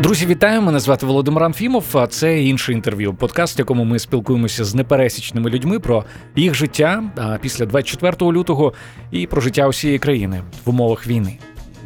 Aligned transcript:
Друзі, 0.00 0.26
вітаю! 0.26 0.62
Мене 0.62 0.80
звати 0.80 1.06
Володимир 1.06 1.44
Анфімов. 1.44 1.84
А 1.92 2.06
це 2.06 2.42
інше 2.42 2.72
інтерв'ю. 2.72 3.14
Подкаст, 3.14 3.58
в 3.58 3.60
якому 3.60 3.84
ми 3.84 3.98
спілкуємося 3.98 4.64
з 4.64 4.74
непересічними 4.74 5.50
людьми 5.50 5.78
про 5.78 6.04
їх 6.36 6.54
життя 6.54 7.04
після 7.40 7.66
24 7.66 8.32
лютого 8.32 8.72
і 9.10 9.26
про 9.26 9.40
життя 9.40 9.68
усієї 9.68 9.98
країни 9.98 10.42
в 10.64 10.70
умовах 10.70 11.06
війни. 11.06 11.38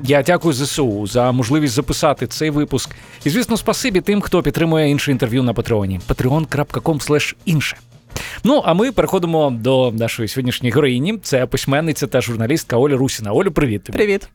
Я 0.02 0.22
дякую 0.22 0.54
ЗСУ 0.54 1.06
за 1.06 1.32
можливість 1.32 1.74
записати 1.74 2.26
цей 2.26 2.50
випуск. 2.50 2.90
І 3.24 3.30
звісно, 3.30 3.56
спасибі 3.56 4.00
тим, 4.00 4.20
хто 4.20 4.42
підтримує 4.42 4.90
інше 4.90 5.10
інтерв'ю 5.10 5.42
на 5.42 5.54
Патреоні. 5.54 6.00
patreon.com 6.08 7.34
інше. 7.44 7.76
Ну 8.44 8.62
а 8.64 8.74
ми 8.74 8.92
переходимо 8.92 9.50
до 9.60 9.92
нашої 9.92 10.28
сьогоднішньої 10.28 10.72
героїні. 10.72 11.18
Це 11.22 11.46
письменниця 11.46 12.06
та 12.06 12.20
журналістка 12.20 12.76
Оля 12.76 12.96
Русіна. 12.96 13.32
Олю, 13.32 13.50
привіт. 13.50 13.84
тобі. 13.84 13.98
Привіт. 13.98 14.28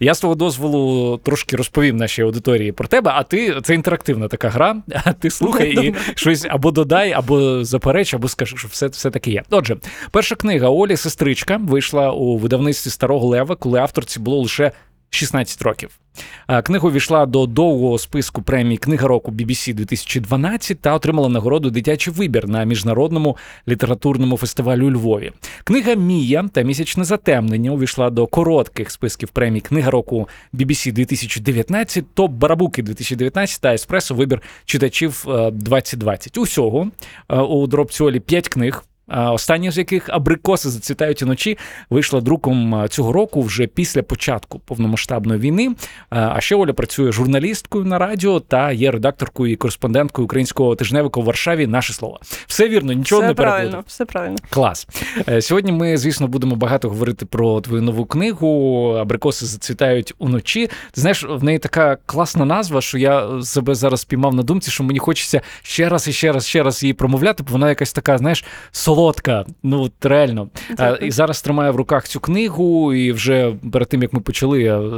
Я 0.00 0.14
з 0.14 0.20
твого 0.20 0.34
дозволу 0.34 1.16
трошки 1.16 1.56
розповім 1.56 1.96
нашій 1.96 2.22
аудиторії 2.22 2.72
про 2.72 2.88
тебе. 2.88 3.10
А 3.14 3.22
ти 3.22 3.60
це 3.62 3.74
інтерактивна 3.74 4.28
така 4.28 4.48
гра. 4.48 4.76
А 5.04 5.12
ти 5.20 5.30
слухай 5.30 5.86
і 5.86 5.94
щось 6.14 6.46
або 6.50 6.70
додай, 6.70 7.12
або 7.12 7.64
запереч, 7.64 8.14
або 8.14 8.28
скажи, 8.28 8.56
що 8.56 8.68
все 8.68 8.86
все 8.86 9.10
таки 9.10 9.30
є. 9.30 9.42
Отже, 9.50 9.76
перша 10.10 10.34
книга 10.34 10.68
Олі 10.68 10.96
Сестричка 10.96 11.56
вийшла 11.56 12.12
у 12.12 12.36
видавництві 12.36 12.90
Старого 12.90 13.26
Лева, 13.26 13.56
коли 13.56 13.78
авторці 13.78 14.20
було 14.20 14.38
лише 14.38 14.72
16 15.10 15.62
років. 15.62 16.00
Книга 16.64 16.88
увійшла 16.88 17.26
до 17.26 17.46
довгого 17.46 17.98
списку 17.98 18.42
премії 18.42 18.76
Книга 18.76 19.08
року 19.08 19.32
BBC 19.32 19.74
2012 19.74 20.80
та 20.80 20.94
отримала 20.94 21.28
нагороду 21.28 21.70
Дитячий 21.70 22.12
вибір 22.12 22.48
на 22.48 22.64
міжнародному 22.64 23.36
літературному 23.68 24.36
фестивалі 24.36 24.82
у 24.82 24.90
Львові. 24.90 25.32
Книга 25.64 25.94
Мія 25.94 26.48
та 26.52 26.62
місячне 26.62 27.04
затемнення 27.04 27.70
увійшла 27.70 28.10
до 28.10 28.26
коротких 28.26 28.90
списків 28.90 29.28
премій 29.28 29.60
Книга 29.60 29.90
року 29.90 30.28
BBC 30.54 30.92
2019, 30.92 32.14
топ 32.14 32.30
Барабуки 32.30 32.82
2019 32.82 33.60
та 33.60 33.74
Еспресо 33.74 34.14
Вибір 34.14 34.42
читачів 34.64 35.24
2020. 35.52 36.36
Е, 36.36 36.40
Усього 36.40 36.90
е, 37.28 37.36
у 37.40 37.66
дробці 37.66 38.02
Олі 38.02 38.20
5 38.20 38.48
книг. 38.48 38.84
Останні 39.10 39.70
з 39.70 39.78
яких 39.78 40.08
абрикоси 40.08 40.70
зацвітають 40.70 41.22
уночі 41.22 41.58
вийшла 41.90 42.20
друком 42.20 42.84
цього 42.88 43.12
року 43.12 43.42
вже 43.42 43.66
після 43.66 44.02
початку 44.02 44.58
повномасштабної 44.58 45.40
війни. 45.40 45.74
А 46.10 46.40
ще 46.40 46.56
Оля 46.56 46.72
працює 46.72 47.12
журналісткою 47.12 47.84
на 47.84 47.98
радіо 47.98 48.40
та 48.40 48.72
є 48.72 48.90
редакторкою 48.90 49.52
і 49.52 49.56
кореспонденткою 49.56 50.24
українського 50.24 50.76
тижневика 50.76 51.20
у 51.20 51.22
Варшаві. 51.22 51.66
Наше 51.66 51.92
слово. 51.92 52.20
Все 52.46 52.68
вірно, 52.68 52.92
нічого 52.92 53.20
все 53.20 53.28
не 53.28 53.34
правильно, 53.34 53.84
Все 53.86 54.04
правильно. 54.04 54.36
Клас. 54.50 54.88
Е, 55.28 55.42
сьогодні 55.42 55.72
ми, 55.72 55.96
звісно, 55.96 56.28
будемо 56.28 56.56
багато 56.56 56.88
говорити 56.88 57.26
про 57.26 57.60
твою 57.60 57.82
нову 57.82 58.04
книгу. 58.04 58.48
Абрикоси 59.00 59.46
зацвітають 59.46 60.14
уночі. 60.18 60.66
Ти 60.66 61.00
знаєш, 61.00 61.24
в 61.24 61.44
неї 61.44 61.58
така 61.58 61.96
класна 62.06 62.44
назва, 62.44 62.80
що 62.80 62.98
я 62.98 63.42
себе 63.42 63.74
зараз 63.74 64.00
спіймав 64.00 64.34
на 64.34 64.42
думці, 64.42 64.70
що 64.70 64.84
мені 64.84 64.98
хочеться 64.98 65.40
ще 65.62 65.88
раз 65.88 66.08
і 66.08 66.12
ще 66.12 66.32
раз, 66.32 66.46
ще 66.46 66.62
раз 66.62 66.82
її 66.82 66.92
промовляти, 66.92 67.42
бо 67.42 67.52
вона 67.52 67.68
якась 67.68 67.92
така, 67.92 68.18
знаєш, 68.18 68.44
соло 68.72 68.99
солодка. 69.00 69.44
Ну 69.62 69.82
от 69.82 70.06
реально. 70.06 70.48
Дякую. 70.76 71.08
І 71.08 71.10
зараз 71.10 71.42
тримаю 71.42 71.72
в 71.72 71.76
руках 71.76 72.08
цю 72.08 72.20
книгу. 72.20 72.94
І 72.94 73.12
вже 73.12 73.54
перед 73.72 73.88
тим 73.88 74.02
як 74.02 74.12
ми 74.12 74.20
почали, 74.20 74.62
я 74.62 74.80
е, 74.80 74.90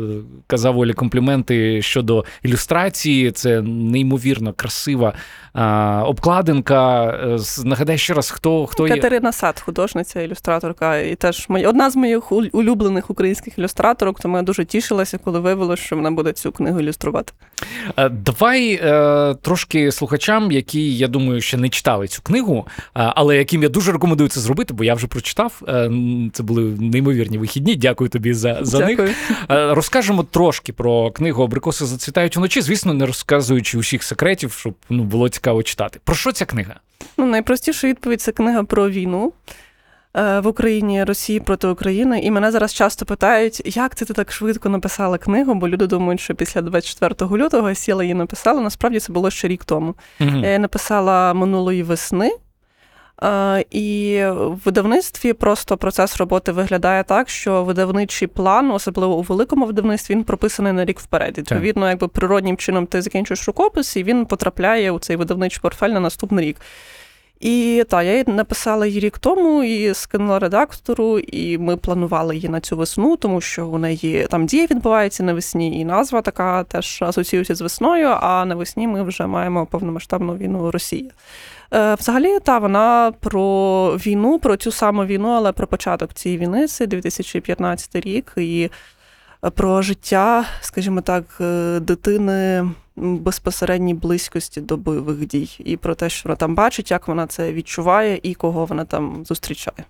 казав 0.47 0.79
Олі 0.79 0.93
компліменти 0.93 1.83
щодо 1.83 2.25
ілюстрації. 2.43 3.31
Це 3.31 3.63
неймовірно 3.63 4.53
красива 4.53 5.13
а, 5.53 6.03
обкладинка. 6.07 7.05
Е, 7.05 7.39
нагадай 7.65 7.99
ще 7.99 8.15
раз, 8.15 8.31
хто 8.31 8.67
хто 8.67 8.89
є. 8.89 8.95
Катерина 8.95 9.33
Сад, 9.33 9.61
художниця, 9.61 10.21
ілюстраторка, 10.21 10.99
і 10.99 11.15
теж 11.15 11.47
моя 11.49 11.69
одна 11.69 11.91
з 11.91 11.97
моїх 11.97 12.33
улюблених 12.33 13.11
українських 13.11 13.59
ілюстраторок. 13.59 14.21
Тому 14.21 14.37
я 14.37 14.43
дуже 14.43 14.65
тішилася, 14.65 15.19
коли 15.19 15.41
виявилося, 15.41 15.83
що 15.83 15.97
вона 15.97 16.11
буде 16.11 16.33
цю 16.33 16.53
книгу 16.53 16.81
ілюструвати. 16.81 17.33
Е, 17.97 18.09
давай 18.09 18.81
е, 18.83 19.35
трошки 19.43 19.93
слухачам, 19.93 20.53
які 20.53 20.97
я 20.97 21.09
думаю, 21.09 21.41
ще 21.41 21.57
не 21.57 21.69
читали 21.69 22.09
цю 22.09 22.23
книгу, 22.23 22.67
але 22.95 23.37
яким 23.37 23.63
я 23.63 23.69
дуже 23.69 23.92
рекомендую 23.93 24.29
це 24.29 24.41
зробити, 24.41 24.75
бо 24.75 24.85
я 24.85 24.95
вже 24.95 25.07
прочитав. 25.07 25.63
Це 26.33 26.43
були 26.43 26.63
неймовірні 26.63 27.39
вихідні. 27.39 27.77
Дякую 27.77 28.11
тобі 28.11 28.35
за 28.35 28.59
за 28.63 28.79
Дякую. 28.79 29.09
них. 29.09 29.17
Розкажемо 29.49 30.23
трошки 30.23 30.73
про 30.73 31.11
книгу 31.11 31.45
Абрикоси 31.45 31.87
зацвітають 31.87 32.37
уночі. 32.37 32.61
Звісно, 32.61 32.95
не 32.95 33.07
розказуючи 33.07 33.79
усіх 33.79 34.03
секретів, 34.03 34.53
щоб 34.53 34.75
ну 34.91 35.05
було 35.05 35.29
цікаво 35.29 35.63
читати. 35.63 36.01
Про 36.05 36.15
що 36.15 36.33
ця 36.33 36.45
книга? 36.45 36.75
Ну, 37.17 37.27
найпростіша 37.27 37.89
відповідь 37.89 38.21
це 38.21 38.33
книга 38.33 38.65
про 38.65 38.91
війну. 38.91 39.33
Е, 40.17 40.41
в 40.41 40.47
Україні 40.47 41.05
Росії 41.05 41.41
проти 41.41 41.67
України, 41.67 42.21
і 42.21 42.31
мене 42.31 42.51
зараз 42.51 42.75
часто 42.75 43.07
питають, 43.07 43.77
як 43.77 43.95
це 43.95 44.05
ти 44.05 44.15
так 44.15 44.33
швидко 44.33 44.69
написала 44.69 45.19
книгу, 45.19 45.55
бо 45.55 45.69
люди 45.69 45.87
думають, 45.87 46.21
що 46.21 46.35
після 46.35 46.61
24 46.63 47.37
лютого 47.37 47.69
я 47.69 47.75
сіла 47.75 48.05
її 48.05 48.15
написала. 48.15 48.61
Насправді 48.61 49.01
це 49.01 49.13
було 49.13 49.31
ще 49.31 49.49
рік 49.49 49.65
тому. 49.65 49.95
Угу. 50.21 50.37
Я 50.37 50.59
написала 50.59 51.35
минулої 51.35 51.83
весни, 51.83 52.31
і 53.71 54.23
в 54.27 54.61
видавництві 54.65 55.33
просто 55.33 55.77
процес 55.77 56.17
роботи 56.17 56.53
виглядає 56.53 57.05
так, 57.05 57.29
що 57.29 57.65
видавничий 57.65 58.29
план, 58.29 58.71
особливо 58.71 59.17
у 59.17 59.23
великому 59.23 59.67
видавництві, 59.67 60.15
він 60.15 60.25
прописаний 60.25 60.73
на 60.73 60.85
рік 60.85 61.01
вперед. 61.01 61.39
Відповідно, 61.39 61.89
якби 61.89 62.09
природнім 62.09 62.57
чином 62.57 62.87
ти 62.87 63.03
закінчуєш 63.03 63.47
рукопис, 63.47 63.97
і 63.97 64.03
він 64.03 64.27
потрапляє 64.27 64.91
у 64.91 64.99
цей 64.99 65.17
видавничий 65.17 65.61
портфель 65.63 65.91
на 65.91 66.01
наступний 66.01 66.47
рік. 66.47 66.57
І 67.43 67.85
так, 67.89 68.05
я 68.05 68.11
її 68.13 68.25
написала 68.27 68.87
її 68.87 69.01
рік 69.01 69.19
тому 69.19 69.65
і 69.65 69.95
скинула 69.95 70.39
редактору, 70.39 71.19
і 71.19 71.59
ми 71.59 71.77
планували 71.77 72.35
її 72.35 72.49
на 72.49 72.61
цю 72.61 72.77
весну, 72.77 73.17
тому 73.17 73.41
що 73.41 73.67
у 73.67 73.79
неї 73.79 74.27
там 74.31 74.47
дія 74.47 74.67
відбувається 74.67 75.23
навесні, 75.23 75.81
і 75.81 75.85
назва 75.85 76.23
така 76.23 76.65
теж 76.65 77.03
асоціюється 77.03 77.55
з 77.55 77.61
весною. 77.61 78.09
А 78.09 78.45
навесні 78.45 78.89
ми 78.89 79.03
вже 79.03 79.27
маємо 79.27 79.67
повномасштабну 79.67 80.37
війну 80.37 80.71
Росії. 80.71 81.11
Е, 81.75 81.95
взагалі, 81.95 82.39
та 82.41 82.59
вона 82.59 83.13
про 83.21 83.97
війну, 83.97 84.39
про 84.39 84.57
цю 84.57 84.73
саму 84.73 85.05
війну, 85.05 85.29
але 85.29 85.53
про 85.53 85.67
початок 85.67 86.15
цієї 86.15 86.39
війни, 86.39 86.67
це 86.67 86.87
2015 86.87 87.97
рік, 87.97 88.33
і 88.37 88.71
е, 89.45 89.51
про 89.51 89.83
життя, 89.83 90.45
скажімо 90.61 91.01
так, 91.01 91.25
е, 91.41 91.81
дитини 91.81 92.71
безпосередній 92.97 93.95
близькості 93.95 94.61
до 94.61 94.77
бойових 94.77 95.27
дій, 95.27 95.57
і 95.59 95.77
про 95.77 95.95
те, 95.95 96.09
що 96.09 96.29
вона 96.29 96.37
там 96.37 96.55
бачить, 96.55 96.91
як 96.91 97.09
вона 97.09 97.27
це 97.27 97.53
відчуває 97.53 98.21
і 98.23 98.35
кого 98.35 98.65
вона 98.65 98.85
там 98.85 99.25
зустрічає. 99.25 99.85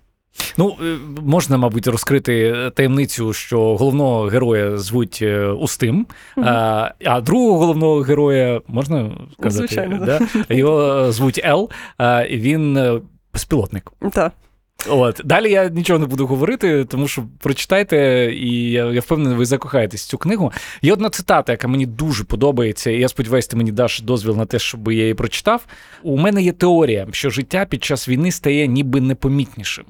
Ну, 0.58 0.76
е, 0.82 0.96
можна, 1.22 1.56
мабуть, 1.56 1.86
розкрити 1.86 2.54
таємницю, 2.74 3.32
що 3.32 3.76
головного 3.76 4.22
героя 4.22 4.78
звуть 4.78 5.18
е, 5.22 5.46
Устим, 5.46 6.06
угу. 6.36 6.46
а 6.48 6.90
а 7.04 7.20
другого 7.20 7.58
головного 7.58 8.00
героя 8.00 8.60
можна 8.66 9.10
сказати, 9.32 9.66
Звичайно, 9.66 10.06
да? 10.06 10.20
його 10.54 11.12
звуть 11.12 11.40
Ел, 11.44 11.70
і 12.30 12.36
він 12.36 12.76
е, 12.76 13.00
безпілотник. 13.32 13.92
Так. 14.12 14.32
От 14.88 15.20
далі 15.24 15.50
я 15.50 15.68
нічого 15.68 15.98
не 15.98 16.06
буду 16.06 16.26
говорити, 16.26 16.84
тому 16.84 17.08
що 17.08 17.24
прочитайте, 17.38 18.30
і 18.34 18.70
я 18.70 18.86
я 18.86 19.00
впевнений, 19.00 19.38
ви 19.38 19.44
закохаєтесь 19.44 20.04
в 20.04 20.08
цю 20.08 20.18
книгу. 20.18 20.52
Є 20.82 20.92
одна 20.92 21.10
цитата, 21.10 21.52
яка 21.52 21.68
мені 21.68 21.86
дуже 21.86 22.24
подобається, 22.24 22.90
і 22.90 22.98
я 22.98 23.08
сподіваюся, 23.08 23.50
ти 23.50 23.56
мені 23.56 23.72
даш 23.72 24.00
дозвіл 24.00 24.36
на 24.36 24.46
те, 24.46 24.58
щоб 24.58 24.92
я 24.92 25.00
її 25.00 25.14
прочитав. 25.14 25.64
У 26.02 26.16
мене 26.16 26.42
є 26.42 26.52
теорія, 26.52 27.06
що 27.12 27.30
життя 27.30 27.64
під 27.64 27.84
час 27.84 28.08
війни 28.08 28.32
стає 28.32 28.66
ніби 28.66 29.00
непомітнішим. 29.00 29.84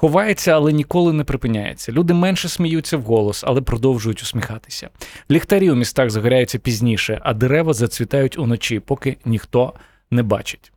Ховається, 0.00 0.52
але 0.52 0.72
ніколи 0.72 1.12
не 1.12 1.24
припиняється. 1.24 1.92
Люди 1.92 2.14
менше 2.14 2.48
сміються 2.48 2.96
вголос, 2.96 3.44
але 3.46 3.60
продовжують 3.60 4.22
усміхатися. 4.22 4.90
Ліхтарі 5.30 5.70
у 5.70 5.74
містах 5.74 6.10
загоряються 6.10 6.58
пізніше, 6.58 7.20
а 7.22 7.34
дерева 7.34 7.72
зацвітають 7.72 8.38
уночі, 8.38 8.80
поки 8.80 9.16
ніхто 9.24 9.72
не 10.10 10.22
бачить. 10.22 10.72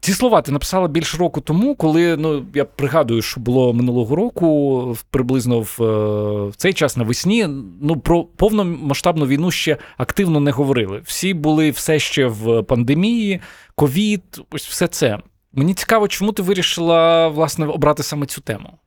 Ці 0.00 0.12
слова 0.12 0.42
ти 0.42 0.52
написала 0.52 0.88
більше 0.88 1.16
року 1.16 1.40
тому, 1.40 1.74
коли 1.74 2.16
ну 2.16 2.46
я 2.54 2.64
пригадую, 2.64 3.22
що 3.22 3.40
було 3.40 3.72
минулого 3.72 4.16
року, 4.16 4.96
приблизно 5.10 5.60
в, 5.60 5.82
е, 5.82 6.48
в 6.48 6.56
цей 6.56 6.72
час 6.72 6.96
навесні. 6.96 7.48
Ну 7.80 7.96
про 7.96 8.24
повномасштабну 8.24 9.26
війну 9.26 9.50
ще 9.50 9.76
активно 9.96 10.40
не 10.40 10.50
говорили. 10.50 11.00
Всі 11.04 11.34
були 11.34 11.70
все 11.70 11.98
ще 11.98 12.26
в 12.26 12.62
пандемії, 12.62 13.40
ковід, 13.74 14.22
ось 14.50 14.66
все 14.66 14.86
це. 14.86 15.18
Мені 15.52 15.74
цікаво, 15.74 16.08
чому 16.08 16.32
ти 16.32 16.42
вирішила 16.42 17.28
власне 17.28 17.66
обрати 17.66 18.02
саме 18.02 18.26
цю 18.26 18.40
тему. 18.40 18.78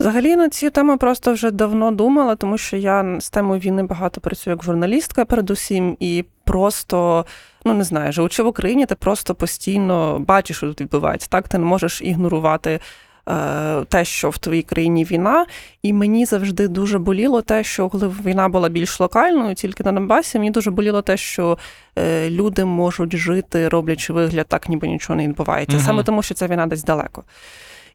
Взагалі 0.00 0.36
на 0.36 0.48
цю 0.48 0.70
тему 0.70 0.98
просто 0.98 1.32
вже 1.32 1.50
давно 1.50 1.90
думала, 1.90 2.36
тому 2.36 2.58
що 2.58 2.76
я 2.76 3.20
з 3.20 3.30
темою 3.30 3.60
війни 3.60 3.82
багато 3.82 4.20
працюю 4.20 4.56
як 4.56 4.64
журналістка, 4.64 5.24
передусім, 5.24 5.96
і 6.00 6.24
просто 6.44 7.26
ну 7.64 7.74
не 7.74 7.84
знаю, 7.84 8.12
живучи 8.12 8.42
в 8.42 8.46
Україні, 8.46 8.86
ти 8.86 8.94
просто 8.94 9.34
постійно 9.34 10.18
бачиш, 10.18 10.56
що 10.56 10.66
тут 10.66 10.80
відбувається. 10.80 11.28
Так, 11.30 11.48
ти 11.48 11.58
не 11.58 11.64
можеш 11.64 12.02
ігнорувати. 12.02 12.80
Е, 13.28 13.84
те, 13.88 14.04
що 14.04 14.30
в 14.30 14.38
твоїй 14.38 14.62
країні 14.62 15.04
війна, 15.04 15.46
і 15.82 15.92
мені 15.92 16.24
завжди 16.24 16.68
дуже 16.68 16.98
боліло 16.98 17.42
те, 17.42 17.64
що 17.64 17.88
коли 17.88 18.08
війна 18.24 18.48
була 18.48 18.68
більш 18.68 19.00
локальною, 19.00 19.54
тільки 19.54 19.84
на 19.84 19.92
Донбасі, 19.92 20.38
мені 20.38 20.50
дуже 20.50 20.70
боліло 20.70 21.02
те, 21.02 21.16
що 21.16 21.58
е, 21.98 22.30
люди 22.30 22.64
можуть 22.64 23.16
жити, 23.16 23.68
роблячи 23.68 24.12
вигляд, 24.12 24.46
так 24.48 24.68
ніби 24.68 24.88
нічого 24.88 25.16
не 25.16 25.28
відбувається, 25.28 25.76
угу. 25.76 25.86
саме 25.86 26.02
тому, 26.02 26.22
що 26.22 26.34
ця 26.34 26.46
війна 26.46 26.66
десь 26.66 26.84
далеко. 26.84 27.24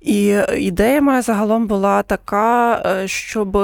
І 0.01 0.38
ідея 0.57 1.01
моя 1.01 1.21
загалом 1.21 1.68
була 1.68 2.03
така, 2.03 2.83
е, 2.86 3.07
щоб 3.07 3.57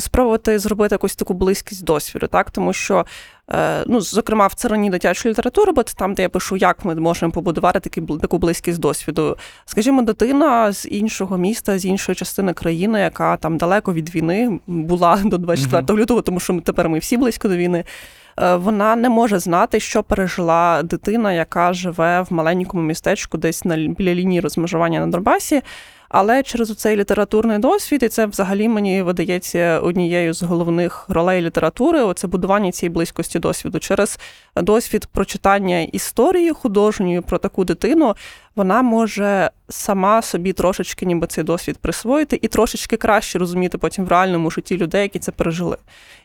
спробувати 0.00 0.58
зробити 0.58 0.94
якусь 0.94 1.16
таку 1.16 1.34
близькість 1.34 1.84
досвіду, 1.84 2.26
так 2.26 2.50
тому 2.50 2.72
що, 2.72 3.06
е, 3.52 3.84
ну, 3.86 4.00
зокрема, 4.00 4.46
в 4.46 4.54
царині 4.54 4.90
дитячої 4.90 5.32
літератури, 5.32 5.72
бо 5.72 5.82
це 5.82 5.94
там, 5.94 6.14
де 6.14 6.22
я 6.22 6.28
пишу, 6.28 6.56
як 6.56 6.84
ми 6.84 6.94
можемо 6.94 7.32
побудувати 7.32 7.80
такі, 7.80 8.00
таку 8.00 8.38
близькість 8.38 8.78
досвіду. 8.78 9.36
Скажімо, 9.64 10.02
дитина 10.02 10.72
з 10.72 10.86
іншого 10.86 11.38
міста, 11.38 11.78
з 11.78 11.84
іншої 11.84 12.16
частини 12.16 12.52
країни, 12.52 13.00
яка 13.00 13.36
там 13.36 13.56
далеко 13.56 13.92
від 13.92 14.14
війни 14.14 14.60
була 14.66 15.16
до 15.24 15.38
24 15.38 15.98
лютого, 15.98 16.22
тому 16.22 16.40
що 16.40 16.52
ми 16.52 16.60
тепер 16.60 16.88
ми 16.88 16.98
всі 16.98 17.16
близько 17.16 17.48
до 17.48 17.56
війни. 17.56 17.84
Е, 18.40 18.56
вона 18.56 18.96
не 18.96 19.08
може 19.08 19.38
знати, 19.38 19.80
що 19.80 20.02
пережила 20.02 20.82
дитина, 20.82 21.32
яка 21.32 21.72
живе 21.72 22.20
в 22.20 22.32
маленькому 22.32 22.82
містечку, 22.82 23.38
десь 23.38 23.64
на 23.64 23.76
біля 23.76 24.14
лінії 24.14 24.40
розмежування 24.40 25.00
на 25.00 25.06
Донбасі. 25.06 25.62
Але 26.10 26.42
через 26.42 26.76
цей 26.76 26.96
літературний 26.96 27.58
досвід, 27.58 28.02
і 28.02 28.08
це 28.08 28.26
взагалі 28.26 28.68
мені 28.68 29.02
видається 29.02 29.80
однією 29.80 30.32
з 30.34 30.42
головних 30.42 31.04
ролей 31.08 31.42
літератури 31.42 32.02
оце 32.02 32.26
будування 32.26 32.72
цієї 32.72 32.92
близькості 32.94 33.38
досвіду. 33.38 33.78
Через 33.78 34.18
досвід 34.56 35.06
прочитання 35.06 35.80
історії 35.80 36.50
художньої 36.50 37.20
про 37.20 37.38
таку 37.38 37.64
дитину, 37.64 38.14
вона 38.56 38.82
може 38.82 39.50
сама 39.68 40.22
собі 40.22 40.52
трошечки, 40.52 41.06
ніби 41.06 41.26
цей 41.26 41.44
досвід 41.44 41.78
присвоїти, 41.78 42.38
і 42.42 42.48
трошечки 42.48 42.96
краще 42.96 43.38
розуміти 43.38 43.78
потім 43.78 44.04
в 44.04 44.08
реальному 44.08 44.50
житті 44.50 44.76
людей, 44.76 45.02
які 45.02 45.18
це 45.18 45.32
пережили. 45.32 45.76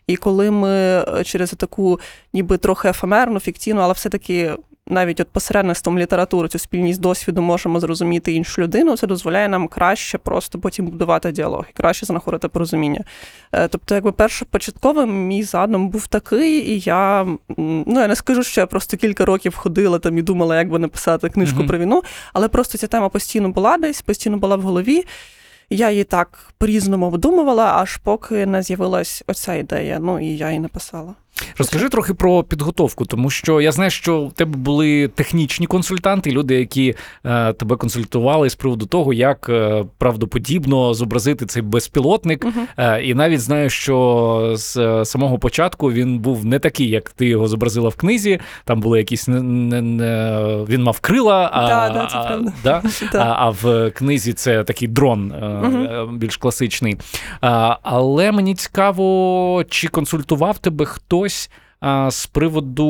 І 0.07 0.15
коли 0.15 0.51
ми 0.51 0.69
е, 0.69 1.23
через 1.23 1.51
таку, 1.51 1.99
ніби 2.33 2.57
трохи 2.57 2.89
ефемерну, 2.89 3.39
фікційну, 3.39 3.81
але 3.81 3.93
все-таки 3.93 4.55
навіть 4.87 5.19
от 5.19 5.27
посередництвом 5.27 5.99
літератури 5.99 6.47
цю 6.47 6.59
спільність 6.59 7.01
досвіду 7.01 7.41
можемо 7.41 7.79
зрозуміти 7.79 8.33
іншу 8.33 8.61
людину, 8.61 8.97
це 8.97 9.07
дозволяє 9.07 9.49
нам 9.49 9.67
краще 9.67 10.17
просто 10.17 10.59
потім 10.59 10.85
будувати 10.85 11.31
діалог 11.31 11.65
і 11.69 11.73
краще 11.73 12.05
знаходити 12.05 12.47
порозуміння. 12.47 13.03
Е, 13.51 13.67
тобто, 13.67 13.95
якби 13.95 14.11
першопочатковим 14.11 15.27
мій 15.27 15.43
задум 15.43 15.89
був 15.89 16.07
такий, 16.07 16.71
і 16.71 16.79
я 16.79 17.27
ну 17.57 17.99
я 17.99 18.07
не 18.07 18.15
скажу, 18.15 18.43
що 18.43 18.61
я 18.61 18.67
просто 18.67 18.97
кілька 18.97 19.25
років 19.25 19.55
ходила 19.55 19.99
там 19.99 20.17
і 20.17 20.21
думала, 20.21 20.57
як 20.57 20.69
би 20.69 20.79
написати 20.79 21.29
книжку 21.29 21.61
mm-hmm. 21.61 21.67
про 21.67 21.77
війну, 21.77 22.03
але 22.33 22.47
просто 22.47 22.77
ця 22.77 22.87
тема 22.87 23.09
постійно 23.09 23.49
була 23.49 23.77
десь, 23.77 24.01
постійно 24.01 24.37
була 24.37 24.55
в 24.55 24.61
голові. 24.61 25.05
Я 25.69 25.91
її 25.91 26.03
так 26.03 26.49
по-різному 26.57 27.05
обдумувала, 27.05 27.65
аж 27.65 27.97
поки 27.97 28.45
не 28.45 28.61
з'явилась 28.61 29.23
оця 29.27 29.55
ідея. 29.55 29.99
Ну 30.01 30.19
і 30.19 30.37
я 30.37 30.47
її 30.47 30.59
написала. 30.59 31.15
Розкажи 31.57 31.89
трохи 31.89 32.13
про 32.13 32.43
підготовку, 32.43 33.05
тому 33.05 33.29
що 33.29 33.61
я 33.61 33.71
знаю, 33.71 33.89
що 33.91 34.21
в 34.21 34.33
тебе 34.33 34.57
були 34.57 35.07
технічні 35.07 35.67
консультанти, 35.67 36.31
люди, 36.31 36.55
які 36.55 36.95
е, 37.25 37.53
тебе 37.53 37.75
консультували 37.75 38.49
з 38.49 38.55
приводу 38.55 38.85
того, 38.85 39.13
як 39.13 39.49
е, 39.49 39.85
правдоподібно 39.97 40.93
зобразити 40.93 41.45
цей 41.45 41.61
безпілотник. 41.61 42.45
uh 42.45 42.51
Е, 42.77 43.03
і 43.03 43.13
навіть 43.13 43.41
знаю, 43.41 43.69
що 43.69 44.53
з 44.55 44.77
е, 44.77 45.05
самого 45.05 45.39
початку 45.39 45.91
він 45.91 46.19
був 46.19 46.45
не 46.45 46.59
такий, 46.59 46.89
як 46.89 47.09
ти 47.09 47.27
його 47.27 47.47
зобразила 47.47 47.89
в 47.89 47.95
книзі. 47.95 48.39
Там 48.65 48.79
були 48.79 48.97
якісь 48.97 49.27
не, 49.27 49.41
не, 49.41 49.81
не 49.81 50.39
він 50.69 50.83
мав 50.83 50.99
крила, 50.99 51.49
а, 51.53 51.67
да, 51.67 51.89
да, 51.89 52.05
це 52.05 52.17
а, 52.17 52.39
да? 52.63 52.81
а, 53.13 53.35
а 53.37 53.49
в 53.49 53.91
книзі 53.91 54.33
це 54.33 54.63
такий 54.63 54.87
дрон 54.87 55.31
uh 55.31 56.17
більш 56.17 56.37
класичний. 56.37 56.97
Але 57.81 58.31
мені 58.31 58.55
цікаво, 58.55 59.63
чи 59.69 59.87
консультував 59.87 60.57
тебе 60.57 60.85
хто 60.85 61.24
хтось 61.25 61.49
з 62.09 62.25
приводу 62.25 62.85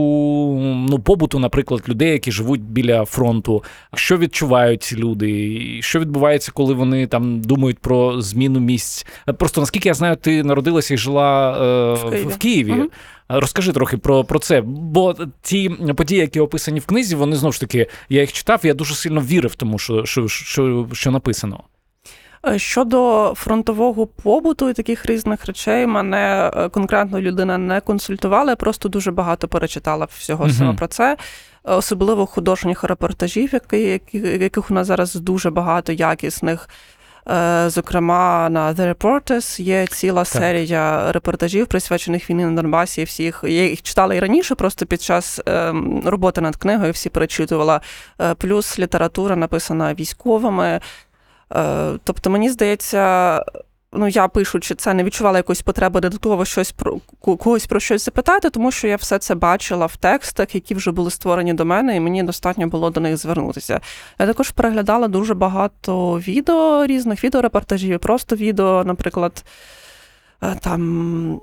ну, 0.89 0.99
побуту, 0.99 1.39
наприклад, 1.39 1.83
людей, 1.89 2.11
які 2.11 2.31
живуть 2.31 2.61
біля 2.61 3.05
фронту, 3.05 3.63
що 3.95 4.17
відчувають 4.17 4.83
ці 4.83 4.95
люди, 4.95 5.81
що 5.81 5.99
відбувається, 5.99 6.51
коли 6.53 6.73
вони 6.73 7.07
там 7.07 7.41
думають 7.41 7.79
про 7.79 8.21
зміну 8.21 8.59
місць. 8.59 9.05
Просто 9.37 9.61
наскільки 9.61 9.89
я 9.89 9.93
знаю, 9.93 10.15
ти 10.15 10.43
народилася 10.43 10.93
і 10.93 10.97
жила 10.97 11.51
е, 11.51 11.93
в 11.93 12.09
Києві. 12.09 12.27
В 12.27 12.37
Києві. 12.37 12.71
Угу. 12.71 12.89
Розкажи 13.29 13.73
трохи 13.73 13.97
про 13.97 14.23
про 14.23 14.39
це, 14.39 14.61
бо 14.65 15.15
ті 15.41 15.69
події, 15.69 16.21
які 16.21 16.39
описані 16.39 16.79
в 16.79 16.85
книзі, 16.85 17.15
вони 17.15 17.35
знову 17.35 17.51
ж 17.51 17.59
таки, 17.59 17.88
я 18.09 18.21
їх 18.21 18.33
читав, 18.33 18.59
я 18.63 18.73
дуже 18.73 18.95
сильно 18.95 19.21
вірив 19.21 19.55
тому, 19.55 19.79
що, 19.79 20.05
що, 20.05 20.27
що, 20.27 20.88
що 20.93 21.11
написано. 21.11 21.63
Е, 22.47 22.59
щодо 22.59 23.33
фронтового 23.36 24.07
побуту 24.07 24.69
і 24.69 24.74
таких 24.74 25.06
різних 25.06 25.45
речей, 25.45 25.88
мене 25.88 26.51
е, 26.56 26.69
конкретно 26.69 27.21
людина 27.21 27.57
не 27.57 27.81
консультувала, 27.81 28.50
я 28.50 28.56
просто 28.56 28.89
дуже 28.89 29.12
багато 29.12 29.47
перечитала 29.47 30.07
всього 30.12 30.45
uh-huh. 30.45 30.77
про 30.77 30.88
це. 30.88 31.18
Особливо 31.63 32.25
художніх 32.25 32.83
репортажів, 32.83 33.53
які, 33.53 34.00
яких 34.19 34.71
у 34.71 34.74
нас 34.74 34.88
зараз 34.88 35.15
дуже 35.15 35.50
багато 35.50 35.92
якісних. 35.92 36.69
Е, 37.30 37.69
зокрема, 37.69 38.50
на 38.50 38.74
The 38.74 38.94
Reporters 38.94 39.62
є 39.62 39.88
ціла 39.88 40.24
так. 40.24 40.27
серія 40.27 41.12
репортажів, 41.12 41.68
присвячених 41.68 42.30
війні 42.30 42.45
на 42.45 42.62
Донбасі. 42.62 43.03
Всіх 43.03 43.39
я 43.44 43.69
їх 43.69 43.81
читала 43.81 44.15
і 44.15 44.19
раніше, 44.19 44.56
просто 44.56 44.86
під 44.86 45.01
час 45.01 45.41
ем, 45.45 46.01
роботи 46.06 46.41
над 46.41 46.56
книгою 46.56 46.91
всі 46.91 47.09
перечитувала. 47.09 47.81
Плюс 48.38 48.80
література 48.80 49.36
написана 49.36 49.94
військовими. 49.94 50.81
Е, 51.53 51.92
тобто, 52.03 52.30
мені 52.30 52.50
здається, 52.50 53.44
ну 53.94 54.07
я 54.07 54.27
пишу, 54.27 54.59
чи 54.59 54.75
це 54.75 54.94
не 54.94 55.03
відчувала 55.03 55.38
якоїсь 55.38 55.62
потреби 55.62 56.01
додатково 56.01 56.45
щось 56.45 56.71
про 56.71 57.00
когось 57.19 57.68
про 57.68 57.80
щось 57.80 58.06
запитати, 58.06 58.50
тому 58.50 58.71
що 58.71 58.88
я 58.88 58.95
все 58.95 59.19
це 59.19 59.36
бачила 59.36 59.86
в 59.86 59.97
текстах, 59.97 60.56
які 60.56 60.75
вже 60.75 60.92
були 60.92 61.12
створені 61.12 61.53
до 61.53 61.65
мене, 61.65 61.95
і 61.95 62.00
мені 62.00 62.24
достатньо 62.24 62.68
було 62.68 62.89
до 62.89 63.00
них 63.00 63.18
звернутися. 63.18 63.81
Я 64.19 64.27
також 64.27 64.51
переглядала 64.51 65.07
дуже 65.07 65.33
багато 65.33 66.19
відео, 66.19 66.86
різних 66.86 67.24
відеорепортажів, 67.24 68.00
просто 68.00 68.36
відео, 68.36 68.83
наприклад. 68.83 69.44
Е, 70.51 70.56
там 70.62 70.81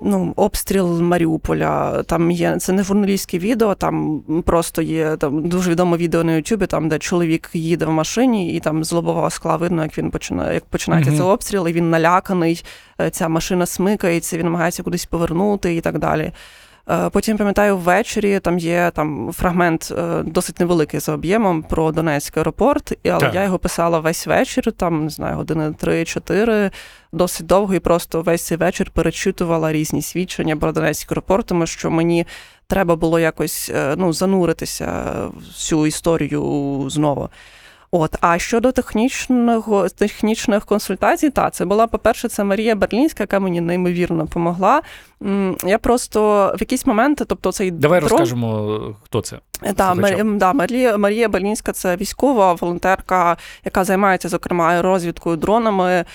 ну, 0.01 0.33
обстріл 0.35 1.01
Маріуполя. 1.01 2.03
Там 2.03 2.31
є 2.31 2.57
це 2.59 2.73
не 2.73 2.83
журналістське 2.83 3.37
відео, 3.37 3.75
там 3.75 4.23
просто 4.45 4.81
є 4.81 5.17
там 5.17 5.49
дуже 5.49 5.71
відоме 5.71 5.97
відео 5.97 6.23
на 6.23 6.31
Ютубі, 6.35 6.65
там 6.65 6.89
де 6.89 6.99
чоловік 6.99 7.49
їде 7.53 7.85
в 7.85 7.91
машині, 7.91 8.53
і 8.53 8.59
там 8.59 8.83
з 8.83 8.91
лобового 8.91 9.29
скла 9.29 9.55
видно, 9.55 9.83
як 9.83 9.97
він 9.97 10.11
починає, 10.11 10.53
як 10.53 10.65
починається 10.65 11.11
mm-hmm. 11.11 11.17
цей 11.17 11.25
обстріл, 11.25 11.67
і 11.67 11.73
він 11.73 11.89
наляканий. 11.89 12.65
Е, 13.01 13.09
ця 13.09 13.27
машина 13.27 13.65
смикається, 13.65 14.37
він 14.37 14.43
намагається 14.43 14.83
кудись 14.83 15.05
повернути 15.05 15.75
і 15.75 15.81
так 15.81 15.99
далі. 15.99 16.31
Е, 16.89 17.09
потім 17.09 17.37
пам'ятаю, 17.37 17.77
ввечері 17.77 18.39
там 18.39 18.59
є 18.59 18.91
там 18.95 19.31
фрагмент 19.33 19.93
досить 20.25 20.59
невеликий 20.59 20.99
за 20.99 21.13
об'ємом 21.13 21.63
про 21.63 21.91
Донецький 21.91 22.41
аеропорт, 22.41 22.97
але 23.05 23.19
так. 23.19 23.35
я 23.35 23.43
його 23.43 23.59
писала 23.59 23.99
весь 23.99 24.27
вечір, 24.27 24.71
там 24.71 25.03
не 25.03 25.09
знаю, 25.09 25.35
години 25.35 25.69
3-4 25.69 26.71
досить 27.11 27.45
довго 27.45 27.75
і 27.75 27.79
просто 27.79 28.21
весь 28.21 28.45
цей 28.45 28.57
вечір 28.57 28.91
перечитувала 28.93 29.71
різні 29.71 30.01
свідчення 30.01 30.57
про 30.57 30.71
Донецький 30.71 31.15
аеропорт, 31.15 31.45
тому 31.45 31.65
що 31.65 31.91
мені 31.91 32.25
треба 32.67 32.95
було 32.95 33.19
якось 33.19 33.71
е, 33.75 33.95
ну, 33.97 34.13
зануритися 34.13 35.03
в 35.37 35.53
цю 35.53 35.87
історію 35.87 36.85
знову. 36.89 37.29
От, 37.95 38.15
а 38.21 38.39
щодо 38.39 38.71
технічного 38.71 39.89
технічних 39.89 40.65
консультацій, 40.65 41.29
та 41.29 41.49
це 41.49 41.65
була, 41.65 41.87
по-перше, 41.87 42.29
це 42.29 42.43
Марія 42.43 42.75
Берлінська, 42.75 43.23
яка 43.23 43.39
мені 43.39 43.61
неймовірно 43.61 44.23
допомогла. 44.23 44.81
Я 45.65 45.77
просто 45.77 46.51
в 46.57 46.61
якісь 46.61 46.85
моменти, 46.85 47.25
тобто 47.25 47.51
цей 47.51 47.71
давай 47.71 47.99
дрон... 47.99 48.09
розкажемо, 48.09 48.79
хто 49.03 49.21
це. 49.21 49.39
Да, 49.75 49.93
Марія, 49.93 50.23
да, 50.23 50.53
Марія 50.53 50.97
Марія 50.97 51.29
Берлінська 51.29 51.71
це 51.71 51.95
військова 51.95 52.53
волонтерка, 52.53 53.37
яка 53.65 53.83
займається 53.83 54.29
зокрема 54.29 54.81
розвідкою 54.81 55.37
дронами 55.37 56.05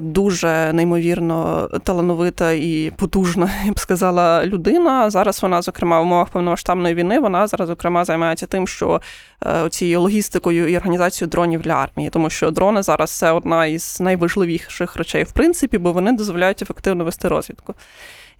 дуже 0.00 0.72
неймовірно 0.72 1.68
талановита 1.84 2.52
і 2.52 2.92
потужна, 2.96 3.50
я 3.66 3.72
б 3.72 3.78
сказала, 3.78 4.46
людина. 4.46 5.10
Зараз 5.10 5.42
вона, 5.42 5.62
зокрема, 5.62 6.00
в 6.00 6.02
умовах 6.02 6.28
повномасштабної 6.28 6.94
війни, 6.94 7.20
вона 7.20 7.46
зараз, 7.46 7.68
зокрема, 7.68 8.04
займається 8.04 8.46
тим, 8.46 8.68
що 8.68 9.00
е, 9.46 9.68
цією 9.68 10.00
логістикою 10.00 10.68
і 10.68 10.76
організацією 10.76 11.30
дронів 11.30 11.60
для 11.60 11.72
армії, 11.72 12.10
тому 12.10 12.30
що 12.30 12.50
дрони 12.50 12.82
зараз 12.82 13.10
це 13.10 13.32
одна 13.32 13.66
із 13.66 14.00
найважливіших 14.00 14.96
речей, 14.96 15.24
в 15.24 15.32
принципі, 15.32 15.78
бо 15.78 15.92
вони 15.92 16.12
дозволяють 16.12 16.62
ефективно 16.62 17.04
вести 17.04 17.28
розвідку. 17.28 17.74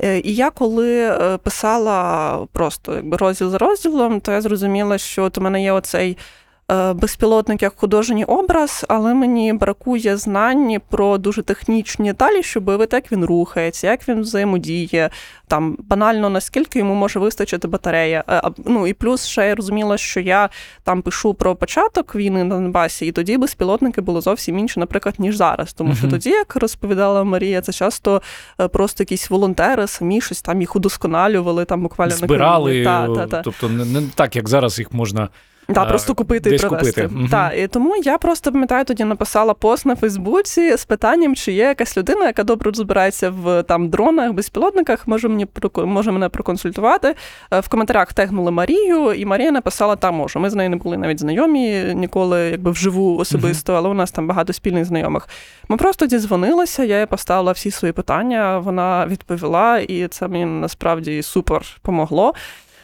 Е, 0.02 0.18
і 0.18 0.34
я 0.34 0.50
коли 0.50 1.00
е, 1.00 1.36
писала 1.36 2.46
просто 2.52 2.94
якби 2.94 3.16
розділ 3.16 3.50
за 3.50 3.58
розділом, 3.58 4.20
то 4.20 4.32
я 4.32 4.40
зрозуміла, 4.40 4.98
що 4.98 5.24
от 5.24 5.38
у 5.38 5.40
мене 5.40 5.62
є 5.62 5.72
оцей 5.72 6.16
безпілотник 6.94 7.62
як 7.62 7.72
художній 7.76 8.24
образ, 8.24 8.84
але 8.88 9.14
мені 9.14 9.52
бракує 9.52 10.16
знань 10.16 10.76
про 10.90 11.18
дуже 11.18 11.42
технічні 11.42 12.08
деталі, 12.08 12.42
щоб 12.42 12.64
виявити, 12.64 12.96
як 12.96 13.12
він 13.12 13.24
рухається, 13.24 13.86
як 13.86 14.08
він 14.08 14.20
взаємодіє, 14.20 15.10
там 15.46 15.76
банально 15.88 16.30
наскільки 16.30 16.78
йому 16.78 16.94
може 16.94 17.18
вистачити 17.18 17.68
батарея. 17.68 18.24
Е, 18.28 18.42
ну 18.66 18.86
і 18.86 18.92
плюс 18.92 19.26
ще 19.26 19.46
я 19.46 19.54
розуміла, 19.54 19.98
що 19.98 20.20
я 20.20 20.48
там 20.84 21.02
пишу 21.02 21.34
про 21.34 21.56
початок 21.56 22.14
війни 22.14 22.44
на 22.44 22.54
Донбасі, 22.54 23.06
і 23.06 23.12
тоді 23.12 23.36
безпілотники 23.36 24.00
були 24.00 24.20
зовсім 24.20 24.58
інші, 24.58 24.80
наприклад, 24.80 25.14
ніж 25.18 25.36
зараз. 25.36 25.72
Тому 25.72 25.94
що 25.94 26.08
тоді, 26.08 26.30
як 26.30 26.56
розповідала 26.56 27.24
Марія, 27.24 27.60
це 27.60 27.72
часто 27.72 28.22
е, 28.60 28.68
просто 28.68 29.02
якісь 29.02 29.30
волонтери 29.30 29.86
самі 29.86 30.20
щось 30.20 30.42
там 30.42 30.60
їх 30.60 30.76
удосконалювали, 30.76 31.64
там 31.64 31.82
буквально 31.82 32.14
збирали, 32.14 32.84
та, 32.84 33.08
та, 33.14 33.26
та. 33.26 33.42
тобто 33.42 33.68
не, 33.68 33.84
не 33.84 34.02
так, 34.14 34.36
як 34.36 34.48
зараз 34.48 34.78
їх 34.78 34.92
можна 34.92 35.28
Да, 35.70 35.84
просто 35.84 36.14
купити 36.14 36.50
десь 36.50 36.62
і 36.62 36.66
привезти. 36.66 37.02
купити. 37.02 37.14
Мгм. 37.14 37.28
Так, 37.28 37.52
і 37.58 37.66
тому 37.66 37.96
я 37.96 38.18
просто 38.18 38.52
пам'ятаю, 38.52 38.84
тоді 38.84 39.04
написала 39.04 39.54
пост 39.54 39.86
на 39.86 39.96
Фейсбуці 39.96 40.76
з 40.76 40.84
питанням, 40.84 41.34
чи 41.34 41.52
є 41.52 41.64
якась 41.64 41.96
людина, 41.96 42.26
яка 42.26 42.44
добре 42.44 42.70
розбирається 42.70 43.30
в 43.30 43.62
там 43.62 43.88
дронах, 43.88 44.32
безпілотниках, 44.32 45.08
може 45.08 45.28
мені 45.28 45.46
може 45.76 46.12
мене 46.12 46.28
проконсультувати. 46.28 47.14
Е, 47.52 47.60
В 47.60 47.68
коментарях 47.68 48.12
тегнули 48.12 48.50
Марію, 48.50 49.12
і 49.12 49.24
Марія 49.24 49.50
написала: 49.52 49.96
та 49.96 50.10
можу. 50.10 50.40
Ми 50.40 50.50
з 50.50 50.54
нею 50.54 50.70
не 50.70 50.76
були 50.76 50.96
навіть 50.96 51.20
знайомі 51.20 51.82
ніколи, 51.94 52.40
якби 52.40 52.70
вживу 52.70 53.16
особисто, 53.16 53.74
але 53.74 53.88
у 53.88 53.94
нас 53.94 54.10
там 54.10 54.26
багато 54.26 54.52
спільних 54.52 54.84
знайомих. 54.84 55.28
Ми 55.68 55.76
просто 55.76 56.06
дізвонилися, 56.06 56.84
я 56.84 57.00
їй 57.00 57.06
поставила 57.06 57.52
всі 57.52 57.70
свої 57.70 57.92
питання, 57.92 58.58
вона 58.58 59.06
відповіла, 59.06 59.78
і 59.78 60.08
це 60.08 60.28
мені 60.28 60.44
насправді 60.44 61.22
супер 61.22 61.62
помогло. 61.82 62.34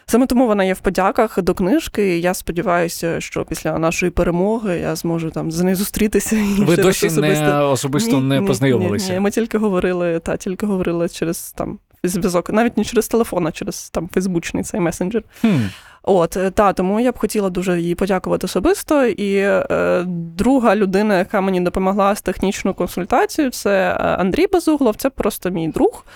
Саме 0.07 0.27
тому 0.27 0.47
вона 0.47 0.65
є 0.65 0.73
в 0.73 0.81
подяках 0.81 1.43
до 1.43 1.55
книжки. 1.55 2.17
і 2.17 2.21
Я 2.21 2.35
сподіваюся, 2.35 3.21
що 3.21 3.45
після 3.45 3.79
нашої 3.79 4.11
перемоги 4.11 4.79
я 4.79 4.97
зможу 4.97 5.31
там 5.31 5.51
з 5.51 5.61
нею 5.61 5.77
зустрітися. 5.77 6.37
І 6.37 6.65
Ви 6.65 6.77
досі 6.77 7.11
не 7.11 7.63
особисто 7.65 8.21
Ні, 8.21 8.23
не 8.23 8.41
ні, 8.41 8.47
познайомилися. 8.47 9.09
Ні, 9.09 9.15
ні, 9.15 9.21
ми 9.21 9.31
тільки 9.31 9.59
говорили, 9.59 10.21
та 10.21 10.37
тільки 10.37 10.67
говорили 10.67 11.09
через 11.09 11.53
там 11.53 11.79
зв'язок, 12.05 12.51
навіть 12.51 12.77
не 12.77 12.85
через 12.85 13.09
телефон, 13.09 13.47
а 13.47 13.53
через 13.53 13.91
там 13.91 14.09
фейсбучний 14.15 14.63
цей 14.63 14.81
месенджер. 14.81 15.23
Хм. 15.41 15.57
От 16.03 16.37
е, 16.37 16.51
та 16.51 16.73
тому 16.73 17.01
я 17.01 17.13
б 17.13 17.19
хотіла 17.19 17.51
дуже 17.51 17.81
їй 17.81 17.95
подякувати 17.95 18.45
особисто. 18.45 19.07
І 19.07 19.37
е, 19.37 20.05
друга 20.09 20.77
людина, 20.77 21.19
яка 21.19 21.41
мені 21.41 21.61
допомогла 21.61 22.15
з 22.15 22.23
технічною 22.23 22.75
консультацією, 22.75 23.51
це 23.51 23.91
е, 23.91 23.95
Андрій 23.97 24.47
Безуглов. 24.47 24.97
Це 24.97 25.11
просто 25.11 25.51
мій 25.51 25.69
друг, 25.69 26.07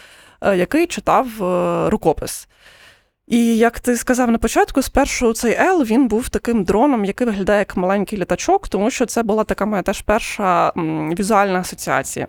е, 0.41 0.57
який 0.57 0.87
читав 0.87 1.27
е, 1.45 1.91
рукопис. 1.91 2.49
І 3.29 3.57
як 3.57 3.81
ти 3.81 3.97
сказав 3.97 4.31
на 4.31 4.39
початку, 4.39 4.83
спершу 4.83 5.33
цей 5.33 5.55
Ел 5.61 5.83
він 5.83 6.09
був 6.09 6.29
таким 6.29 6.65
дроном, 6.65 7.05
який 7.05 7.27
виглядає 7.27 7.59
як 7.59 7.77
маленький 7.77 8.19
літачок, 8.19 8.69
тому 8.69 8.91
що 8.91 9.07
це 9.07 9.23
була 9.23 9.45
така 9.45 9.67
моя 9.67 9.83
теж 9.83 10.01
перша 10.01 10.73
візуальна 11.19 11.59
асоціація. 11.59 12.27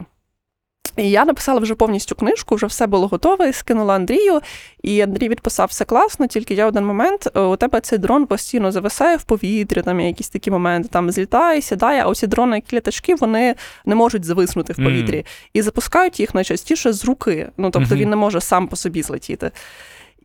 І 0.97 1.09
я 1.09 1.25
написала 1.25 1.59
вже 1.59 1.75
повністю 1.75 2.15
книжку, 2.15 2.55
вже 2.55 2.65
все 2.65 2.87
було 2.87 3.07
готове, 3.07 3.49
і 3.49 3.53
скинула 3.53 3.95
Андрію. 3.95 4.41
І 4.83 5.01
Андрій 5.01 5.29
відписав 5.29 5.67
все 5.67 5.85
класно, 5.85 6.27
тільки 6.27 6.53
є 6.53 6.65
один 6.65 6.85
момент. 6.85 7.27
е, 7.35 7.39
У 7.39 7.55
тебе 7.55 7.81
цей 7.81 7.99
дрон 7.99 8.25
постійно 8.25 8.71
зависає 8.71 9.17
в 9.17 9.23
повітрі, 9.23 9.81
там 9.81 9.99
є 9.99 10.07
якісь 10.07 10.29
такі 10.29 10.51
моменти, 10.51 10.89
там 10.91 11.11
злітає, 11.11 11.61
сідає, 11.61 12.01
а 12.03 12.05
оці 12.05 12.27
дрони, 12.27 12.55
як 12.55 12.73
літачки, 12.73 13.15
вони 13.15 13.55
не 13.85 13.95
можуть 13.95 14.25
зависнути 14.25 14.73
в 14.73 14.75
повітрі. 14.75 15.25
І 15.53 15.61
запускають 15.61 16.19
їх 16.19 16.35
найчастіше 16.35 16.93
з 16.93 17.05
руки. 17.05 17.49
Ну 17.57 17.69
тобто 17.71 17.89
Мгм. 17.89 17.99
він 17.99 18.09
не 18.09 18.15
може 18.15 18.41
сам 18.41 18.67
по 18.67 18.75
собі 18.75 19.01
злетіти. 19.03 19.51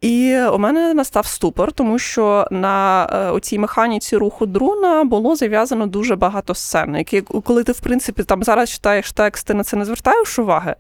І 0.05 0.39
у 0.53 0.59
мене 0.59 0.95
настав 0.95 1.27
ступор, 1.27 1.73
тому 1.73 1.99
що 1.99 2.47
на 2.51 3.07
е, 3.13 3.31
оцій 3.31 3.59
механіці 3.59 4.17
руху 4.17 4.47
дрона 4.47 5.05
було 5.05 5.37
зав'язано 5.37 5.87
дуже 5.87 6.17
багато 6.17 6.55
сцен, 6.55 6.97
які 6.97 7.21
коли 7.21 7.65
ти, 7.65 7.73
в 7.73 7.81
принципі, 7.81 8.23
там 8.23 8.43
зараз 8.43 8.71
читаєш 8.71 9.13
текст, 9.13 9.47
ти 9.47 9.55
на 9.55 9.65
це 9.65 9.77
не 9.77 9.85
звертаєш 9.85 10.39
уваги. 10.39 10.75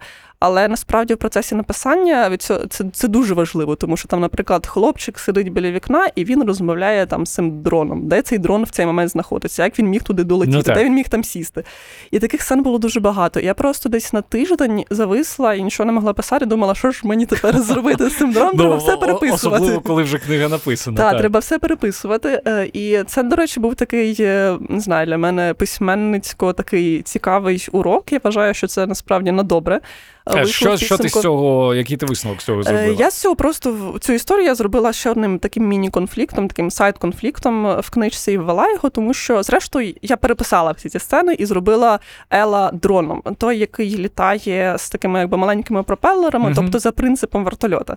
Але 0.46 0.68
насправді 0.68 1.14
в 1.14 1.16
процесі 1.16 1.54
написання 1.54 2.30
від 2.30 2.42
цього 2.42 2.66
це, 2.66 2.84
це 2.92 3.08
дуже 3.08 3.34
важливо, 3.34 3.76
тому 3.76 3.96
що 3.96 4.08
там, 4.08 4.20
наприклад, 4.20 4.66
хлопчик 4.66 5.18
сидить 5.18 5.52
біля 5.52 5.70
вікна 5.70 6.08
і 6.14 6.24
він 6.24 6.42
розмовляє 6.44 7.06
там 7.06 7.26
з 7.26 7.34
цим 7.34 7.62
дроном, 7.62 8.08
де 8.08 8.22
цей 8.22 8.38
дрон 8.38 8.64
в 8.64 8.70
цей 8.70 8.86
момент 8.86 9.10
знаходиться, 9.10 9.64
як 9.64 9.78
він 9.78 9.86
міг 9.86 10.02
туди 10.02 10.24
долетіти, 10.24 10.62
Ну, 10.68 10.74
де 10.74 10.84
він 10.84 10.94
міг 10.94 11.08
там 11.08 11.24
сісти. 11.24 11.64
І 12.10 12.18
таких 12.18 12.42
сцен 12.42 12.62
було 12.62 12.78
дуже 12.78 13.00
багато. 13.00 13.40
Я 13.40 13.54
просто 13.54 13.88
десь 13.88 14.12
на 14.12 14.22
тиждень 14.22 14.84
зависла 14.90 15.54
і 15.54 15.62
нічого 15.62 15.86
не 15.86 15.92
могла 15.92 16.12
писати. 16.12 16.46
Думала, 16.46 16.74
що 16.74 16.90
ж 16.90 17.00
мені 17.04 17.26
тепер 17.26 17.58
зробити 17.62 18.10
з 18.10 18.16
цим 18.16 18.32
дроном, 18.32 18.56
треба 18.56 18.76
все 18.76 18.90
Ну, 18.92 18.98
переписувати. 18.98 19.62
Особливо, 19.62 19.80
коли 19.80 20.02
вже 20.02 20.18
книга 20.18 20.48
написана. 20.48 20.96
Так, 20.96 21.10
так. 21.10 21.20
треба 21.20 21.40
все 21.40 21.58
переписувати. 21.58 22.42
Е, 22.46 22.70
І 22.72 22.98
це, 23.06 23.22
до 23.22 23.36
речі, 23.36 23.60
був 23.60 23.74
такий, 23.74 24.16
е, 24.20 24.58
не 24.68 24.80
знаю, 24.80 25.06
для 25.06 25.18
мене 25.18 25.54
письменницько 25.54 26.52
такий 26.52 27.02
цікавий 27.02 27.68
урок. 27.72 28.12
Я 28.12 28.20
вважаю, 28.24 28.54
що 28.54 28.66
це 28.66 28.86
насправді 28.86 29.32
на 29.32 29.42
добре. 29.42 29.80
Е, 30.28 30.34
вийшло 30.34 30.76
Що, 30.76 30.86
що 30.86 30.98
ти 30.98 31.08
з 31.08 31.12
цього, 31.12 31.74
який 31.74 31.96
ти 31.96 32.06
висновок 32.06 32.40
з 32.40 32.44
цього 32.44 32.60
Е, 32.60 32.62
зробила? 32.62 32.96
Я 32.98 33.10
з 33.10 33.20
цього 33.20 33.36
просто 33.36 33.94
цю 34.00 34.12
історію 34.12 34.46
я 34.46 34.54
зробила 34.54 34.92
ще 34.92 35.10
одним 35.10 35.38
таким 35.38 35.68
міні-конфліктом, 35.68 36.48
таким 36.48 36.68
сайд-конфліктом 36.68 37.80
в 37.80 37.90
книжці 37.90 38.32
і 38.32 38.38
ввела 38.38 38.70
його, 38.70 38.90
тому 38.90 39.14
що, 39.14 39.42
зрештою, 39.42 39.94
я 40.02 40.16
переписала 40.16 40.72
всі 40.72 40.88
ці 40.88 40.98
сцени 40.98 41.34
і 41.34 41.46
зробила 41.46 41.98
Ела 42.30 42.70
дроном, 42.72 43.22
той, 43.38 43.58
який 43.58 43.96
літає 43.96 44.78
з 44.78 44.90
такими 44.90 45.18
якби 45.18 45.36
маленькими 45.36 45.82
пропелерами, 45.82 46.44
Мгм. 46.44 46.54
тобто 46.54 46.78
за 46.78 46.92
принципом 46.92 47.44
вертольота. 47.44 47.96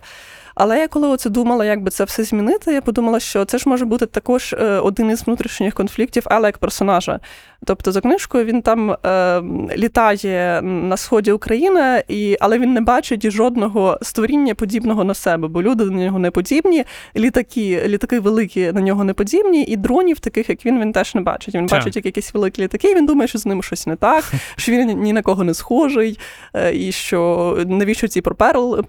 Але 0.60 0.80
я 0.80 0.88
коли 0.88 1.08
оце 1.08 1.30
думала, 1.30 1.66
як 1.66 1.84
би 1.84 1.92
це 1.92 2.04
все 2.04 2.24
змінити, 2.24 2.74
я 2.74 2.82
подумала, 2.82 3.20
що 3.20 3.46
це 3.46 3.58
ж 3.58 3.70
може 3.70 3.86
бути 3.86 4.06
також 4.06 4.54
е, 4.54 4.66
один 4.66 5.12
із 5.12 5.28
внутрішніх 5.28 5.74
конфліктів 5.74 6.24
Ела 6.32 6.48
як 6.48 6.58
персонажа. 6.58 7.20
Тобто, 7.66 7.92
за 7.92 8.02
книжкою 8.02 8.46
він 8.46 8.62
там 8.62 8.92
е, 8.92 9.42
літає 9.78 10.62
на 10.62 10.98
сході 10.98 11.32
України, 11.32 12.04
і, 12.08 12.17
але 12.40 12.60
він 12.60 12.74
не 12.74 12.82
бачить 12.82 13.32
жодного 13.32 14.00
створіння 14.02 14.56
подібного 14.56 15.04
на 15.04 15.14
себе, 15.14 15.48
бо 15.48 15.62
люди 15.62 15.86
на 15.86 16.06
нього 16.06 16.20
не 16.20 16.32
подібні, 16.32 16.84
літаки, 17.16 17.84
літаки 17.88 18.20
великі 18.20 18.72
на 18.72 18.82
нього 18.82 19.04
не 19.04 19.14
подібні, 19.14 19.64
і 19.64 19.76
дронів, 19.76 20.20
таких 20.20 20.50
як 20.50 20.66
він, 20.66 20.82
він 20.82 20.92
теж 20.92 21.16
не 21.16 21.22
бачить. 21.22 21.56
Він 21.56 21.68
Так. 21.68 21.80
бачить 21.80 21.96
як 21.96 22.06
якісь 22.06 22.34
великі 22.34 22.64
літаки, 22.64 22.92
і 22.92 22.96
він 22.96 23.06
думає, 23.06 23.28
що 23.28 23.38
з 23.38 23.46
ним 23.46 23.64
щось 23.64 23.88
не 23.88 23.96
так, 23.96 24.24
що 24.56 24.72
він 24.72 24.88
ні 24.88 25.14
на 25.14 25.22
кого 25.22 25.44
не 25.44 25.54
схожий, 25.54 26.20
е, 26.54 26.76
і 26.76 26.92
що 26.92 27.58
навіщо 27.68 28.08
ці 28.08 28.22
пропелери, 28.22 28.84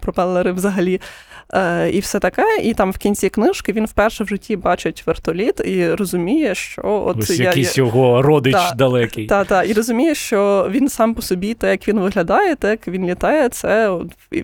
пропелери 0.00 0.52
взагалі. 0.52 1.00
Е, 1.54 1.90
і 1.90 2.00
все 2.00 2.18
таке. 2.18 2.44
І 2.62 2.74
там 2.74 2.90
в 2.92 2.98
кінці 2.98 3.28
книжки 3.28 3.72
він 3.72 3.86
вперше 3.86 4.24
в 4.24 4.28
житті 4.28 4.56
бачить 4.56 5.02
вертоліт 5.06 5.60
і 5.64 5.90
розуміє, 5.94 6.54
що 6.54 7.04
от 7.06 7.16
Ось 7.16 7.38
я, 7.38 7.44
якийсь 7.44 7.78
його 7.78 8.22
родич 8.22 8.54
Та, 8.54 8.72
далекий. 8.74 9.26
та, 9.26 9.44
та, 9.44 9.62
і 9.62 9.72
розуміє, 9.72 10.14
що 10.14 10.68
він 10.70 10.88
сам 10.88 11.14
по 11.14 11.22
собі, 11.22 11.54
те, 11.54 11.70
як 11.70 11.88
він 11.88 12.00
виглядає, 12.00 12.56
те, 12.56 12.70
як 12.70 12.88
він 12.88 13.06
літає, 13.06 13.48
це 13.48 13.98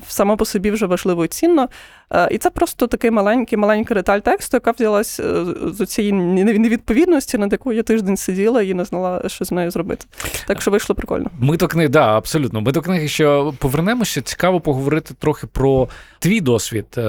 само 0.07 0.37
по 0.37 0.45
собі 0.45 0.71
вже 0.71 0.87
важливо 0.87 1.25
і 1.25 1.29
цінно. 1.29 1.69
Е, 2.15 2.29
І 2.31 2.39
це 2.39 2.51
просто 2.51 2.87
такий 2.87 3.11
маленький, 3.11 3.59
маленька 3.59 3.95
деталь 3.95 4.19
тексту, 4.19 4.57
яка 4.57 4.71
взялась 4.71 5.21
е, 5.21 5.45
з 5.73 5.87
цієї 5.87 6.13
невідповідності, 6.13 7.39
над 7.39 7.53
якою 7.53 7.77
я 7.77 7.83
тиждень 7.83 8.17
сиділа 8.17 8.63
і 8.63 8.75
не 8.75 8.85
знала, 8.85 9.29
що 9.29 9.45
з 9.45 9.53
нею 9.53 9.71
зробити. 9.71 10.07
Так 10.47 10.63
що 10.63 10.71
вийшло 10.71 10.95
прикольно. 10.95 11.31
Ми 11.39 11.57
до 11.57 11.69
книги, 11.69 11.89
да, 11.89 12.17
абсолютно. 12.17 12.61
Ми 12.61 12.73
до 12.73 12.83
книги 12.83 13.09
ще 13.09 13.45
повернемося. 13.59 14.21
Цікаво 14.21 14.61
поговорити 14.61 15.15
трохи 15.19 15.47
про 15.47 15.89
твій 16.19 16.41
досвід. 16.41 16.87
Е, 16.99 17.03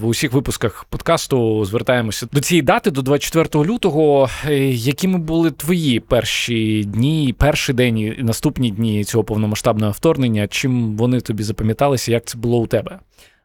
В 0.00 0.06
усіх 0.06 0.32
випусках 0.32 0.84
подкасту 0.84 1.64
звертаємося 1.64 2.28
до 2.32 2.40
цієї 2.40 2.62
дати, 2.62 2.90
до 2.90 3.02
24 3.02 3.64
лютого. 3.64 4.28
Якими 4.70 5.18
були 5.18 5.50
твої 5.50 6.00
перші 6.00 6.84
дні, 6.84 7.34
перший 7.38 7.74
день 7.74 7.98
і 7.98 8.16
наступні 8.18 8.70
дні 8.70 9.04
цього 9.04 9.24
повномасштабного 9.24 9.92
вторгнення? 9.92 10.48
Чим 10.48 10.96
вони 10.96 11.20
тобі 11.20 11.42
запам'яталися? 11.42 12.12
Як 12.12 12.24
це 12.24 12.38
було 12.38 12.58
у 12.58 12.66
тебе? 12.66 12.98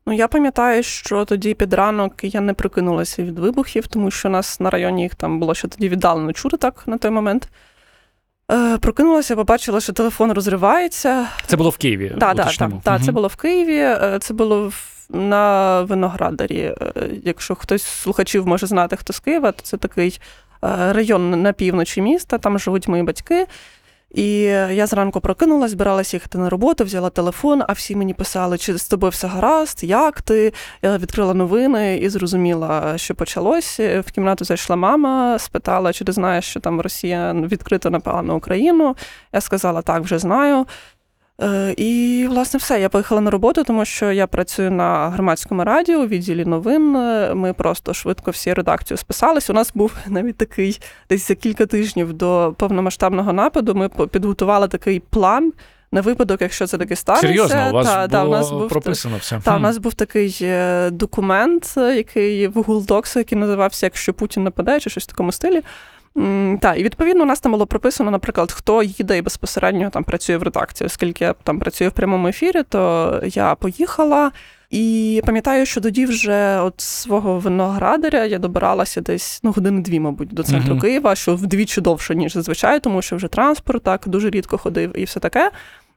Ну, 0.05 0.13
я 0.13 0.27
пам'ятаю, 0.27 0.83
що 0.83 1.25
тоді 1.25 1.53
під 1.53 1.73
ранок 1.73 2.13
я 2.23 2.41
не 2.41 2.53
прокинулася 2.53 3.23
від 3.23 3.39
вибухів, 3.39 3.87
тому 3.87 4.11
що 4.11 4.27
у 4.27 4.31
нас 4.31 4.59
на 4.59 4.69
районі 4.69 5.01
їх 5.03 5.15
там 5.15 5.39
було 5.39 5.53
ще 5.55 5.67
тоді 5.67 5.89
віддалено 5.89 6.33
чути 6.33 6.57
так 6.57 6.83
на 6.85 6.97
той 6.97 7.11
момент. 7.11 7.49
Е, 8.51 8.77
прокинулася, 8.77 9.35
побачила, 9.35 9.81
що 9.81 9.93
телефон 9.93 10.31
розривається. 10.31 11.27
Це 11.45 11.57
було 11.57 11.69
в 11.69 11.77
Києві. 11.77 12.09
Так, 12.09 12.35
так, 12.35 12.45
уточнимо. 12.45 12.81
так, 12.83 12.95
Мгм. 12.95 13.05
це 13.05 13.11
було 13.11 13.27
в 13.27 13.35
Києві, 13.35 13.97
це 14.19 14.33
було 14.33 14.67
в- 14.69 14.87
на 15.15 15.81
Виноградарі. 15.81 16.59
Е, 16.81 16.93
Якщо 17.23 17.55
хтось 17.55 17.83
з 17.83 18.01
слухачів 18.01 18.47
може 18.47 18.67
знати, 18.67 18.95
хто 18.95 19.13
з 19.13 19.19
Києва, 19.19 19.51
то 19.51 19.61
це 19.61 19.77
такий 19.77 20.19
е, 20.63 20.93
район 20.93 21.41
на 21.41 21.53
півночі 21.53 22.01
міста, 22.01 22.37
там 22.37 22.59
живуть 22.59 22.87
мої 22.87 23.03
батьки. 23.03 23.45
І 24.13 24.41
я 24.71 24.87
зранку 24.87 25.21
прокинулась, 25.21 25.71
збиралася 25.71 26.17
їхати 26.17 26.37
на 26.37 26.49
роботу, 26.49 26.83
взяла 26.83 27.09
телефон, 27.09 27.63
а 27.67 27.73
всі 27.73 27.95
мені 27.95 28.13
писали, 28.13 28.57
чи 28.57 28.77
з 28.77 28.87
тобою 28.87 29.11
все 29.11 29.27
гаразд, 29.27 29.83
як 29.83 30.21
ти? 30.21 30.53
Я 30.81 30.97
відкрила 30.97 31.33
новини 31.33 31.97
і 31.97 32.09
зрозуміла, 32.09 32.97
що 32.97 33.15
почалось. 33.15 33.79
В 33.79 34.11
кімнату 34.11 34.45
зайшла 34.45 34.75
мама, 34.75 35.39
спитала, 35.39 35.93
чи 35.93 36.05
ти 36.05 36.11
знаєш, 36.11 36.45
що 36.45 36.59
там 36.59 36.81
Росія 36.81 37.33
відкрито 37.33 37.89
напала 37.89 38.21
на 38.21 38.33
Україну. 38.33 38.95
Я 39.33 39.41
сказала, 39.41 39.81
так, 39.81 40.03
вже 40.03 40.19
знаю. 40.19 40.65
Е, 41.41 41.73
І, 41.77 42.25
власне, 42.29 42.57
все. 42.57 42.81
Я 42.81 42.89
поїхала 42.89 43.21
на 43.21 43.31
роботу, 43.31 43.63
тому 43.63 43.85
що 43.85 44.11
я 44.11 44.27
працюю 44.27 44.71
на 44.71 45.09
громадському 45.09 45.63
радіо 45.63 45.99
у 45.99 46.07
відділі 46.07 46.45
новин. 46.45 46.95
Е, 46.95 47.33
Ми 47.33 47.53
просто 47.53 47.93
швидко 47.93 48.31
всі 48.31 48.53
редакцію 48.53 48.97
списались. 48.97 49.49
У 49.49 49.53
нас 49.53 49.71
був 49.75 49.93
навіть 50.07 50.37
такий 50.37 50.81
десь 51.09 51.27
за 51.27 51.35
кілька 51.35 51.65
тижнів 51.65 52.13
до 52.13 52.55
повномасштабного 52.57 53.33
нападу. 53.33 53.75
Ми 53.75 53.89
підготували 53.89 54.67
такий 54.67 54.99
план 54.99 55.53
на 55.91 56.01
випадок, 56.01 56.41
якщо 56.41 56.67
це 56.67 56.77
таки 56.77 56.95
станеться. 56.95 57.27
Серйозно, 57.27 57.69
у 57.69 57.73
вас 57.73 57.87
Та, 57.87 58.07
та, 58.07 58.25
у 58.25 58.29
нас 58.29 58.51
був 58.51 58.69
прописано 58.69 59.17
все. 59.17 59.39
та, 59.43 59.55
у 59.55 59.59
нас 59.59 59.77
був 59.77 59.93
такий 59.93 60.37
е, 60.41 60.89
документ, 60.89 61.73
який 61.77 62.47
в 62.47 62.57
Google 62.57 62.87
Docs, 62.87 63.17
який 63.17 63.37
називався 63.37 63.85
Якщо 63.85 64.13
Путін 64.13 64.43
нападає, 64.43 64.79
чи 64.79 64.89
щось 64.89 65.03
в 65.03 65.07
такому 65.07 65.31
стилі. 65.31 65.61
М, 66.17 66.57
Та, 66.61 66.75
і 66.75 66.83
відповідно 66.83 67.23
у 67.23 67.25
нас 67.25 67.39
там 67.39 67.51
було 67.51 67.67
прописано, 67.67 68.11
наприклад, 68.11 68.51
хто 68.51 68.83
їде 68.83 69.17
і 69.17 69.21
безпосередньо 69.21 69.89
там 69.89 70.03
працює 70.03 70.37
в 70.37 70.43
редакції. 70.43 70.85
Оскільки 70.85 71.23
я 71.23 71.33
там 71.33 71.59
працюю 71.59 71.89
в 71.89 71.93
прямому 71.93 72.27
ефірі, 72.27 72.63
то 72.69 73.21
я 73.25 73.55
поїхала. 73.55 74.31
І 74.69 75.21
пам'ятаю, 75.25 75.65
що 75.65 75.81
тоді 75.81 76.05
вже 76.05 76.59
от 76.59 76.73
свого 76.81 77.39
виноградаря 77.39 78.25
я 78.25 78.39
добиралася 78.39 79.01
десь 79.01 79.39
ну, 79.43 79.51
години-дві, 79.51 79.99
мабуть, 79.99 80.33
до 80.33 80.43
центру 80.43 80.71
Мгм. 80.73 80.81
Києва, 80.81 81.15
що 81.15 81.35
вдвічі 81.35 81.81
довше, 81.81 82.15
ніж 82.15 82.33
зазвичай, 82.33 82.79
тому 82.79 83.01
що 83.01 83.15
вже 83.15 83.27
транспорт 83.27 83.83
так 83.83 84.01
дуже 84.05 84.29
рідко 84.29 84.57
ходив 84.57 84.99
і 84.99 85.03
все 85.03 85.19
таке. 85.19 85.51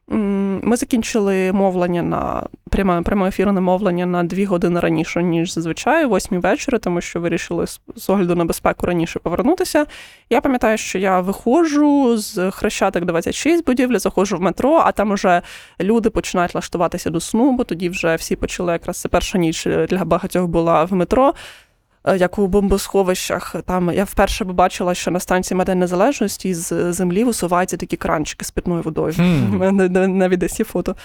Ми 0.07 0.75
закінчили 0.75 1.51
мовлення 1.51 2.01
на 2.01 2.43
пряме, 2.69 3.27
ефірне 3.27 3.61
мовлення 3.61 4.05
на 4.05 4.23
дві 4.23 4.45
години 4.45 4.79
раніше, 4.79 5.23
ніж 5.23 5.53
зазвичай, 5.53 6.05
восьмій 6.05 6.37
вечора, 6.37 6.79
тому 6.79 7.01
що 7.01 7.19
вирішили 7.19 7.67
з 7.95 8.09
огляду 8.09 8.35
на 8.35 8.45
безпеку 8.45 8.85
раніше 8.85 9.19
повернутися. 9.19 9.85
Я 10.29 10.41
пам'ятаю, 10.41 10.77
що 10.77 10.99
я 10.99 11.19
виходжу 11.19 12.17
з 12.17 12.51
Хрещатик 12.51 13.05
26 13.05 13.65
будівлі, 13.65 13.97
заходжу 13.97 14.37
в 14.37 14.41
метро, 14.41 14.81
а 14.85 14.91
там 14.91 15.11
уже 15.11 15.41
люди 15.79 16.09
починають 16.09 16.55
лаштуватися 16.55 17.09
до 17.09 17.19
сну, 17.19 17.51
бо 17.51 17.63
тоді 17.63 17.89
вже 17.89 18.15
всі 18.15 18.35
почали 18.35 18.73
якраз 18.73 19.01
це 19.01 19.09
перша 19.09 19.37
ніч 19.37 19.67
для 19.89 20.05
багатьох 20.05 20.47
була 20.47 20.83
в 20.83 20.93
метро. 20.93 21.33
Е, 22.07 22.17
Як 22.17 22.39
у 22.39 22.47
бомбосховищах, 22.47 23.55
там 23.65 23.91
я 23.93 24.03
вперше 24.03 24.45
побачила, 24.45 24.93
що 24.93 25.11
на 25.11 25.19
станції 25.19 25.57
Медень 25.57 25.79
Незалежності 25.79 26.53
з 26.53 26.93
землі 26.93 27.23
висуваються 27.23 27.77
такі 27.77 27.97
кранчики 27.97 28.45
з 28.45 28.51
питною 28.51 28.81
водою. 28.81 29.13
Мене 29.49 30.07
навіть 30.07 30.39
десь 30.39 30.59
є 30.59 30.65
фото. 30.65 30.95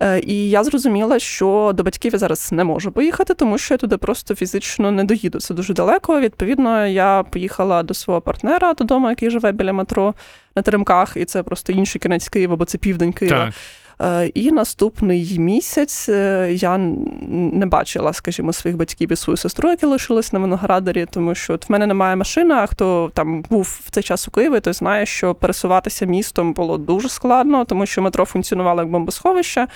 Е, 0.00 0.20
І 0.20 0.50
я 0.50 0.64
зрозуміла, 0.64 1.18
що 1.18 1.72
до 1.74 1.82
батьків 1.82 2.12
я 2.12 2.18
зараз 2.18 2.52
не 2.52 2.64
можу 2.64 2.92
поїхати, 2.92 3.34
тому 3.34 3.58
що 3.58 3.74
я 3.74 3.78
туди 3.78 3.96
просто 3.96 4.34
фізично 4.34 4.90
не 4.90 5.04
доїду. 5.04 5.40
Це 5.40 5.54
дуже 5.54 5.74
далеко. 5.74 6.20
Відповідно, 6.20 6.86
я 6.86 7.22
поїхала 7.22 7.82
до 7.82 7.94
свого 7.94 8.20
партнера 8.20 8.74
додому, 8.74 9.08
який 9.08 9.30
живе 9.30 9.52
біля 9.52 9.72
метро 9.72 10.14
на 10.56 10.62
Теремках, 10.62 11.16
і 11.16 11.24
це 11.24 11.42
просто 11.42 11.72
інший 11.72 12.00
кінець 12.00 12.28
Києва, 12.28 12.56
бо 12.56 12.64
це 12.64 12.78
південь 12.78 13.12
Києва. 13.12 13.44
Так. 13.44 13.54
Е, 14.02 14.26
І 14.34 14.52
наступний 14.52 15.38
місяць 15.38 16.08
е, 16.08 16.48
я 16.52 16.78
не 16.78 17.66
бачила, 17.66 18.12
скажімо, 18.12 18.52
своїх 18.52 18.76
батьків 18.76 19.12
і 19.12 19.16
свою 19.16 19.36
сестру, 19.36 19.70
які 19.70 19.86
лишились 19.86 20.32
на 20.32 20.38
виноградарі, 20.38 21.06
тому 21.10 21.34
що 21.34 21.54
от 21.54 21.68
в 21.68 21.72
мене 21.72 21.86
немає 21.86 22.16
машини, 22.16 22.54
а 22.54 22.66
хто 22.66 23.10
там 23.14 23.42
був 23.42 23.80
в 23.84 23.90
цей 23.90 24.02
час 24.02 24.28
у 24.28 24.30
Києві, 24.30 24.60
той 24.60 24.72
знає, 24.72 25.06
що 25.06 25.34
пересуватися 25.34 26.06
містом 26.06 26.52
було 26.52 26.78
дуже 26.78 27.08
складно, 27.08 27.64
тому 27.64 27.86
що 27.86 28.02
метро 28.02 28.24
функціонувало 28.24 28.80
як 28.80 28.90
бомбосховище. 28.90 29.66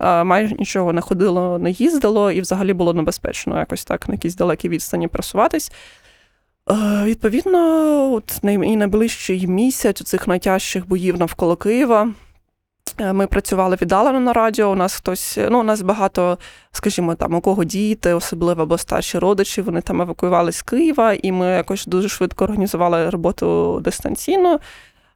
е, 0.00 0.24
Майже 0.24 0.54
нічого 0.54 0.92
не 0.92 1.00
ходило, 1.00 1.58
не 1.58 1.70
їздило, 1.70 2.32
і 2.32 2.40
взагалі 2.40 2.72
було 2.72 2.94
небезпечно 2.94 3.58
якось 3.58 3.84
так 3.84 4.08
на 4.08 4.14
якійсь 4.14 4.36
далекій 4.36 4.68
відстані 4.68 5.08
просуватись. 5.08 5.72
Відповідно, 7.04 7.58
от 8.12 8.40
і 8.42 8.76
найближчий 8.76 9.46
місяць 9.46 10.00
у 10.00 10.04
цих 10.04 10.28
найтяжчих 10.28 10.88
боїв 10.88 11.18
навколо 11.18 11.56
Києва. 11.56 12.08
Е, 12.98 13.12
Ми 13.12 13.26
працювали 13.26 13.76
віддалено 13.82 14.20
на 14.20 14.32
радіо. 14.32 14.66
У 14.70 14.74
нас 14.74 14.94
хтось, 14.94 15.38
ну, 15.50 15.60
у 15.60 15.62
нас 15.62 15.82
багато, 15.82 16.38
скажімо, 16.72 17.14
там, 17.14 17.34
у 17.34 17.40
кого 17.40 17.64
діти, 17.64 18.14
особливо 18.14 18.62
або 18.62 18.78
старші 18.78 19.18
родичі, 19.18 19.62
вони 19.62 19.80
там 19.80 20.02
евакуювалися 20.02 20.58
з 20.58 20.62
Києва, 20.62 21.12
і 21.12 21.32
ми 21.32 21.46
якось 21.46 21.86
дуже 21.86 22.08
швидко 22.08 22.44
організували 22.44 23.10
роботу 23.10 23.80
дистанційно. 23.84 24.60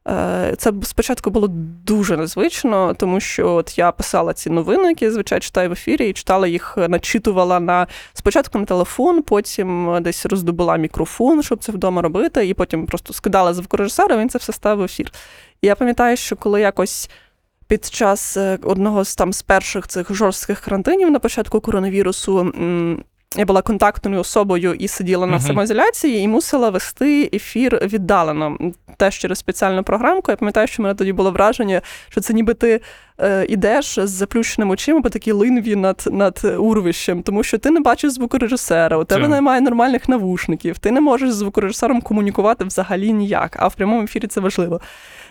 Е, 0.07 0.55
Це 0.57 0.73
спочатку 0.83 1.29
було 1.29 1.47
дуже 1.85 2.17
незвично, 2.17 2.93
тому 2.93 3.19
що 3.19 3.53
от 3.53 3.77
я 3.77 3.91
писала 3.91 4.33
ці 4.33 4.49
новини, 4.49 4.89
які 4.89 5.05
я 5.05 5.11
звичайно 5.11 5.41
читаю 5.41 5.69
в 5.69 5.71
ефірі, 5.71 6.09
і 6.09 6.13
читала 6.13 6.47
їх, 6.47 6.77
начитувала 6.77 7.59
на 7.59 7.87
спочатку 8.13 8.59
на 8.59 8.65
телефон, 8.65 9.21
потім 9.21 9.97
десь 10.01 10.25
роздобула 10.25 10.77
мікрофон, 10.77 11.43
щоб 11.43 11.59
це 11.59 11.71
вдома 11.71 12.01
робити, 12.01 12.47
і 12.47 12.53
потім 12.53 12.85
просто 12.85 13.13
скидала 13.13 13.53
звукорежисера, 13.53 14.17
він 14.17 14.29
це 14.29 14.37
все 14.37 14.53
ставив 14.53 14.81
в 14.81 14.83
ефір. 14.83 15.11
І 15.61 15.67
я 15.67 15.75
пам'ятаю, 15.75 16.17
що 16.17 16.35
коли 16.35 16.61
якось 16.61 17.09
під 17.67 17.85
час 17.85 18.37
е, 18.37 18.57
одного 18.63 19.05
з 19.05 19.15
там 19.15 19.33
з 19.33 19.41
перших 19.41 19.87
цих 19.87 20.13
жорстких 20.13 20.59
карантинів 20.59 21.11
на 21.11 21.19
початку 21.19 21.59
коронавірусу. 21.61 22.53
Я 23.37 23.45
була 23.45 23.61
контактною 23.61 24.19
особою 24.21 24.73
і 24.73 24.87
сиділа 24.87 25.25
на 25.27 25.37
Мгм. 25.37 25.45
самоізоляції 25.47 26.19
і 26.19 26.27
мусила 26.27 26.69
вести 26.69 27.29
ефір 27.33 27.79
віддалено. 27.83 28.57
Теж 28.97 29.17
через 29.17 29.37
спеціальну 29.39 29.83
програмку. 29.83 30.31
Я 30.31 30.37
пам'ятаю, 30.37 30.67
що 30.67 30.81
в 30.81 30.83
мене 30.83 30.95
тоді 30.95 31.13
було 31.13 31.31
враження, 31.31 31.81
що 32.09 32.21
це 32.21 32.33
ніби 32.33 32.53
ти 32.53 32.81
е, 33.19 33.45
ідеш 33.49 33.99
з 34.03 34.09
заплющеними 34.09 34.73
очима 34.73 35.01
по 35.01 35.09
такій 35.09 35.31
линві 35.31 35.75
над, 35.75 36.03
над 36.11 36.41
урвищем, 36.59 37.23
тому 37.23 37.43
що 37.43 37.57
ти 37.57 37.71
не 37.71 37.79
бачиш 37.79 38.11
звукорежисера, 38.11 38.97
у 38.97 39.03
тебе 39.03 39.21
Так. 39.21 39.31
немає 39.31 39.61
нормальних 39.61 40.09
навушників, 40.09 40.77
ти 40.79 40.91
не 40.91 41.01
можеш 41.01 41.31
з 41.31 41.35
звукорежисером 41.35 42.01
комунікувати 42.01 42.65
взагалі 42.65 43.13
ніяк, 43.13 43.55
а 43.59 43.67
в 43.67 43.75
прямому 43.75 44.03
ефірі 44.03 44.27
це 44.27 44.39
важливо. 44.41 44.81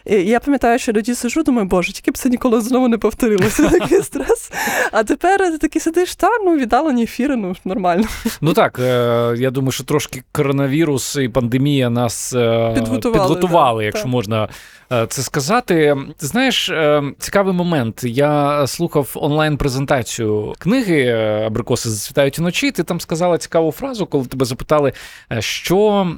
І 0.07 0.15
я 0.15 0.41
пам'ятаю, 0.41 0.79
що 0.79 0.93
тоді 0.93 1.15
сижу, 1.15 1.43
думаю, 1.43 1.67
боже, 1.67 1.93
тільки 1.93 2.11
б 2.11 2.19
це 2.19 2.29
ніколи 2.29 2.61
знову 2.61 2.89
не 2.89 2.99
повторилося. 2.99 3.69
Такий 3.79 4.03
стрес. 4.03 4.53
А 4.93 5.05
тепер 5.05 5.39
ти 5.39 5.59
такий 5.59 5.81
сидиш, 5.81 6.17
та 6.17 6.29
ну 6.45 6.57
віддалені 6.57 7.03
ефіри, 7.03 7.37
ну 7.37 7.57
нормально. 7.65 8.05
Ну 8.41 8.53
так, 8.53 8.79
е, 8.79 9.35
я 9.39 9.51
думаю, 9.51 9.73
що 9.73 9.85
трошки 9.85 10.23
коронавірус 10.33 11.17
і 11.17 11.29
пандемія 11.29 11.91
нас 11.91 12.35
е, 12.35 12.73
Підготували, 12.75 13.29
підготували 13.29 13.83
да, 13.83 13.87
якщо 13.87 14.03
так. 14.03 14.13
можна 14.13 14.49
е, 14.93 15.07
це 15.07 15.23
сказати. 15.23 15.97
Ти 16.19 16.27
знаєш, 16.27 16.73
цікавий 17.19 17.55
момент. 17.55 18.05
Я 18.05 18.67
слухав 18.67 19.11
онлайн-презентацію 19.15 20.55
книги 20.59 21.11
Абрикоси 21.47 21.91
зацвітають 21.91 22.39
вночі. 22.39 22.71
Ти 22.71 22.83
там 22.83 23.01
сказала 23.01 23.39
цікаву 23.39 23.73
фразу, 23.73 24.07
коли 24.07 24.27
тебе 24.27 24.45
запитали, 24.45 24.93
що, 25.39 26.09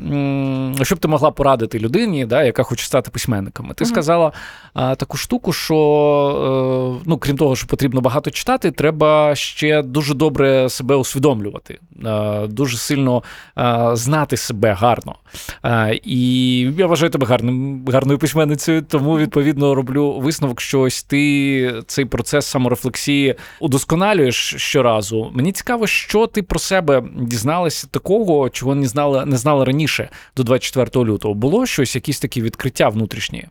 що 0.82 0.94
б 0.94 0.98
ти 0.98 1.08
могла 1.08 1.30
порадити 1.30 1.78
людині, 1.78 2.26
да, 2.26 2.42
яка 2.42 2.62
хоче 2.62 2.86
стати 2.86 3.10
письменником. 3.10 3.72
Ти 3.78 3.84
Мгм. 3.84 3.92
сказала 3.92 4.32
е, 4.76 4.96
таку 4.96 5.16
штуку, 5.16 5.52
що 5.52 5.76
е, 6.98 7.02
ну, 7.06 7.18
крім 7.18 7.36
того, 7.36 7.56
що 7.56 7.66
потрібно 7.66 8.00
багато 8.00 8.30
читати, 8.30 8.70
треба 8.70 9.34
ще 9.34 9.82
дуже 9.82 10.14
добре 10.14 10.68
себе 10.68 10.94
усвідомлювати, 10.94 11.78
е, 12.06 12.46
дуже 12.46 12.76
сильно 12.76 13.22
е, 13.58 13.90
знати 13.92 14.36
себе 14.36 14.72
гарно. 14.72 15.14
Е, 15.64 16.00
І 16.04 16.58
я 16.60 16.86
вважаю 16.86 17.10
тебе 17.10 17.26
гарним, 17.26 17.84
гарною 17.88 18.18
письменницею, 18.18 18.82
тому 18.82 19.18
відповідно 19.18 19.74
роблю 19.74 20.12
висновок, 20.12 20.60
що 20.60 20.80
ось 20.80 21.02
ти 21.02 21.82
цей 21.86 22.04
процес 22.04 22.46
саморефлексії 22.46 23.34
удосконалюєш 23.60 24.54
щоразу. 24.56 25.30
Мені 25.34 25.52
цікаво, 25.52 25.86
що 25.86 26.26
ти 26.26 26.42
про 26.42 26.58
себе 26.58 27.02
дізналася 27.20 27.86
такого, 27.90 28.50
чого 28.50 28.74
не 28.74 28.86
знала, 28.86 29.24
не 29.26 29.36
знала 29.36 29.64
раніше 29.64 30.08
до 30.36 30.42
24 30.42 31.04
лютого. 31.04 31.34
Було 31.34 31.66
щось, 31.66 31.94
якісь 31.94 32.20
такі 32.20 32.42
відкриття 32.42 32.88
внутрішні? 32.88 33.46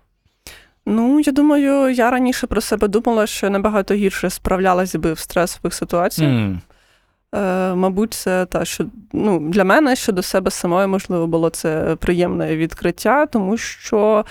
Ну, 0.90 1.20
я 1.20 1.32
думаю, 1.32 1.90
я 1.90 2.12
раніше 2.12 2.48
про 2.48 2.62
себе 2.62 2.88
думала, 2.88 3.28
що 3.28 3.46
я 3.46 3.50
набагато 3.50 3.94
гірше 3.94 4.30
справлялась 4.30 4.96
би 4.96 5.14
в 5.14 5.20
стресових 5.20 5.74
ситуаціях. 5.74 6.32
М, 6.32 6.62
Е, 7.36 7.74
мабуть, 7.76 8.14
це 8.14 8.46
та, 8.46 8.66
що 8.66 8.86
ну, 9.14 9.40
для 9.40 9.64
мене 9.64 9.96
щодо 9.96 10.22
себе 10.22 10.52
самої, 10.52 10.88
можливо, 10.88 11.28
було 11.28 11.50
це 11.50 11.96
приємне 12.00 12.56
відкриття, 12.56 13.26
тому 13.26 13.58
що. 13.58 14.26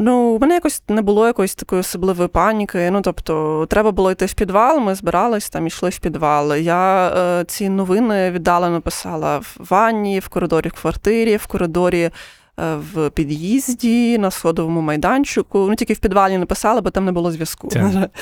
Ну, 0.00 0.16
у 0.16 0.38
мене 0.38 0.54
якось 0.54 0.82
не 0.88 1.02
було 1.02 1.26
якоїсь 1.26 1.54
такої 1.54 1.80
особливої 1.80 2.28
паніки. 2.28 2.90
Ну, 2.90 3.00
тобто, 3.00 3.66
треба 3.70 3.90
було 3.90 4.10
йти 4.10 4.26
в 4.26 4.34
підвал, 4.34 4.80
ми 4.80 4.94
збирались 4.94 5.50
там, 5.50 5.66
йшли 5.66 5.90
в 5.90 5.98
підвал. 5.98 6.54
Я 6.54 7.08
е, 7.08 7.44
ці 7.44 7.68
новини 7.68 8.30
віддалено 8.30 8.80
писала 8.80 9.38
в 9.38 9.56
ванні, 9.70 10.18
в 10.18 10.28
коридорі 10.28 10.68
в 10.68 10.80
квартирі, 10.80 11.36
в 11.36 11.46
коридорі 11.46 12.10
в 12.56 13.10
під'їзді, 13.10 14.18
на 14.18 14.30
сходовому 14.30 14.80
майданчику. 14.80 15.66
Ну, 15.68 15.74
тільки 15.74 15.92
в 15.92 15.98
підвалі 15.98 16.38
не 16.38 16.46
писала, 16.46 16.80
бо 16.80 16.90
там 16.90 17.04
не 17.04 17.12
було 17.12 17.32
зв'язку. 17.32 17.68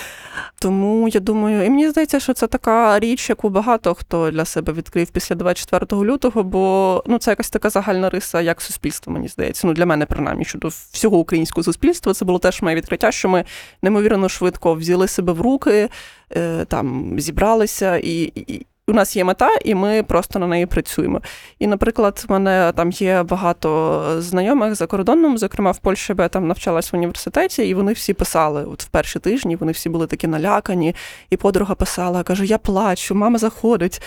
Тому 0.60 1.08
я 1.08 1.20
думаю, 1.20 1.64
і 1.66 1.70
мені 1.70 1.90
здається, 1.90 2.20
що 2.20 2.32
це 2.32 2.46
така 2.46 2.98
річ, 2.98 3.28
яку 3.28 3.48
багато 3.48 3.94
хто 3.94 4.30
для 4.30 4.44
себе 4.44 4.72
відкрив 4.72 5.10
після 5.10 5.34
24 5.34 6.02
лютого, 6.02 6.42
бо 6.42 7.02
ну 7.06 7.18
це 7.18 7.30
якась 7.30 7.50
така 7.50 7.70
загальна 7.70 8.10
риса, 8.10 8.40
як 8.40 8.60
суспільство, 8.60 9.12
мені 9.12 9.28
здається. 9.28 9.66
Ну 9.66 9.72
для 9.72 9.86
мене 9.86 10.06
принаймні 10.06 10.44
щодо 10.44 10.68
всього 10.68 11.18
українського 11.18 11.64
суспільства. 11.64 12.14
Це 12.14 12.24
було 12.24 12.38
теж 12.38 12.62
моє 12.62 12.76
відкриття, 12.76 13.12
що 13.12 13.28
ми 13.28 13.44
неймовірно 13.82 14.28
швидко 14.28 14.74
взяли 14.74 15.08
себе 15.08 15.32
в 15.32 15.40
руки, 15.40 15.88
е, 16.36 16.64
там 16.64 17.14
зібралися 17.20 17.96
і. 17.96 18.32
і 18.36 18.66
у 18.88 18.92
нас 18.92 19.16
є 19.16 19.24
мета, 19.24 19.48
і 19.64 19.74
ми 19.74 20.02
просто 20.02 20.38
на 20.38 20.46
неї 20.46 20.66
працюємо. 20.66 21.20
І, 21.58 21.66
наприклад, 21.66 22.24
в 22.28 22.32
мене 22.32 22.72
там 22.76 22.90
є 22.90 23.22
багато 23.22 24.04
знайомих 24.18 24.74
за 24.74 24.86
кордоном, 24.86 25.38
зокрема 25.38 25.70
в 25.70 25.78
Польщі, 25.78 26.14
бо 26.14 26.22
я 26.22 26.28
там 26.28 26.48
навчалась 26.48 26.92
в 26.92 26.96
університеті, 26.96 27.68
і 27.68 27.74
вони 27.74 27.92
всі 27.92 28.14
писали 28.14 28.64
от 28.64 28.82
в 28.82 28.86
перші 28.86 29.18
тижні, 29.18 29.56
вони 29.56 29.72
всі 29.72 29.88
були 29.88 30.06
такі 30.06 30.26
налякані. 30.26 30.94
І 31.30 31.36
подруга 31.36 31.74
писала, 31.74 32.22
каже: 32.22 32.46
Я 32.46 32.58
плачу, 32.58 33.14
мама 33.14 33.38
заходить. 33.38 34.02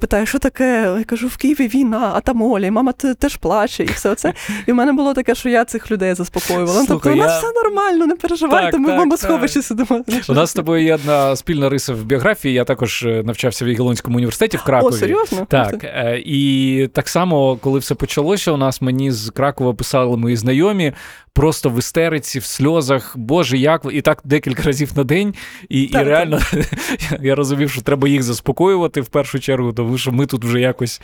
Питає, 0.00 0.26
що 0.26 0.38
таке? 0.38 0.94
Я 0.98 1.04
кажу, 1.04 1.26
в 1.28 1.36
Києві 1.36 1.68
війна, 1.68 2.12
а 2.14 2.20
там 2.20 2.42
Оля, 2.42 2.66
і 2.66 2.70
мама 2.70 2.92
теж 2.92 3.36
плаче, 3.36 3.84
і 3.84 3.86
все 3.86 4.14
це. 4.14 4.34
І 4.66 4.72
в 4.72 4.74
мене 4.74 4.92
було 4.92 5.14
таке, 5.14 5.34
що 5.34 5.48
я 5.48 5.64
цих 5.64 5.90
людей 5.90 6.14
заспокоювала. 6.14 6.80
Ну, 6.80 6.86
тобто, 6.88 7.12
у 7.12 7.14
нас 7.14 7.32
я- 7.32 7.38
все 7.38 7.52
нормально, 7.64 8.06
не 8.06 8.16
переживайте, 8.16 8.70
Так, 8.70 8.80
ми 8.80 8.86
так, 8.88 8.96
в 8.96 8.98
бомбосховищі 9.00 9.62
сидимо. 9.62 10.04
У 10.28 10.32
нас 10.32 10.50
з 10.50 10.54
тобою 10.54 10.84
є 10.84 10.94
одна 10.94 11.36
спільна 11.36 11.68
риса 11.68 11.94
в 11.94 12.04
біографії. 12.04 12.54
Я 12.54 12.64
також 12.64 13.02
е, 13.02 13.22
навчався 13.24 13.64
в 13.64 13.68
ігл 13.68 13.89
Яблонському 13.90 14.16
університеті 14.16 14.56
в 14.56 14.62
Кракові. 14.62 14.94
О, 14.94 14.98
серйозно? 14.98 15.46
Так, 15.48 15.84
е, 15.84 16.22
і 16.24 16.88
так 16.92 17.08
само, 17.08 17.56
коли 17.56 17.78
все 17.78 17.94
почалося, 17.94 18.52
у 18.52 18.56
нас 18.56 18.82
мені 18.82 19.10
з 19.10 19.30
Кракова 19.30 19.74
писали 19.74 20.16
мої 20.16 20.36
знайомі. 20.36 20.92
Просто 21.32 21.70
в 21.70 21.78
істериці, 21.78 22.38
в 22.38 22.44
сльозах, 22.44 23.12
Боже, 23.16 23.58
як 23.58 23.86
і 23.92 24.00
так 24.00 24.22
декілька 24.24 24.62
разів 24.62 24.92
на 24.96 25.04
день. 25.04 25.34
І 25.68 25.86
Так, 25.86 26.02
і 26.02 26.04
реально 26.04 26.38
я 27.20 27.34
розумів, 27.34 27.70
що 27.70 27.82
треба 27.82 28.08
їх 28.08 28.22
заспокоювати 28.22 29.00
в 29.00 29.06
першу 29.06 29.40
чергу, 29.40 29.72
тому 29.72 29.98
що 29.98 30.12
ми 30.12 30.26
тут 30.26 30.44
вже 30.44 30.60
якось. 30.60 31.00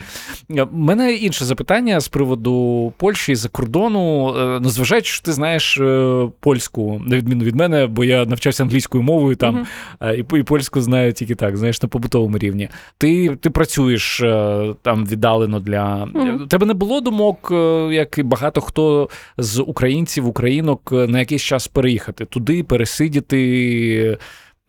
У 0.49 0.65
мене 0.71 1.13
інше 1.13 1.45
запитання 1.45 1.99
з 1.99 2.07
приводу 2.07 2.93
Польщі 2.97 3.35
за 3.35 3.49
кордону. 3.49 4.35
Е, 4.37 4.59
Ну, 4.61 4.69
зважаючи, 4.69 5.11
що 5.13 5.25
ти 5.25 5.33
знаєш 5.33 5.77
е, 5.77 6.27
польську, 6.39 7.01
на 7.05 7.17
відміну 7.17 7.43
від 7.43 7.55
мене, 7.55 7.87
бо 7.87 8.03
я 8.03 8.25
навчався 8.25 8.63
англійською 8.63 9.03
мовою 9.03 9.35
там, 9.35 9.67
е, 10.01 10.15
і, 10.15 10.39
і 10.39 10.43
польську 10.43 10.81
знаю 10.81 11.13
тільки 11.13 11.35
так, 11.35 11.57
знаєш, 11.57 11.81
на 11.81 11.89
побутовому 11.89 12.37
рівні. 12.37 12.69
Ти, 12.97 13.35
ти 13.35 13.49
працюєш 13.49 14.21
е, 14.21 14.73
там 14.81 15.05
віддалено 15.05 15.59
для. 15.59 16.07
У 16.43 16.47
тебе 16.47 16.65
не 16.65 16.73
було 16.73 17.01
думок, 17.01 17.49
е, 17.51 17.89
як 17.91 18.17
і 18.17 18.23
багато 18.23 18.61
хто 18.61 19.09
з 19.37 19.61
українців, 19.61 20.27
українок, 20.27 20.89
е, 20.91 21.07
на 21.07 21.19
якийсь 21.19 21.41
час 21.41 21.67
переїхати 21.67 22.25
туди, 22.25 22.63
пересидіти. 22.63 24.17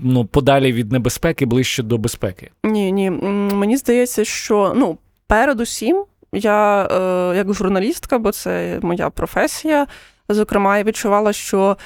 Ну, 0.00 0.24
подалі 0.24 0.72
від 0.72 0.92
небезпеки, 0.92 1.46
ближче 1.46 1.82
до 1.82 1.98
безпеки. 1.98 2.50
Ні, 2.64 2.92
ні. 2.92 3.10
Мені 3.10 3.76
здається, 3.76 4.24
що 4.24 4.72
ну, 4.76 4.98
передусім, 5.26 6.04
я 6.32 6.84
е, 6.84 7.36
як 7.36 7.52
журналістка, 7.54 8.18
бо 8.18 8.32
це 8.32 8.78
моя 8.82 9.10
професія, 9.10 9.86
зокрема, 10.28 10.78
я 10.78 10.84
відчувала, 10.84 11.32
що 11.32 11.76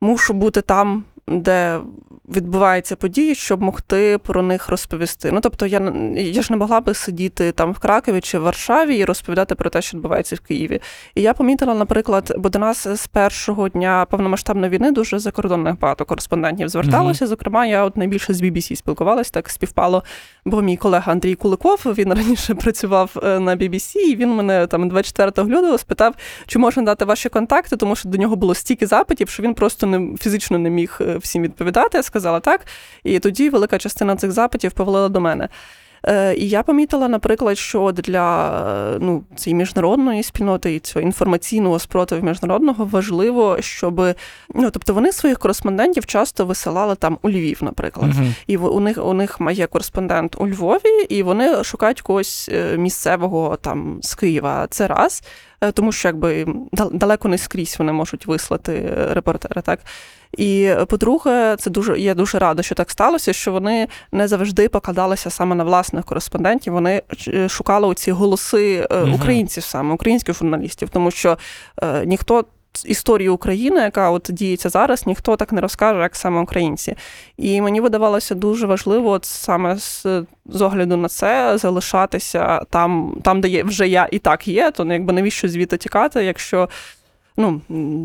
мушу 0.00 0.32
бути 0.32 0.60
там, 0.60 1.04
де 1.28 1.80
відбуваються 2.28 2.96
події, 2.96 3.34
щоб 3.34 3.62
могти 3.62 4.18
про 4.18 4.42
них 4.42 4.68
розповісти. 4.68 5.30
Ну, 5.32 5.40
тобто, 5.40 5.66
я, 5.66 5.92
я 6.16 6.42
ж 6.42 6.52
не 6.52 6.56
могла 6.56 6.80
би 6.80 6.94
сидіти 6.94 7.52
там 7.52 7.72
в 7.72 7.78
Кракові 7.78 8.20
чи 8.20 8.38
в 8.38 8.42
Варшаві 8.42 8.96
і 8.96 9.04
розповідати 9.04 9.54
про 9.54 9.70
те, 9.70 9.82
що 9.82 9.96
відбувається 9.96 10.36
в 10.36 10.40
Києві. 10.40 10.80
І 11.14 11.22
я 11.22 11.34
помітила, 11.34 11.74
наприклад, 11.74 12.34
бо 12.38 12.48
до 12.48 12.58
нас 12.58 12.88
з 12.88 13.06
першого 13.06 13.68
дня 13.68 14.06
повномасштабної 14.10 14.72
війни 14.72 14.90
дуже 14.90 15.18
закордонних 15.18 15.78
багато 15.78 16.04
кореспондентів 16.04 16.68
зверталося. 16.68 17.26
Зокрема, 17.26 17.66
я 17.66 17.84
от 17.84 17.96
найбільше 17.96 18.34
з 18.34 18.42
BBC 18.42 18.76
спілкувалася, 18.76 19.30
так 19.30 19.50
співпало, 19.50 20.04
бо 20.44 20.62
мій 20.62 20.76
колега 20.76 21.12
Андрій 21.12 21.34
Куликов 21.34 21.80
він 21.86 22.14
раніше 22.14 22.54
працював 22.54 23.10
е, 23.22 23.40
на 23.40 23.56
BBC, 23.56 23.96
і 23.96 24.16
він 24.16 24.30
мене 24.30 24.66
там 24.66 24.88
24 24.88 25.48
лютого 25.48 25.78
спитав, 25.78 26.14
чи 26.46 26.58
можна 26.58 26.82
дати 26.82 27.04
ваші 27.04 27.28
контакти, 27.28 27.76
тому 27.76 27.96
що 27.96 28.08
до 28.08 28.18
нього 28.18 28.36
було 28.36 28.54
стільки 28.54 28.86
запитів, 28.86 29.28
що 29.28 29.42
він 29.42 29.54
просто 29.54 29.86
не 29.86 30.16
фізично 30.16 30.58
не 30.58 30.70
міг 30.70 30.98
е, 31.00 31.11
всім 31.16 31.42
відповідати. 31.42 31.98
Я 31.98 32.02
сказала 32.02 32.40
так. 32.40 32.66
І 33.04 33.18
тоді 33.18 33.50
велика 33.50 33.78
частина 33.78 34.16
цих 34.16 34.32
запитів 34.32 34.72
повалила 34.72 35.08
до 35.08 35.20
мене. 35.20 35.48
Е, 36.06 36.34
І 36.34 36.48
я 36.48 36.62
помітила, 36.62 37.08
наприклад, 37.08 37.58
що 37.58 37.92
для 37.92 38.50
е, 38.94 38.98
ну, 39.00 39.24
цієї 39.36 39.58
міжнародної 39.58 40.22
спільноти 40.22 40.74
і 40.74 40.78
цього 40.78 41.02
інформаційного 41.02 41.78
спротиву 41.78 42.26
міжнародного 42.26 42.84
важливо, 42.84 43.56
щоб 43.60 44.00
ну, 44.54 44.70
тобто 44.70 44.94
вони 44.94 45.12
своїх 45.12 45.38
кореспондентів 45.38 46.06
часто 46.06 46.46
висилали 46.46 46.94
там 46.94 47.18
у 47.22 47.30
Львів, 47.30 47.58
наприклад. 47.62 48.10
Мгм. 48.14 48.34
І 48.46 48.56
у 48.56 48.80
них 48.80 49.06
у 49.06 49.14
них 49.14 49.38
є 49.52 49.66
кореспондент 49.66 50.36
у 50.38 50.48
Львові, 50.48 51.02
і 51.08 51.22
вони 51.22 51.64
шукають 51.64 52.00
когось 52.00 52.50
е, 52.52 52.76
місцевого 52.76 53.56
там 53.56 53.98
з 54.02 54.14
Києва. 54.14 54.66
Це 54.70 54.86
раз, 54.86 55.22
тому 55.74 55.92
що 55.92 56.08
якби 56.08 56.46
далеко 56.92 57.28
не 57.28 57.38
скрізь 57.38 57.76
вони 57.78 57.92
можуть 57.92 58.26
вислати 58.26 58.94
репортера. 59.10 59.62
Так 59.62 59.78
і 60.36 60.64
е, 60.64 60.84
по-друге, 60.84 61.56
це 61.58 61.70
дуже 61.70 62.00
я 62.00 62.14
дуже 62.14 62.38
рада, 62.38 62.62
що 62.62 62.74
так 62.74 62.90
сталося, 62.90 63.32
що 63.32 63.52
вони 63.52 63.88
не 64.12 64.28
завжди 64.28 64.68
покладалися 64.68 65.30
саме 65.30 65.54
на 65.54 65.64
власних 65.64 66.04
кореспондентів. 66.04 66.72
Вони 66.72 67.02
е, 67.28 67.48
шукали 67.48 67.86
оці 67.86 68.12
голоси 68.12 68.86
е, 68.90 69.02
українців, 69.02 69.62
саме 69.62 69.94
українських 69.94 70.38
журналістів, 70.38 70.88
тому 70.88 71.10
що 71.10 71.38
е, 71.82 72.06
ніхто. 72.06 72.44
Історію 72.84 73.34
України, 73.34 73.80
яка 73.80 74.10
от 74.10 74.28
діється 74.32 74.68
зараз, 74.68 75.06
ніхто 75.06 75.36
так 75.36 75.52
не 75.52 75.60
розкаже, 75.60 76.00
як 76.00 76.16
саме 76.16 76.40
українці. 76.40 76.94
І 77.36 77.60
мені 77.60 77.80
видавалося 77.80 78.34
дуже 78.34 78.66
важливо, 78.66 79.10
от 79.10 79.24
саме 79.24 79.76
з, 79.76 80.06
з 80.46 80.62
огляду 80.62 80.96
на 80.96 81.08
це, 81.08 81.58
залишатися 81.58 82.62
там, 82.70 83.16
там, 83.22 83.40
де 83.40 83.48
є, 83.48 83.64
вже 83.64 83.88
я 83.88 84.08
і 84.10 84.18
так 84.18 84.48
є, 84.48 84.70
то 84.70 84.84
ну, 84.84 84.92
якби 84.92 85.12
навіщо 85.12 85.48
звідти 85.48 85.76
тікати, 85.76 86.24
якщо. 86.24 86.68
Ну, 87.36 87.60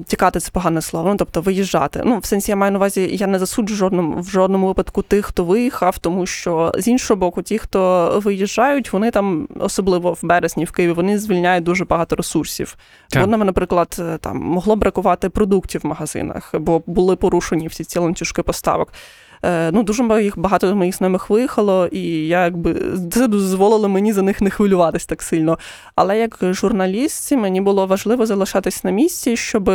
тікати 0.08 0.40
це 0.40 0.52
погане 0.52 0.82
слово, 0.82 1.10
ну 1.10 1.16
тобто 1.18 1.42
виїжджати. 1.42 2.02
Ну, 2.06 2.20
в 2.20 2.26
сенсі 2.26 2.52
я 2.52 2.56
маю 2.56 2.72
на 2.72 2.78
увазі, 2.78 3.10
я 3.12 3.28
не 3.28 3.40
засуджу 3.40 3.74
в 3.74 3.78
жодному 3.78 4.22
в 4.22 4.30
жодному 4.30 4.68
випадку 4.68 5.02
тих, 5.02 5.26
хто 5.26 5.44
виїхав, 5.44 5.98
тому 5.98 6.26
що 6.26 6.72
з 6.78 6.88
іншого 6.88 7.20
боку, 7.20 7.42
ті, 7.42 7.58
хто 7.58 8.22
виїжджають, 8.24 8.94
вони 8.94 9.12
там, 9.12 9.48
особливо 9.60 10.14
в 10.14 10.20
березні, 10.24 10.66
в 10.66 10.72
Києві, 10.72 10.92
вони 10.92 11.20
звільняють 11.20 11.64
дуже 11.64 11.86
багато 11.86 12.16
ресурсів. 12.16 12.78
Так. 13.10 13.22
Бо 13.22 13.32
нам, 13.32 13.40
наприклад, 13.46 13.96
е, 14.00 14.18
там 14.18 14.38
могло 14.38 14.76
бракувати 14.76 15.30
продуктів 15.30 15.82
в 15.84 15.88
магазинах, 15.88 16.56
бо 16.60 16.82
були 16.86 17.16
порушені 17.16 17.68
всі 17.68 17.84
ці 17.84 18.00
ланцюжки 18.00 18.44
поставок. 18.44 18.94
Е, 19.44 19.72
Ну, 19.72 19.84
дуже 19.84 20.04
моїх 20.04 20.40
багато 20.40 20.76
моїх 20.76 20.96
знайомих 20.96 21.30
виїхало, 21.30 21.88
і 21.88 22.28
я 22.28 22.44
якби 22.44 22.76
це 23.12 23.28
дозволило 23.28 23.90
мені 23.90 24.14
за 24.14 24.22
них 24.22 24.42
не 24.42 24.50
хвилюватись 24.50 25.06
так 25.06 25.22
сильно. 25.22 25.60
Але 25.96 26.20
як 26.20 26.38
журналістці 26.42 27.38
мені 27.38 27.62
було 27.62 27.88
важливо 27.88 28.26
залишатись 28.26 28.84
на 28.84 28.92
місці, 28.92 29.38
щоб 29.38 29.72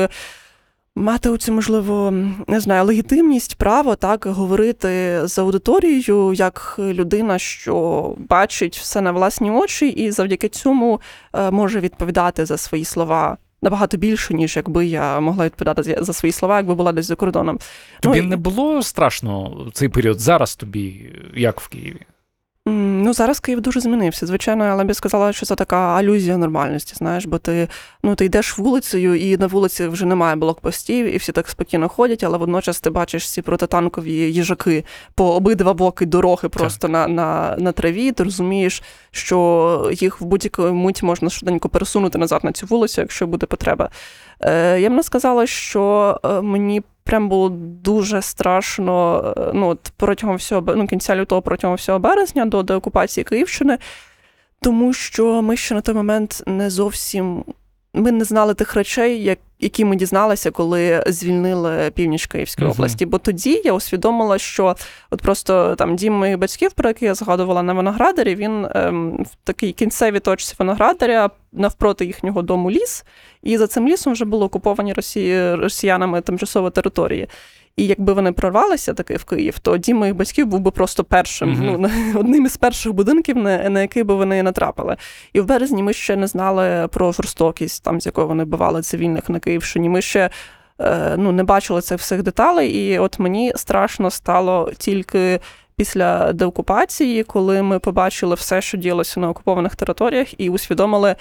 мати 0.96 1.28
оцю, 1.28 1.52
можливо, 1.52 2.14
не 2.46 2.60
знаю, 2.60 2.84
легітимність, 2.84 3.56
право 3.56 3.96
так 3.96 4.26
говорити 4.26 5.20
з 5.24 5.38
аудиторією 5.38 6.32
як 6.32 6.76
людина, 6.78 7.38
що 7.38 8.14
бачить 8.18 8.76
все 8.76 9.00
на 9.00 9.12
власні 9.12 9.50
очі, 9.50 9.88
і 9.88 10.10
завдяки 10.10 10.48
цьому 10.48 11.00
е, 11.34 11.50
може 11.50 11.80
відповідати 11.80 12.46
за 12.46 12.56
свої 12.56 12.84
слова. 12.84 13.36
Набагато 13.62 13.96
більше, 13.96 14.34
ніж 14.34 14.56
якби 14.56 14.86
я 14.86 15.20
могла 15.20 15.44
відповідати 15.44 15.82
за- 15.82 15.96
за 16.04 16.12
свої 16.12 16.32
слова, 16.32 16.56
якби 16.56 16.74
була 16.74 16.92
десь 16.92 17.06
за 17.06 17.14
кордоном. 17.14 17.58
Тобі 18.00 18.18
Ну, 18.20 18.24
і- 18.26 18.28
не 18.28 18.36
було 18.36 18.82
страшно 18.82 19.56
цей 19.72 19.88
період? 19.88 20.20
Зараз 20.20 20.56
тобі, 20.56 21.10
як 21.34 21.60
в 21.60 21.68
Києві? 21.68 22.00
Ну, 23.12 23.12
зараз 23.14 23.40
Київ 23.40 23.60
дуже 23.60 23.80
змінився. 23.80 24.26
Звичайно, 24.26 24.64
але 24.64 24.84
б 24.84 24.94
сказала, 24.94 25.32
що 25.32 25.46
це 25.46 25.54
така 25.54 25.76
алюзія 25.76 26.36
нормальності. 26.36 26.94
Знаєш, 26.94 27.26
бо 27.26 27.38
ти 27.38 27.68
ну 28.02 28.14
ти 28.14 28.24
йдеш 28.24 28.58
вулицею, 28.58 29.14
і 29.14 29.36
на 29.36 29.46
вулиці 29.46 29.86
вже 29.86 30.06
немає 30.06 30.36
блокпостів, 30.36 31.14
і 31.14 31.16
всі 31.16 31.32
так 31.32 31.48
спокійно 31.48 31.88
ходять, 31.88 32.24
але 32.24 32.38
водночас 32.38 32.80
ти 32.80 32.90
бачиш 32.90 33.30
ці 33.30 33.42
протитанкові 33.42 34.12
їжаки 34.12 34.84
по 35.14 35.34
обидва 35.34 35.74
боки 35.74 36.06
дороги, 36.06 36.48
просто 36.48 36.88
на, 36.88 37.08
на, 37.08 37.56
на 37.58 37.72
траві. 37.72 38.12
Ти 38.12 38.24
розумієш, 38.24 38.82
що 39.10 39.90
їх 39.92 40.20
в 40.20 40.24
будь-яку 40.24 40.62
мить 40.62 41.02
можна 41.02 41.30
швиденько 41.30 41.68
пересунути 41.68 42.18
назад 42.18 42.44
на 42.44 42.52
цю 42.52 42.66
вулицю, 42.66 43.00
якщо 43.00 43.26
буде 43.26 43.46
потреба. 43.46 43.90
Е, 44.40 44.80
Я 44.80 44.90
б 44.90 44.92
не 44.92 45.02
сказала, 45.02 45.46
що 45.46 46.20
е, 46.24 46.40
мені 46.40 46.82
прям 47.04 47.28
було 47.28 47.48
дуже 47.82 48.22
страшно 48.22 49.24
е, 49.36 49.50
ну, 49.54 49.68
от 49.68 49.92
протягом 49.96 50.36
всього 50.36 50.74
ну, 50.76 50.86
кінця 50.86 51.16
лютого, 51.16 51.42
протягом 51.42 51.76
всього 51.76 51.98
березня 51.98 52.46
до 52.46 52.62
деокупації 52.62 53.24
Київщини, 53.24 53.78
тому 54.60 54.92
що 54.92 55.42
ми 55.42 55.56
ще 55.56 55.74
на 55.74 55.80
той 55.80 55.94
момент 55.94 56.42
не 56.46 56.70
зовсім. 56.70 57.44
Ми 57.94 58.12
не 58.12 58.24
знали 58.24 58.54
тих 58.54 58.74
речей, 58.74 59.22
як, 59.22 59.38
які 59.60 59.84
ми 59.84 59.96
дізналися, 59.96 60.50
коли 60.50 61.04
звільнили 61.06 61.90
північ 61.94 62.26
Київської 62.26 62.64
Мгм. 62.66 62.72
області. 62.72 63.06
Бо 63.06 63.18
тоді 63.18 63.62
я 63.64 63.72
усвідомила, 63.72 64.38
що 64.38 64.76
от 65.10 65.22
просто 65.22 65.74
там 65.74 65.96
дім 65.96 66.12
моїх 66.12 66.38
батьків, 66.38 66.72
про 66.72 66.88
який 66.88 67.08
я 67.08 67.14
згадувала 67.14 67.62
на 67.62 67.72
виноградарі, 67.72 68.34
він 68.34 68.66
ем, 68.74 69.26
в 69.30 69.36
такій 69.44 69.72
кінцевій 69.72 70.20
точці 70.20 70.54
виноградаря 70.58 71.30
навпроти 71.52 72.04
їхнього 72.04 72.42
дому 72.42 72.70
ліс, 72.70 73.04
і 73.42 73.58
за 73.58 73.66
цим 73.66 73.88
лісом 73.88 74.12
вже 74.12 74.24
були 74.24 74.44
окуповані 74.44 74.92
росі... 74.92 75.54
росіянами 75.54 76.20
тимчасові 76.20 76.70
території. 76.70 77.28
І 77.76 77.86
якби 77.86 78.12
вони 78.12 78.32
прорвалися 78.32 78.94
таки 78.94 79.16
в 79.16 79.24
Київ, 79.24 79.58
то 79.58 79.76
дім 79.76 79.96
моїх 79.96 80.16
батьків 80.16 80.46
був 80.46 80.60
би 80.60 80.70
просто 80.70 81.04
першим, 81.04 81.50
Мгм. 81.50 81.76
ну 81.80 81.90
одним 82.20 82.46
із 82.46 82.56
перших 82.56 82.92
будинків, 82.92 83.36
на, 83.36 83.70
на 83.70 83.80
який 83.80 84.02
би 84.02 84.14
вони 84.14 84.42
натрапили. 84.42 84.96
І 85.32 85.40
в 85.40 85.44
березні 85.44 85.82
ми 85.82 85.92
ще 85.92 86.16
не 86.16 86.26
знали 86.26 86.88
про 86.88 87.12
жорстокість, 87.12 87.84
там 87.84 88.00
з 88.00 88.06
якою 88.06 88.28
вони 88.28 88.44
бивали 88.44 88.82
цивільних 88.82 89.28
на 89.28 89.38
Київщині. 89.38 89.88
Ми 89.88 90.02
ще 90.02 90.30
е, 90.80 91.14
ну, 91.18 91.32
не 91.32 91.44
бачили 91.44 91.80
цих 91.80 91.98
всіх 91.98 92.22
деталей. 92.22 92.70
І 92.70 92.98
от 92.98 93.18
мені 93.18 93.52
страшно 93.56 94.10
стало 94.10 94.72
тільки. 94.78 95.40
Після 95.76 96.32
деокупації, 96.32 97.24
коли 97.24 97.62
ми 97.62 97.78
побачили 97.78 98.34
все, 98.34 98.60
що 98.60 98.78
діялося 98.78 99.20
на 99.20 99.28
окупованих 99.28 99.76
територіях, 99.76 100.40
і 100.40 100.50
усвідомили, 100.50 101.16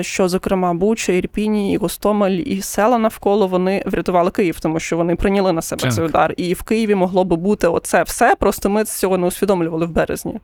що, 0.00 0.28
зокрема, 0.28 0.74
Буча, 0.74 1.12
Ірпіні, 1.12 1.72
і 1.72 1.76
Гостомель, 1.76 2.42
і 2.46 2.62
села 2.62 2.98
навколо 2.98 3.46
вони 3.46 3.82
врятували 3.86 4.30
Київ, 4.30 4.60
тому 4.60 4.80
що 4.80 4.96
вони 4.96 5.16
прийняли 5.16 5.52
на 5.52 5.62
себе 5.62 5.82
Так. 5.82 5.94
цей 5.94 6.04
удар. 6.04 6.34
І 6.36 6.54
в 6.54 6.62
Києві 6.62 6.94
могло 6.94 7.24
би 7.24 7.36
бути 7.36 7.68
оце 7.68 8.02
все. 8.02 8.36
Просто 8.36 8.70
ми 8.70 8.84
цього 8.84 9.18
не 9.18 9.26
усвідомлювали 9.26 9.86
в 9.86 9.90
березні. 9.90 10.40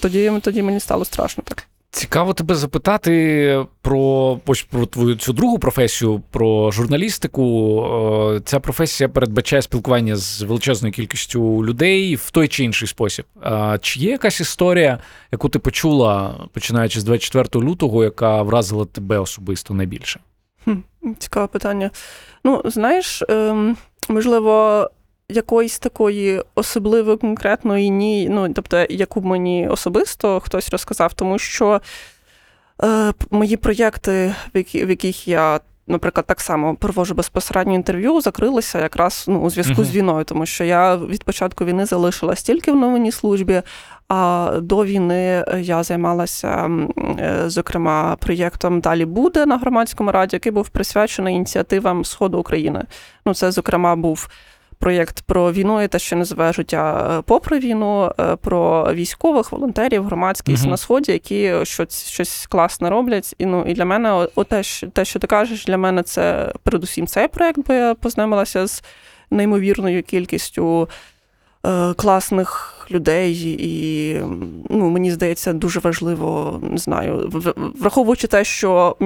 Тоді, 0.00 0.32
тоді 0.42 0.62
мені 0.62 0.80
стало 0.80 1.04
страшно 1.04 1.44
так. 1.46 1.66
Цікаво 1.94 2.34
тебе 2.34 2.54
запитати 2.54 3.66
про 3.82 4.40
ось 4.46 4.62
про 4.62 4.86
твою 4.86 5.16
цю 5.16 5.32
другу 5.32 5.58
професію, 5.58 6.22
про 6.30 6.70
журналістику. 6.70 7.44
Е, 8.36 8.40
Ця 8.44 8.60
професія 8.60 9.08
передбачає 9.08 9.62
спілкування 9.62 10.16
з 10.16 10.42
величезною 10.42 10.92
кількістю 10.94 11.64
людей 11.64 12.16
в 12.16 12.30
той 12.30 12.48
чи 12.48 12.64
інший 12.64 12.88
спосіб. 12.88 13.24
А 13.40 13.78
Чи 13.78 14.00
є 14.00 14.10
якась 14.10 14.40
історія, 14.40 14.98
яку 15.32 15.48
ти 15.48 15.58
почула, 15.58 16.34
починаючи 16.52 17.00
з 17.00 17.04
24 17.04 17.64
лютого, 17.64 18.04
яка 18.04 18.42
вразила 18.42 18.84
тебе 18.84 19.18
особисто 19.18 19.74
найбільше? 19.74 20.20
Цікаве 21.18 21.46
питання. 21.46 21.90
Ну, 22.44 22.62
знаєш, 22.64 23.22
ем, 23.28 23.76
можливо, 24.08 24.90
якоїсь 25.28 25.78
такої 25.78 26.42
особливої 26.54 27.16
конкретної 27.16 27.90
ні, 27.90 28.28
ну, 28.28 28.52
тобто, 28.52 28.86
яку 28.90 29.20
мені 29.20 29.68
особисто 29.68 30.40
хтось 30.40 30.70
розказав, 30.70 31.14
тому 31.14 31.38
що 31.38 31.80
е, 32.82 33.12
мої 33.30 33.56
проєкти, 33.56 34.34
в, 34.54 34.56
які, 34.56 34.84
в 34.84 34.90
яких 34.90 35.28
я. 35.28 35.60
Наприклад, 35.86 36.26
так 36.26 36.40
само 36.40 36.76
провожу 36.76 37.14
безпосередньо 37.14 37.74
інтерв'ю, 37.74 38.20
закрилися 38.20 38.80
якраз 38.80 39.24
ну, 39.28 39.40
у 39.40 39.50
зв'язку 39.50 39.74
Мгм. 39.74 39.84
з 39.84 39.96
війною, 39.96 40.24
тому 40.24 40.46
що 40.46 40.64
я 40.64 40.96
від 40.96 41.24
початку 41.24 41.64
війни 41.64 41.86
залишилась 41.86 42.42
тільки 42.42 42.72
в 42.72 42.76
новинній 42.76 43.12
службі, 43.12 43.62
а 44.08 44.50
до 44.62 44.84
війни 44.84 45.44
я 45.58 45.82
займалася, 45.82 46.70
е, 47.18 47.42
зокрема, 47.46 48.16
проєктом 48.20 48.80
Далі 48.80 49.04
буде 49.04 49.46
на 49.46 49.58
громадському 49.58 50.12
раді, 50.12 50.36
який 50.36 50.52
був 50.52 50.68
присвячений 50.68 51.34
ініціативам 51.34 52.04
Сходу 52.04 52.38
України. 52.38 52.84
Ну, 53.26 53.34
це, 53.34 53.50
зокрема, 53.50 53.96
був 53.96 54.28
проєкт 54.78 55.20
про 55.20 55.52
війну 55.52 55.82
і 55.82 55.88
те, 55.88 55.98
що 55.98 56.16
називає 56.16 56.52
життя 56.52 57.14
е, 57.18 57.22
попри 57.26 57.58
війну, 57.58 58.12
е, 58.20 58.36
про 58.36 58.88
військових, 58.94 59.52
волонтерів, 59.52 60.04
громадськість 60.04 60.62
Мгм. 60.62 60.70
на 60.70 60.76
сході, 60.76 61.12
які 61.12 61.52
щось, 61.62 62.06
щось 62.08 62.46
класне 62.46 62.90
роблять. 62.90 63.34
І 63.38 63.46
ну 63.46 63.64
і 63.66 63.74
для 63.74 63.84
мене, 63.84 64.12
о- 64.12 64.28
о, 64.34 64.44
те, 64.44 64.62
що, 64.62 64.86
те, 64.86 65.04
що 65.04 65.18
ти 65.18 65.26
кажеш, 65.26 65.64
для 65.64 65.78
мене 65.78 66.02
це 66.02 66.52
передусім 66.62 67.06
цей 67.06 67.28
проєкт, 67.28 67.58
бо 67.66 67.74
я 67.74 67.94
познайомилася 67.94 68.66
з 68.66 68.82
неймовірною 69.30 70.02
кількістю 70.02 70.88
е, 71.66 71.94
класних 71.94 72.70
людей, 72.90 73.56
і 73.58 74.20
ну, 74.70 74.90
мені 74.90 75.10
здається, 75.12 75.52
дуже 75.52 75.80
важливо, 75.80 76.58
не 76.62 76.78
знаю, 76.78 77.30
враховуючи 77.80 78.26
те, 78.26 78.44
що. 78.44 78.96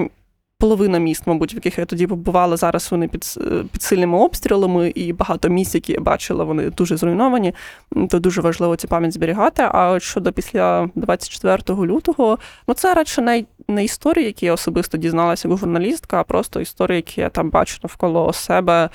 Половина 0.60 0.98
міст, 0.98 1.26
мабуть, 1.26 1.54
в 1.54 1.56
яких 1.56 1.78
я 1.78 1.84
тоді 1.84 2.06
побувала, 2.06 2.56
зараз 2.56 2.88
вони 2.90 3.08
під, 3.08 3.38
під 3.72 3.82
сильними 3.82 4.18
обстрілами, 4.18 4.88
і 4.88 5.12
багато 5.12 5.48
місць, 5.48 5.74
які 5.74 5.92
я 5.92 6.00
бачила, 6.00 6.44
вони 6.44 6.70
дуже 6.70 6.96
зруйновані. 6.96 7.54
То 8.10 8.18
дуже 8.18 8.40
важливо 8.40 8.76
цю 8.76 8.88
пам'ять 8.88 9.12
зберігати. 9.12 9.62
А 9.72 9.90
от 9.90 10.02
щодо 10.02 10.32
після 10.32 10.90
24 10.94 11.78
лютого, 11.86 12.38
ну 12.68 12.74
це 12.74 12.94
радше 12.94 13.22
не, 13.22 13.44
не 13.68 13.84
історії, 13.84 14.26
які 14.26 14.46
я 14.46 14.52
особисто 14.52 14.98
дізналася 14.98 15.48
як 15.48 15.58
журналістка, 15.58 16.20
а 16.20 16.24
просто 16.24 16.60
історії, 16.60 16.96
які 16.96 17.20
я 17.20 17.28
там 17.28 17.50
бачу 17.50 17.78
навколо 17.82 18.32
себе. 18.32 18.90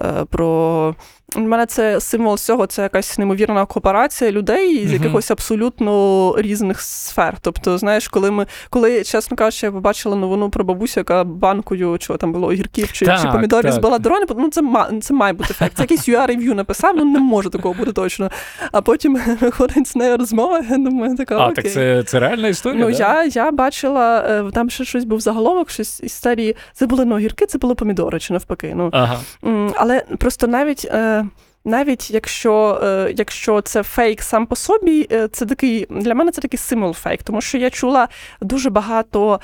Е, 0.00 0.24
Про 0.30 0.94
У 1.36 1.40
мене 1.40 1.66
це 1.66 2.00
символ 2.00 2.34
всього, 2.34 2.66
це 2.66 2.82
якась 2.82 3.18
неймовірна 3.18 3.66
кооперація 3.66 4.30
людей 4.30 4.86
з 4.88 4.92
якихось 4.92 5.30
абсолютно 5.30 6.34
різних 6.38 6.80
сфер. 6.80 7.36
Тобто, 7.40 7.78
знаєш, 7.78 8.08
коли 8.08 8.30
ми, 8.30 8.46
коли, 8.70 9.04
чесно 9.04 9.36
кажучи, 9.36 9.66
я 9.66 9.72
побачила 9.72 10.16
новину 10.16 10.50
про 10.50 10.64
бабусю, 10.64 11.00
яка 11.00 11.24
банкою, 11.24 11.98
чого 11.98 12.16
там 12.16 12.32
було 12.32 12.46
огірків 12.46 12.92
чи, 12.92 13.06
Так, 13.06 13.20
чи 13.22 13.28
помідорів 13.28 13.70
так. 13.70 13.72
збила 13.72 13.98
ну 14.36 14.50
це 14.50 14.62
це 15.00 15.14
має 15.14 15.32
бути 15.32 15.54
факт. 15.54 15.72
Це 15.76 15.82
якийсь 15.82 16.08
UR 16.08 16.26
рев'ю 16.26 16.54
написав, 16.54 16.96
ну 16.96 17.04
не 17.04 17.18
може 17.18 17.50
такого 17.50 17.74
бути 17.74 17.92
точно. 17.92 18.30
А 18.72 18.82
потім 18.82 19.18
виходить 19.40 19.88
з 19.88 19.96
нею 19.96 20.16
розмова, 20.16 20.64
я 20.70 20.78
думаю, 20.78 21.16
така 21.16 21.36
А, 21.36 21.48
окей. 21.48 21.64
так 21.64 21.72
це, 21.72 22.02
це 22.02 22.20
реальна 22.20 22.48
історія? 22.48 22.84
Ну, 22.84 22.90
да? 22.90 23.24
я, 23.24 23.24
я 23.24 23.50
бачила, 23.50 24.18
е, 24.18 24.50
там 24.52 24.70
ще 24.70 24.84
щось 24.84 25.04
був 25.04 25.20
заголовок, 25.20 25.70
щось 25.70 26.00
із 26.00 26.12
серії. 26.12 26.56
Це 26.72 26.86
були 26.86 27.04
не 27.04 27.14
огірки, 27.14 27.46
це 27.46 27.58
були 27.58 27.74
помідори, 27.74 28.20
чи 28.20 28.32
навпаки. 28.32 28.72
Ну, 28.76 28.90
Ага. 28.92 29.20
Але 29.84 30.00
просто 30.00 30.46
навіть. 30.46 30.84
е, 30.84 31.24
Навіть 31.66 32.10
якщо, 32.10 32.80
е, 32.84 33.14
якщо 33.16 33.60
це 33.60 33.82
фейк 33.82 34.22
сам 34.22 34.46
по 34.46 34.56
собі, 34.56 35.08
е, 35.12 35.28
це 35.28 35.46
такий 35.46 35.86
для 35.90 36.14
мене 36.14 36.30
це 36.30 36.40
такий 36.40 36.58
символ 36.58 36.92
фейк, 36.94 37.22
тому 37.22 37.40
що 37.40 37.58
я 37.58 37.70
чула 37.70 38.08
дуже 38.40 38.70
багато 38.70 39.40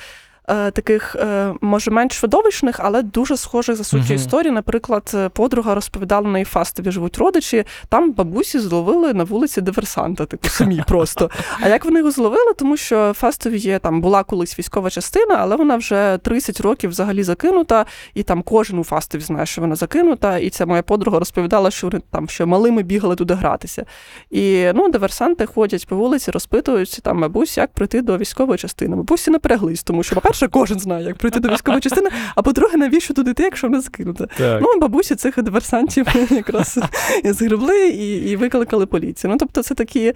таких, 0.54 1.16
е, 1.16 1.54
може, 1.60 1.90
менш 1.90 2.22
видовищних, 2.22 2.76
але 2.78 3.02
дуже 3.02 3.36
схожих 3.36 3.76
за 3.76 3.84
суттю 3.84 4.04
Мгм. 4.04 4.14
історій. 4.14 4.50
Наприклад, 4.50 5.10
е, 5.14 5.28
подруга 5.28 5.74
розповідала 5.74 6.28
на 6.28 6.44
Фастові 6.44 6.90
живуть 6.90 7.18
родичі. 7.18 7.64
Там 7.88 8.12
бабусі 8.12 8.58
зловили 8.58 9.14
на 9.14 9.24
вулиці 9.24 9.60
диверсанта, 9.60 10.26
типу 10.26 10.48
самі 10.48 10.82
просто. 10.88 11.30
А 11.60 11.68
як 11.68 11.84
вони 11.84 11.98
його 11.98 12.10
зловили? 12.10 12.52
Тому 12.58 12.76
що 12.76 13.12
Фастові 13.16 13.58
є 13.58 13.78
там 13.78 14.00
була 14.00 14.22
колись 14.24 14.58
військова 14.58 14.90
частина, 14.90 15.34
але 15.40 15.56
вона 15.56 15.76
вже 15.76 16.18
30 16.22 16.60
років 16.60 16.90
взагалі 16.90 17.22
закинута, 17.22 17.86
і 18.14 18.22
там 18.22 18.42
кожен 18.42 18.78
у 18.78 18.84
Фастові 18.84 19.22
знає, 19.22 19.46
що 19.46 19.60
вона 19.60 19.74
закинута. 19.74 20.38
І 20.38 20.50
ця 20.50 20.66
моя 20.66 20.82
подруга 20.82 21.18
розповідала, 21.18 21.70
що 21.70 21.86
вони 21.86 22.02
там 22.10 22.28
ще 22.28 22.44
малими 22.44 22.82
бігали 22.82 23.16
туди 23.16 23.34
гратися. 23.34 23.84
І 24.30 24.66
ну, 24.74 24.88
диверсанти 24.88 25.46
ходять 25.46 25.86
по 25.88 25.96
вулиці, 25.96 26.30
розпитують 26.30 27.00
там 27.02 27.20
бабусь, 27.20 27.56
як 27.56 27.72
прийти 27.72 28.02
до 28.02 28.18
військової 28.18 28.58
частини. 28.58 28.96
Бабусі 28.96 29.30
напряглись, 29.30 29.82
тому 29.82 30.02
що, 30.02 30.14
по-перше, 30.14 30.39
кожен 30.48 30.78
знає, 30.78 31.04
як 31.06 31.16
прийти 31.16 31.40
до 31.40 31.48
військової 31.48 31.80
частини, 31.80 32.10
а 32.34 32.42
по-друге, 32.42 32.76
навіщо 32.76 33.14
туди 33.14 33.30
йти, 33.30 33.42
якщо 33.42 33.66
вона 33.66 33.80
закинута. 33.80 34.26
Так. 34.38 34.62
Ну, 34.62 34.80
бабусі 34.80 35.14
цих 35.14 35.42
диверсантів 35.42 36.06
якраз 36.30 36.78
згребли 37.24 37.88
і, 37.88 38.30
і 38.30 38.36
викликали 38.36 38.86
поліцію. 38.86 39.30
Ну, 39.30 39.36
тобто, 39.38 39.62
це 39.62 39.74
такі. 39.74 40.12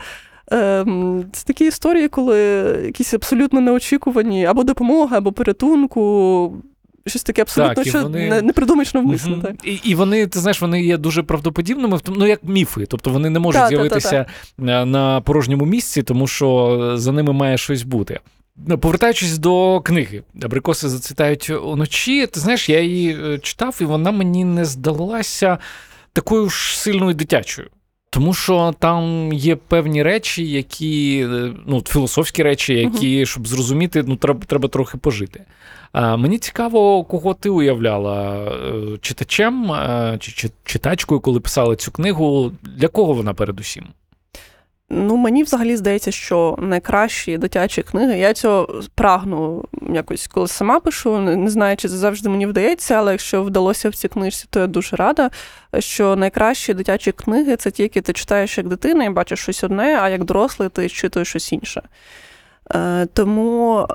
ем, 0.51 1.25
Це 1.33 1.45
такі 1.45 1.67
історії, 1.67 2.09
коли 2.09 2.39
якісь 2.85 3.15
абсолютно 3.15 3.61
неочікувані 3.61 4.47
або 4.47 4.65
допомога, 4.65 5.19
або 5.19 5.33
порятунку. 5.33 6.55
Щось 7.07 7.23
таке 7.23 7.43
абсолютно, 7.43 7.75
Так, 7.75 7.87
що 7.87 8.03
вони- 8.03 8.29
не, 8.29 8.43
не 8.43 8.53
придумаєш 8.53 8.95
навмисно. 8.95 9.31
Мгм. 9.31 9.43
Так. 9.43 9.55
І, 9.65 9.73
і 9.85 9.95
вони, 9.95 10.27
ти 10.27 10.39
знаєш, 10.39 10.61
вони 10.61 10.83
є 10.83 10.97
дуже 10.97 11.23
правдоподібними, 11.23 11.99
ну 12.17 12.27
як 12.27 12.45
міфи. 12.45 12.87
Тобто 12.87 13.11
вони 13.11 13.31
не 13.31 13.39
можуть 13.39 13.61
Та, 13.61 13.65
та, 13.65 13.71
та, 13.71 13.77
з'явитися 13.77 14.27
е, 14.59 14.85
на 14.85 15.21
порожньому 15.21 15.65
місці, 15.65 16.03
тому 16.03 16.27
що 16.27 16.93
за 16.97 17.13
ними 17.13 17.33
має 17.33 17.59
щось 17.59 17.83
бути. 17.83 18.21
Ну, 18.57 18.79
Повертаючись 18.79 19.39
до 19.39 19.81
книги, 19.81 20.23
абрикоси 20.43 20.89
зацвітають 20.89 21.51
уночі. 21.51 22.27
Ти 22.27 22.41
знаєш, 22.41 22.69
я 22.69 22.81
її 22.81 23.19
е, 23.25 23.39
читав, 23.39 23.79
і 23.81 23.85
вона 23.85 24.11
мені 24.11 24.45
не 24.45 24.65
здалася 24.65 25.59
такою 26.13 26.49
ж 26.49 26.79
сильною 26.79 27.15
дитячою. 27.15 27.69
Тому 28.11 28.35
що 28.35 28.75
там 28.79 29.33
є 29.33 29.57
певні 29.57 30.03
речі, 30.03 30.45
які 30.51 31.27
е, 31.33 31.53
ну, 31.67 31.83
філософські 31.87 32.43
речі, 32.43 32.75
які, 32.75 33.27
щоб 33.27 33.49
зрозуміти, 33.49 34.05
ну 34.07 34.17
треба, 34.17 34.41
треба 34.47 34.69
трохи 34.69 34.99
пожити. 34.99 35.45
А, 35.93 36.17
мені 36.17 36.39
цікаво, 36.39 37.05
кого 37.05 37.35
ти 37.35 37.49
уявляла 37.49 38.45
е, 38.45 38.99
читачем 39.01 39.73
чи, 40.19 40.33
чи 40.33 40.51
читачкою, 40.65 41.21
коли 41.21 41.41
писала 41.41 41.77
цю 41.77 41.91
книгу. 41.93 42.53
Для 42.63 42.89
кого 42.89 43.13
вона 43.13 43.35
передусім? 43.35 43.87
Ну, 44.91 45.17
мені 45.17 45.43
взагалі 45.43 45.77
здається, 45.77 46.11
що 46.11 46.57
найкращі 46.59 47.39
дитячі 47.39 47.83
книги, 47.83 48.19
я 48.19 48.35
цього 48.35 48.81
прагну 48.95 49.65
якось, 49.95 50.27
коли 50.27 50.49
сама 50.49 50.81
пишу, 50.81 51.19
не 51.19 51.51
знаю, 51.51 51.77
чи 51.77 51.89
це 51.89 51.97
завжди 51.97 52.29
мені 52.29 52.47
вдається, 52.47 52.95
але 52.95 53.13
якщо 53.13 53.43
вдалося 53.43 53.89
в 53.89 53.95
цій 53.95 54.09
книжці, 54.09 54.47
то 54.51 54.61
я 54.61 54.67
дуже 54.67 54.97
рада, 54.97 55.31
що 55.79 56.17
найкращі 56.17 56.75
дитячі 56.75 57.13
книги 57.13 57.57
це 57.57 57.71
ті, 57.71 57.83
які 57.83 58.01
ти 58.01 58.13
читаєш 58.13 58.59
як 58.59 58.69
дитина 58.69 59.05
і 59.05 59.11
бачиш 59.11 59.41
щось 59.41 59.65
одне, 59.65 59.99
а 60.03 60.09
як 60.09 60.25
дорослий 60.25 60.69
ти 60.69 60.89
читуєш 60.89 61.29
щось 61.29 61.53
інше. 61.53 61.83
Е, 62.75 63.07
Тому, 63.13 63.87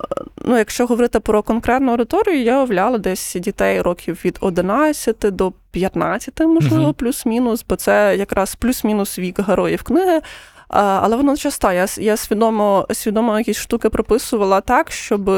ну, 0.45 0.57
якщо 0.57 0.85
говорити 0.85 1.19
про 1.19 1.43
конкретну 1.43 1.91
аудиторію, 1.91 2.43
я 2.43 2.57
уявляла 2.57 2.97
десь 2.97 3.35
дітей 3.39 3.81
років 3.81 4.19
від 4.25 4.37
11 4.41 5.31
до 5.31 5.53
15, 5.71 6.39
можливо, 6.39 6.83
Мгм. 6.83 6.93
плюс-мінус, 6.93 7.65
бо 7.69 7.75
це 7.75 8.15
якраз 8.17 8.55
плюс-мінус 8.55 9.19
вік 9.19 9.39
героїв 9.39 9.83
книги. 9.83 10.21
Але 10.69 11.15
воно 11.15 11.37
часто. 11.37 11.71
Я, 11.71 11.85
я 11.97 12.17
свідомо, 12.17 12.87
свідомо 12.93 13.37
якісь 13.37 13.57
штуки 13.57 13.89
прописувала 13.89 14.61
так, 14.61 14.91
щоб. 14.91 15.31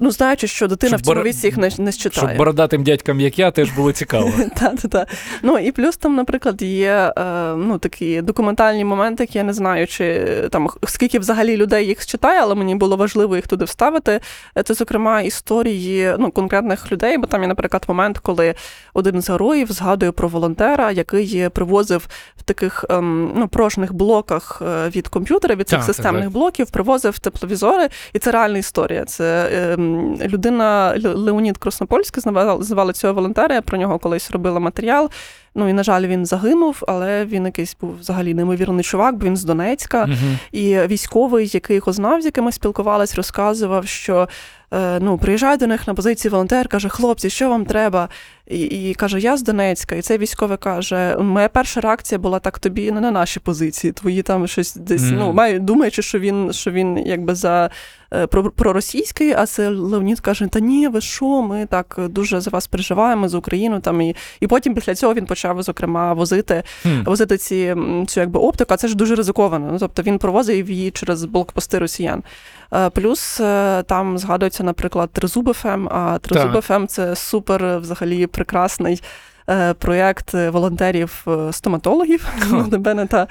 Ну, 0.00 0.10
знаючи, 0.10 0.46
що 0.46 0.68
дитина 0.68 0.88
Щоб 0.90 1.00
в 1.00 1.04
цьому 1.04 1.22
віці 1.22 1.46
їх 1.46 1.56
не, 1.56 1.70
не 1.78 1.92
Щоб 1.92 2.12
считає. 2.12 2.38
бородатим 2.38 2.82
дядькам, 2.84 3.20
як 3.20 3.38
я, 3.38 3.50
теж 3.50 3.70
було 3.70 3.92
цікаво. 3.92 4.32
Та, 4.60 4.68
та, 4.68 4.88
та. 4.88 5.06
Ну 5.42 5.58
і 5.58 5.72
плюс 5.72 5.96
там, 5.96 6.14
наприклад, 6.16 6.62
є 6.62 7.12
е, 7.16 7.54
ну, 7.56 7.78
такі 7.78 8.22
документальні 8.22 8.84
моменти, 8.84 9.22
які 9.22 9.38
я 9.38 9.44
не 9.44 9.52
знаю, 9.52 9.86
чи 9.86 10.26
там 10.50 10.68
скільки 10.86 11.18
взагалі 11.18 11.56
людей 11.56 11.86
їх 11.86 12.06
читає, 12.06 12.40
але 12.42 12.54
мені 12.54 12.74
було 12.74 12.96
важливо 12.96 13.36
їх 13.36 13.46
туди 13.46 13.64
вставити. 13.64 14.20
Е, 14.58 14.62
Це, 14.62 14.74
зокрема, 14.74 15.20
історії 15.20 16.14
ну, 16.18 16.30
конкретних 16.30 16.92
людей, 16.92 17.18
бо 17.18 17.26
там 17.26 17.42
є, 17.42 17.48
наприклад, 17.48 17.84
момент, 17.88 18.18
коли 18.18 18.54
один 18.94 19.22
з 19.22 19.30
героїв 19.30 19.72
згадує 19.72 20.12
про 20.12 20.28
волонтера, 20.28 20.90
який 20.90 21.48
привозив 21.48 22.08
в 22.36 22.42
таких 22.42 22.84
ем, 22.90 23.32
ну, 23.36 23.48
порожніх 23.48 23.92
блоках 23.92 24.62
е, 24.66 24.88
від 24.88 25.08
комп'ютера, 25.08 25.54
від 25.54 25.68
цих 25.68 25.78
Так, 25.78 25.86
так, 25.86 25.94
системних 25.96 26.24
так. 26.24 26.32
блоків, 26.32 26.70
привозив 26.70 27.18
тепловізори, 27.18 27.88
і 28.12 28.18
це 28.18 28.30
реальна 28.30 28.58
історія. 28.58 29.04
Це 29.04 29.48
людина 30.28 30.94
Ле- 30.98 31.14
Леонід 31.14 31.58
Краснопольський 31.58 32.22
звали 32.60 32.92
цього 32.92 33.14
волонтера. 33.14 33.54
Я 33.54 33.62
про 33.62 33.78
нього 33.78 33.98
колись 33.98 34.30
робила 34.30 34.60
матеріал. 34.60 35.10
Ну 35.54 35.68
і 35.68 35.72
на 35.72 35.82
жаль, 35.82 36.06
він 36.06 36.26
загинув, 36.26 36.82
але 36.88 37.24
він 37.24 37.44
якийсь 37.44 37.76
був 37.80 37.98
взагалі 37.98 38.34
неймовірний 38.34 38.84
чувак, 38.84 39.16
бо 39.16 39.26
він 39.26 39.36
з 39.36 39.44
Донецька. 39.44 40.06
Мгм. 40.06 40.38
І 40.52 40.78
військовий, 40.78 41.50
який 41.54 41.76
його 41.76 41.92
знав, 41.92 42.22
з 42.22 42.24
яким 42.24 42.44
ми 42.44 42.52
спілкувались, 42.52 43.14
розказував, 43.14 43.86
що 43.86 44.28
е, 44.74 44.98
ну, 45.00 45.18
приїжджає 45.18 45.56
до 45.56 45.66
них 45.66 45.86
на 45.86 45.94
позиції 45.94 46.32
волонтер, 46.32 46.68
каже: 46.68 46.88
хлопці, 46.88 47.30
що 47.30 47.48
вам 47.48 47.64
треба? 47.64 48.08
І, 48.46 48.60
і 48.60 48.94
каже, 48.94 49.20
я 49.20 49.36
з 49.36 49.42
Донецька. 49.42 49.94
І 49.94 50.02
цей 50.02 50.18
військовий 50.18 50.58
каже: 50.58 51.16
моя 51.16 51.48
перша 51.48 51.80
реакція 51.80 52.18
була 52.18 52.38
так 52.38 52.58
тобі 52.58 52.92
не 52.92 53.00
на 53.00 53.10
наші 53.10 53.40
позиції. 53.40 53.92
Твої 53.92 54.22
там 54.22 54.46
щось 54.46 54.76
десь 54.76 55.02
Мгм. 55.02 55.16
ну 55.18 55.32
маю, 55.32 55.60
думаючи, 55.60 56.02
що 56.02 56.18
він 56.18 56.52
що 56.52 56.70
він 56.70 56.98
якби 56.98 57.34
за 57.34 57.70
е, 58.14 58.26
про, 58.26 58.50
проросійський, 58.50 59.32
а 59.32 59.46
це 59.46 59.68
Леонід 59.68 60.20
каже: 60.20 60.46
Та 60.46 60.60
ні, 60.60 60.88
ви 60.88 61.00
що? 61.00 61.42
Ми 61.42 61.66
так 61.66 61.96
дуже 62.08 62.40
за 62.40 62.50
вас 62.50 62.66
переживаємо 62.66 63.28
за 63.28 63.38
Україну. 63.38 63.80
Там 63.80 64.00
і, 64.00 64.16
і 64.40 64.46
потім 64.46 64.74
після 64.74 64.94
цього 64.94 65.14
він 65.14 65.26
почав 65.26 65.41
зокрема 65.58 66.12
возити 66.12 66.62
Хм. 66.82 67.02
возити 67.04 67.36
ці 67.36 67.74
цю 68.08 68.20
якби 68.20 68.40
оптику, 68.40 68.74
а 68.74 68.76
це 68.76 68.88
ж 68.88 68.96
дуже 68.96 69.14
ризиковано. 69.14 69.68
Ну, 69.72 69.78
тобто 69.78 70.02
він 70.02 70.18
провозив 70.18 70.70
її 70.70 70.90
через 70.90 71.24
блокпости 71.24 71.78
росіян. 71.78 72.22
Е, 72.74 72.90
Плюс 72.90 73.40
е, 73.40 73.82
там 73.86 74.18
згадується, 74.18 74.64
наприклад, 74.64 75.10
Тризуб 75.12 75.52
ФМ, 75.52 75.88
а 75.88 76.18
Тризуб 76.18 76.52
Так. 76.52 76.64
ФМ 76.64 76.86
це 76.86 77.16
супер 77.16 77.78
взагалі 77.78 78.26
прекрасний. 78.26 79.02
е, 79.50 79.74
Проєкт 79.74 80.34
волонтерів 80.34 81.26
стоматологів 81.50 82.26
Ха. 82.38 82.64
до 82.68 82.78
мене 82.78 83.06
та 83.06 83.26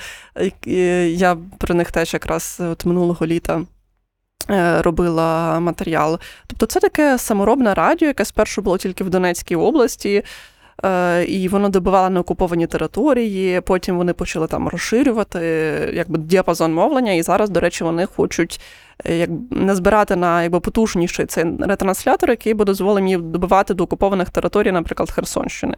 і 0.66 0.76
я 1.18 1.38
про 1.58 1.76
них 1.76 1.92
теж 1.92 2.14
якраз 2.14 2.62
от 2.72 2.86
минулого 2.86 3.26
літа 3.26 3.62
робила 4.80 5.60
матеріал. 5.60 6.20
Тобто, 6.48 6.66
це 6.66 6.80
таке 6.80 7.18
саморобне 7.18 7.74
радіо, 7.74 8.08
яке 8.08 8.26
спершу 8.26 8.62
було 8.62 8.78
тільки 8.78 9.04
в 9.04 9.10
Донецькій 9.10 9.56
області, 9.56 10.24
і 11.28 11.48
воно 11.52 11.70
добивало 11.70 12.10
на 12.10 12.20
окуповані 12.20 12.68
території. 12.68 13.62
Потім 13.62 13.98
вони 13.98 14.14
почали 14.14 14.48
там 14.48 14.68
розширювати 14.68 15.40
е, 15.42 15.92
якби 15.94 16.18
діапазон 16.18 16.74
мовлення, 16.74 17.14
і 17.14 17.22
зараз, 17.22 17.50
до 17.50 17.60
речі, 17.60 17.84
вони 17.84 18.06
хочуть. 18.06 18.60
Е, 19.06 19.18
Як 19.18 19.30
назбирати 19.50 20.16
на 20.16 20.44
якби 20.44 20.60
потужніший 20.60 21.26
цей 21.26 21.46
ретранслятор, 21.60 22.30
який 22.30 22.54
би 22.54 22.66
дозволив 22.66 23.08
їм 23.08 23.32
добивати 23.32 23.74
до 23.74 23.84
окупованих 23.84 24.30
територій, 24.30 24.72
наприклад, 24.72 25.12
Херсонщини. 25.12 25.76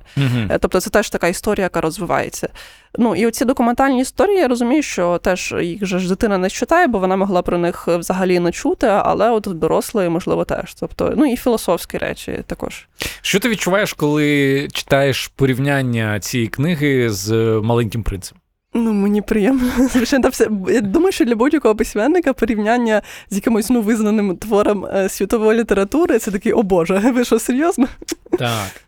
Е, 0.50 0.58
Тобто 0.62 0.80
це 0.80 0.90
теж 0.90 1.10
така 1.10 1.28
історія, 1.28 1.64
яка 1.64 1.82
розвивається. 1.82 2.50
Ну 2.98 3.16
і 3.16 3.28
оці 3.28 3.46
документальні 3.46 4.02
історії, 4.02 4.38
я 4.38 4.48
розумію, 4.48 4.84
що 4.84 5.18
теж 5.18 5.56
їх 5.62 5.86
же 5.86 6.00
ж 6.00 6.10
дитина 6.10 6.38
не 6.38 6.50
читає, 6.50 6.88
бо 6.88 7.00
вона 7.00 7.16
могла 7.16 7.42
про 7.42 7.58
них 7.58 7.88
взагалі 7.88 8.40
не 8.40 8.52
чути, 8.52 8.88
але 8.88 9.30
от 9.30 9.44
дорослий, 9.44 10.10
можливо, 10.10 10.46
теж. 10.46 10.74
Тобто, 10.80 11.14
ну 11.18 11.26
і 11.26 11.38
філософські 11.38 11.98
речі 11.98 12.40
також. 12.48 12.88
Що 13.22 13.40
ти 13.40 13.50
відчуваєш, 13.50 13.94
коли 13.94 14.68
читаєш 14.74 15.28
порівняння 15.36 16.20
цієї 16.20 16.48
книги 16.48 17.10
з 17.10 17.32
маленьким 17.64 18.04
принцем? 18.04 18.38
Ну, 18.74 18.94
мені 18.94 19.22
приємно. 19.22 19.72
Звичайно, 19.90 20.30
все. 20.30 20.50
Я 20.70 20.82
думаю, 20.82 21.12
що 21.12 21.26
для 21.26 21.36
будь-якого 21.36 21.76
письменника 21.76 22.34
порівняння 22.34 23.02
з 23.30 23.36
якимось 23.36 23.70
ну, 23.70 23.82
визнаним 23.82 24.38
твором 24.38 24.86
е, 24.86 25.10
світової 25.10 25.60
літератури 25.60 26.20
це 26.20 26.32
такий, 26.32 26.54
о 26.54 26.64
Боже, 26.64 26.98
ви 27.16 27.26
що, 27.26 27.40
серйозно? 27.40 27.88
Так. 28.40 28.86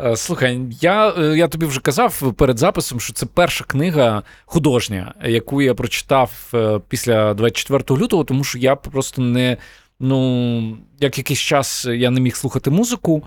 Е, 0.00 0.16
Слухай, 0.16 0.60
я, 0.80 1.14
е, 1.18 1.22
я 1.36 1.48
тобі 1.48 1.66
вже 1.66 1.80
казав 1.80 2.32
перед 2.36 2.58
записом, 2.58 3.00
що 3.00 3.12
це 3.12 3.26
перша 3.26 3.64
книга 3.64 4.22
художня, 4.44 5.14
яку 5.24 5.62
я 5.62 5.74
прочитав 5.74 6.52
після 6.88 7.34
24 7.34 8.00
лютого, 8.00 8.24
тому 8.24 8.44
що 8.44 8.58
я 8.58 8.76
просто 8.76 9.22
не. 9.22 9.56
Ну, 10.00 10.78
як 11.00 11.18
якийсь 11.18 11.40
час 11.40 11.86
я 11.90 12.10
не 12.10 12.20
міг 12.20 12.36
слухати 12.36 12.70
музику, 12.70 13.22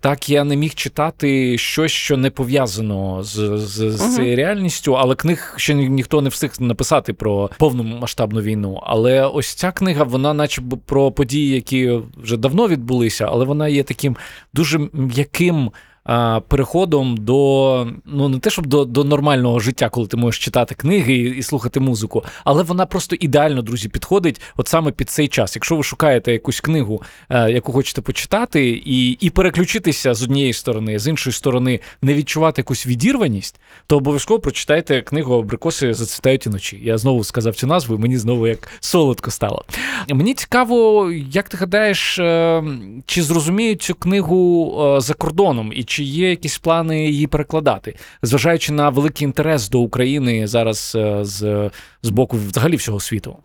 так 0.00 0.28
я 0.28 0.44
не 0.44 0.56
міг 0.56 0.74
читати 0.74 1.58
щось, 1.58 1.92
що 1.92 2.16
не 2.16 2.30
пов'язано 2.30 3.22
з, 3.22 3.58
з, 3.58 3.90
з 3.90 4.00
угу. 4.00 4.14
цією 4.14 4.36
реальністю, 4.36 4.96
але 4.96 5.14
книг 5.14 5.54
ще 5.56 5.74
ні- 5.74 5.88
ніхто 5.88 6.22
не 6.22 6.28
встиг 6.28 6.52
написати 6.60 7.12
про 7.12 7.50
повну 7.58 7.82
масштабну 7.82 8.40
війну. 8.40 8.80
Але 8.82 9.26
ось 9.26 9.54
ця 9.54 9.72
книга, 9.72 10.04
вона, 10.04 10.34
наче 10.34 10.62
про 10.86 11.12
події, 11.12 11.54
які 11.54 12.00
вже 12.16 12.36
давно 12.36 12.68
відбулися, 12.68 13.28
але 13.30 13.44
вона 13.44 13.68
є 13.68 13.82
таким 13.82 14.16
дуже 14.54 14.78
м'яким. 14.92 15.70
А, 16.04 16.40
Переходом 16.48 17.16
до 17.16 17.88
ну 18.06 18.28
не 18.28 18.38
те, 18.38 18.50
щоб 18.50 18.66
до, 18.66 18.84
до 18.84 19.04
нормального 19.04 19.60
життя, 19.60 19.88
коли 19.88 20.06
ти 20.06 20.16
можеш 20.16 20.44
читати 20.44 20.74
книги 20.74 21.14
і, 21.14 21.38
і 21.38 21.42
слухати 21.42 21.80
музику, 21.80 22.24
але 22.44 22.62
вона 22.62 22.86
просто 22.86 23.16
ідеально, 23.20 23.62
друзі, 23.62 23.88
підходить 23.88 24.40
от 24.56 24.68
саме 24.68 24.92
під 24.92 25.10
цей 25.10 25.28
час. 25.28 25.56
Якщо 25.56 25.76
ви 25.76 25.82
шукаєте 25.82 26.32
якусь 26.32 26.60
книгу, 26.60 27.02
е, 27.30 27.50
яку 27.50 27.72
хочете 27.72 28.00
почитати, 28.00 28.68
і, 28.68 29.10
і 29.10 29.30
переключитися 29.30 30.14
з 30.14 30.22
однієї 30.22 30.52
сторони, 30.52 30.98
з 30.98 31.08
іншої 31.08 31.34
сторони, 31.34 31.80
не 32.02 32.14
відчувати 32.14 32.60
якусь 32.60 32.86
відірваність, 32.86 33.60
то 33.86 33.96
обов'язково 33.96 34.40
прочитайте 34.40 35.02
книгу 35.02 35.34
Абрикоси 35.34 35.94
зацвітають 35.94 36.46
іночі. 36.46 36.80
Я 36.82 36.98
знову 36.98 37.24
сказав 37.24 37.54
цю 37.54 37.66
назву, 37.66 37.94
і 37.94 37.98
мені 37.98 38.18
знову 38.18 38.46
як 38.46 38.68
солодко 38.80 39.30
стало. 39.30 39.64
Мені 40.08 40.34
цікаво, 40.34 41.10
як 41.30 41.48
ти 41.48 41.56
гадаєш, 41.56 42.18
е, 42.18 42.62
чи 43.06 43.22
зрозуміють 43.22 43.82
цю 43.82 43.94
книгу 43.94 44.72
е, 44.96 45.00
за 45.00 45.14
кордоном, 45.14 45.72
і 45.74 45.84
чи 45.94 46.04
є 46.04 46.30
якісь 46.30 46.58
плани 46.58 47.06
її 47.06 47.26
перекладати, 47.26 47.94
зважаючи 48.22 48.72
на 48.72 48.88
великий 48.88 49.24
інтерес 49.24 49.68
до 49.68 49.80
України 49.80 50.46
зараз 50.46 50.92
е, 50.96 51.24
з, 51.24 51.70
з 52.02 52.10
боку 52.10 52.36
взагалі 52.36 52.76
всього 52.76 53.00
світу. 53.00 53.36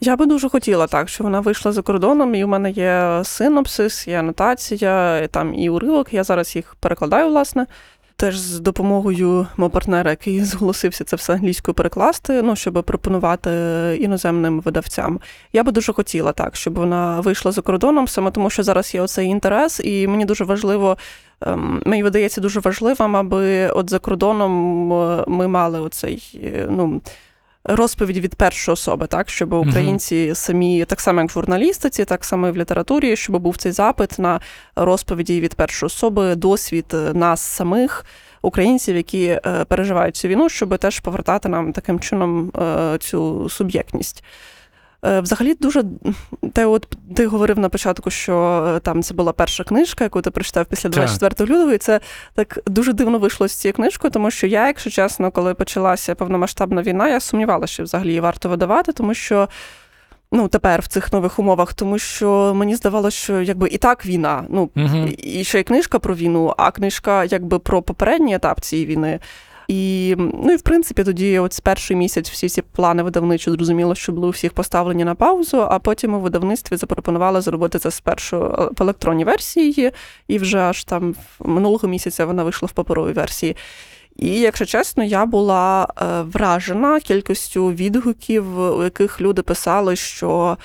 Я 0.00 0.16
би 0.16 0.26
дуже 0.26 0.48
хотіла 0.48 0.86
так, 0.86 1.08
що 1.08 1.24
вона 1.24 1.40
вийшла 1.40 1.72
за 1.72 1.82
кордоном, 1.82 2.34
і 2.34 2.44
у 2.44 2.48
мене 2.48 2.70
є 2.70 3.20
синопсис, 3.24 4.08
є 4.08 4.18
анотація, 4.18 5.26
там 5.30 5.54
і 5.54 5.70
уривок. 5.70 6.12
Я 6.14 6.24
зараз 6.24 6.56
їх 6.56 6.76
перекладаю, 6.80 7.28
власне. 7.28 7.66
Теж 8.20 8.38
з 8.38 8.60
допомогою 8.60 9.46
мого 9.56 9.70
партнера, 9.70 10.10
який 10.10 10.44
зголосився 10.44 11.04
це 11.04 11.16
все 11.16 11.32
англійською 11.32 11.74
перекласти, 11.74 12.42
ну 12.42 12.56
щоб 12.56 12.84
пропонувати 12.84 13.50
іноземним 14.00 14.60
видавцям. 14.60 15.20
Я 15.52 15.62
би 15.62 15.72
дуже 15.72 15.92
хотіла 15.92 16.32
так, 16.32 16.56
щоб 16.56 16.74
вона 16.74 17.20
вийшла 17.20 17.52
за 17.52 17.62
кордоном, 17.62 18.08
саме 18.08 18.30
тому, 18.30 18.50
що 18.50 18.62
зараз 18.62 18.94
є 18.94 19.00
оцей 19.00 19.26
інтерес, 19.26 19.80
і 19.84 20.06
мені 20.06 20.24
дуже 20.24 20.44
важливо, 20.44 20.96
ем, 21.40 21.82
мені 21.86 22.02
видається 22.02 22.40
дуже 22.40 22.60
важливим, 22.60 23.16
аби 23.16 23.68
от 23.68 23.90
за 23.90 23.98
кордоном 23.98 24.92
е, 24.92 25.24
ми 25.26 25.48
мали 25.48 25.80
оцей 25.80 26.40
е, 26.44 26.66
ну. 26.70 27.00
Розповідь 27.70 28.16
від 28.16 28.34
першої 28.34 28.72
особи, 28.72 29.06
так 29.06 29.28
щоб 29.28 29.52
українці 29.52 30.34
самі, 30.34 30.84
так 30.84 31.00
само 31.00 31.20
як 31.20 31.30
в 31.30 31.32
журналістиці, 31.32 32.04
так 32.04 32.24
само 32.24 32.48
і 32.48 32.50
в 32.50 32.56
літературі, 32.56 33.16
щоб 33.16 33.38
був 33.38 33.56
цей 33.56 33.72
запит 33.72 34.18
на 34.18 34.40
розповіді 34.76 35.40
від 35.40 35.54
першої 35.54 35.86
особи, 35.86 36.34
досвід 36.34 36.86
е, 36.94 36.96
нас 37.14 37.40
самих, 37.40 38.04
українців, 38.42 38.96
які 38.96 39.24
е, 39.24 39.64
переживають 39.68 40.16
цю 40.16 40.28
війну, 40.28 40.48
щоб 40.48 40.78
теж 40.78 41.00
повертати 41.00 41.48
нам 41.48 41.72
таким 41.72 42.00
чином 42.00 42.52
е, 42.58 42.98
цю 43.00 43.48
суб'єктність. 43.48 44.24
Е, 45.04 45.20
Взагалі, 45.20 45.54
дуже 45.54 45.84
те, 46.52 46.66
от 46.66 46.88
ти 47.16 47.26
говорив 47.26 47.58
на 47.58 47.68
початку, 47.68 48.10
що 48.10 48.64
е, 48.76 48.80
там 48.80 49.02
це 49.02 49.14
була 49.14 49.32
перша 49.32 49.64
книжка, 49.64 50.04
яку 50.04 50.22
ти 50.22 50.30
прочитав 50.30 50.66
після 50.66 50.88
Так. 50.90 50.96
24 50.96 51.54
лютого, 51.54 51.72
і 51.72 51.78
це 51.78 52.00
так 52.34 52.58
дуже 52.66 52.92
дивно 52.92 53.18
вийшло 53.18 53.48
з 53.48 53.52
цією 53.52 53.74
книжкою, 53.74 54.10
тому 54.10 54.30
що 54.30 54.46
я, 54.46 54.66
якщо 54.66 54.90
чесно, 54.90 55.30
коли 55.30 55.54
почалася 55.54 56.14
повномасштабна 56.14 56.82
війна, 56.82 57.08
я 57.08 57.20
сумнівалася, 57.20 57.72
що 57.72 57.82
взагалі 57.82 58.08
її 58.08 58.20
варто 58.20 58.48
видавати, 58.48 58.92
тому 58.92 59.14
що. 59.14 59.48
Ну, 60.32 60.48
тепер 60.48 60.80
в 60.80 60.86
цих 60.86 61.12
нових 61.12 61.38
умовах, 61.38 61.74
тому 61.74 61.98
що 61.98 62.52
мені 62.56 62.74
здавалося, 62.76 63.16
що 63.16 63.40
якби 63.40 63.68
і 63.68 63.78
так 63.78 64.06
війна. 64.06 64.44
Ну 64.48 64.70
Угу. 64.76 65.08
і 65.18 65.44
ще 65.44 65.60
й 65.60 65.62
книжка 65.62 65.98
про 65.98 66.14
війну, 66.14 66.54
а 66.56 66.70
книжка 66.70 67.24
якби 67.24 67.58
про 67.58 67.82
попередній 67.82 68.34
етап 68.34 68.60
цієї 68.60 68.86
війни. 68.86 69.18
І 69.68 70.14
ну 70.18 70.52
і 70.52 70.56
в 70.56 70.62
принципі 70.62 71.04
тоді, 71.04 71.38
от 71.38 71.52
з 71.52 71.60
перший 71.60 71.96
місяць, 71.96 72.30
всі 72.30 72.48
ці 72.48 72.62
плани 72.62 73.02
видавничі 73.02 73.50
зрозуміло, 73.50 73.94
що 73.94 74.12
були 74.12 74.26
у 74.26 74.30
всіх 74.30 74.52
поставлені 74.52 75.04
на 75.04 75.14
паузу. 75.14 75.66
А 75.70 75.78
потім 75.78 76.14
у 76.14 76.20
видавництві 76.20 76.76
запропонували 76.76 77.40
зробити 77.40 77.78
це 77.78 77.90
спершу 77.90 78.36
е, 78.36 78.68
в 78.78 78.82
електронній 78.82 79.24
версії, 79.24 79.92
і 80.28 80.38
вже 80.38 80.58
аж 80.58 80.84
там 80.84 81.14
минулого 81.40 81.88
місяця 81.88 82.26
вона 82.26 82.44
вийшла 82.44 82.66
в 82.66 82.72
паперовій 82.72 83.12
версії. 83.12 83.56
І, 84.16 84.40
якщо 84.40 84.64
чесно, 84.64 85.04
я 85.04 85.26
була 85.26 85.88
е, 86.02 86.22
вражена 86.22 87.00
кількістю 87.00 87.68
відгуків, 87.68 88.58
у 88.60 88.84
яких 88.84 89.20
люди 89.20 89.42
писали, 89.42 89.96
що 89.96 90.58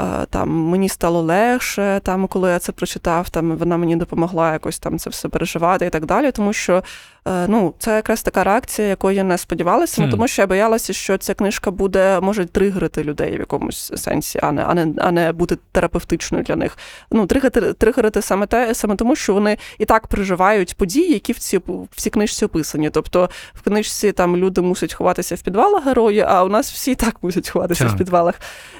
е, 0.00 0.26
там 0.30 0.50
мені 0.50 0.88
стало 0.88 1.22
легше, 1.22 2.00
там, 2.02 2.26
коли 2.26 2.50
я 2.50 2.58
це 2.58 2.72
прочитав, 2.72 3.30
там 3.30 3.56
вона 3.56 3.76
мені 3.76 3.96
допомогла 3.96 4.52
якось 4.52 4.78
там 4.78 4.98
це 4.98 5.10
все 5.10 5.28
переживати 5.28 5.86
і 5.86 5.90
так 5.90 6.06
далі. 6.06 6.32
Тому 6.32 6.52
що 6.52 6.82
ну, 7.26 7.74
це 7.78 7.94
якраз 7.94 8.22
така 8.22 8.44
реакція, 8.44 8.88
якої 8.88 9.16
я 9.16 9.24
не 9.24 9.38
сподівалася, 9.38 10.02
ну, 10.02 10.10
тому 10.10 10.28
що 10.28 10.42
я 10.42 10.46
боялася, 10.46 10.92
що 10.92 11.18
ця 11.18 11.34
книжка 11.34 11.70
буде 11.70 12.20
може 12.20 12.44
тригерити 12.44 13.04
людей 13.04 13.36
в 13.36 13.40
якомусь 13.40 13.92
сенсі, 13.96 14.38
а 14.42 14.52
не, 14.52 14.62
а 14.62 14.74
не, 14.74 14.94
а 14.98 15.12
не 15.12 15.32
бути 15.32 15.58
терапевтичною 15.72 16.44
для 16.44 16.56
них. 16.56 16.78
Ну, 17.10 17.26
тригерити, 17.26 17.72
тригерити 17.72 18.22
саме 18.22 18.46
те, 18.46 18.74
саме 18.74 18.96
тому, 18.96 19.16
що 19.16 19.34
вони 19.34 19.58
і 19.78 19.84
так 19.84 20.06
переживають 20.06 20.76
події, 20.76 21.12
які 21.12 21.32
в 21.32 21.38
цій, 21.38 21.58
в 21.66 21.96
цій 21.96 22.10
книжці 22.10 22.44
описані. 22.44 22.90
Тобто 22.90 23.30
в 23.54 23.62
книжці 23.62 24.12
там 24.12 24.36
люди 24.36 24.60
мусять 24.60 24.94
ховатися 24.94 25.34
в 25.34 25.40
підвалах 25.40 25.86
герої, 25.86 26.20
а 26.20 26.44
у 26.44 26.48
нас 26.48 26.72
всі 26.72 26.90
і 26.90 26.94
так 26.94 27.22
мусять 27.22 27.48
ховатися 27.48 27.84
Так. 27.84 27.94
в 27.94 27.98
підвалах. 27.98 28.34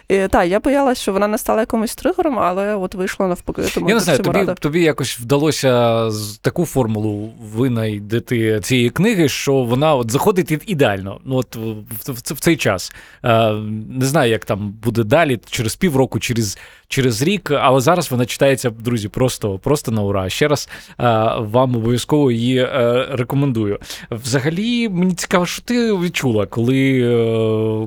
І, 0.08 0.18
так, 0.28 0.48
я 0.48 0.60
боялася, 0.60 1.02
що 1.02 1.12
вона 1.12 1.28
не 1.28 1.38
стала 1.38 1.60
якимось 1.60 1.94
тригером, 1.94 2.38
але 2.38 2.74
от 2.74 2.94
вийшла 2.94 3.26
навпаки. 3.26 3.62
Тому 3.74 3.88
Я 3.88 3.94
не 3.94 4.00
знаю, 4.00 4.18
тобі, 4.18 4.46
тобі 4.60 4.82
якось 4.82 5.18
вдалося 5.20 6.02
таку 6.40 6.66
формулу 6.66 7.32
винайдити 7.40 8.35
моменти 8.36 8.60
цієї 8.60 8.90
книги, 8.90 9.28
що 9.28 9.52
вона 9.52 9.94
от 9.94 10.10
заходить 10.10 10.62
ідеально. 10.66 11.20
Ну 11.24 11.36
от 11.36 11.56
в, 11.56 12.12
в, 12.12 12.40
цей 12.40 12.56
час. 12.56 12.92
Е, 13.24 13.52
Не 13.90 14.04
знаю, 14.04 14.30
як 14.30 14.44
там 14.44 14.74
буде 14.82 15.04
далі, 15.04 15.40
через 15.50 15.76
півроку, 15.76 16.20
через 16.20 16.58
через 16.88 17.22
рік, 17.22 17.50
але 17.50 17.80
зараз 17.80 18.10
вона 18.10 18.26
читається, 18.26 18.70
друзі, 18.70 19.08
просто 19.08 19.58
просто 19.58 19.92
на 19.92 20.02
ура. 20.02 20.28
Ще 20.28 20.48
раз 20.48 20.68
е, 20.88 21.04
вам 21.38 21.76
обов'язково 21.76 22.30
її 22.30 22.58
е, 22.58 23.06
рекомендую. 23.10 23.78
Взагалі, 24.10 24.88
мені 24.88 25.14
цікаво, 25.14 25.46
що 25.46 25.62
ти 25.62 25.92
відчула, 25.92 26.46
коли, 26.46 27.00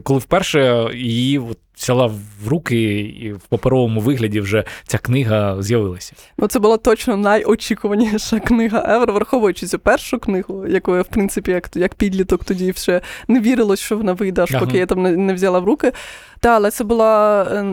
коли 0.03 0.19
вперше 0.19 0.89
її 0.95 1.39
от, 1.39 1.57
взяла 1.79 2.05
в 2.43 2.47
руки 2.47 2.99
і 2.99 3.33
в 3.33 3.41
паперовому 3.41 3.99
вигляді 3.99 4.39
вже 4.39 4.63
ця 4.87 4.97
книга 4.97 5.61
з'явилася. 5.61 6.13
Ну, 6.37 6.47
це 6.47 6.59
була 6.59 6.77
точно 6.77 7.17
найочікуваніша 7.17 8.39
книга 8.39 8.85
Евер, 8.87 9.11
враховуючи 9.11 9.67
цю 9.67 9.79
першу 9.79 10.19
книгу, 10.19 10.67
яку 10.67 10.95
я, 10.95 11.01
в 11.01 11.07
принципі, 11.07 11.51
як 11.51 11.69
як 11.75 11.95
підліток 11.95 12.43
тоді 12.43 12.73
ще 12.73 13.01
не 13.27 13.39
вірилось, 13.39 13.79
що 13.79 13.97
вона 13.97 14.13
вийде, 14.13 14.41
аж 14.41 14.55
ага. 14.55 14.65
поки 14.65 14.77
я 14.77 14.85
там 14.85 15.01
не, 15.01 15.17
не 15.17 15.33
взяла 15.33 15.59
в 15.59 15.63
руки. 15.65 15.91
Та, 16.39 16.49
але 16.49 16.71
це 16.71 16.83
була 16.83 17.43
е, 17.43 17.63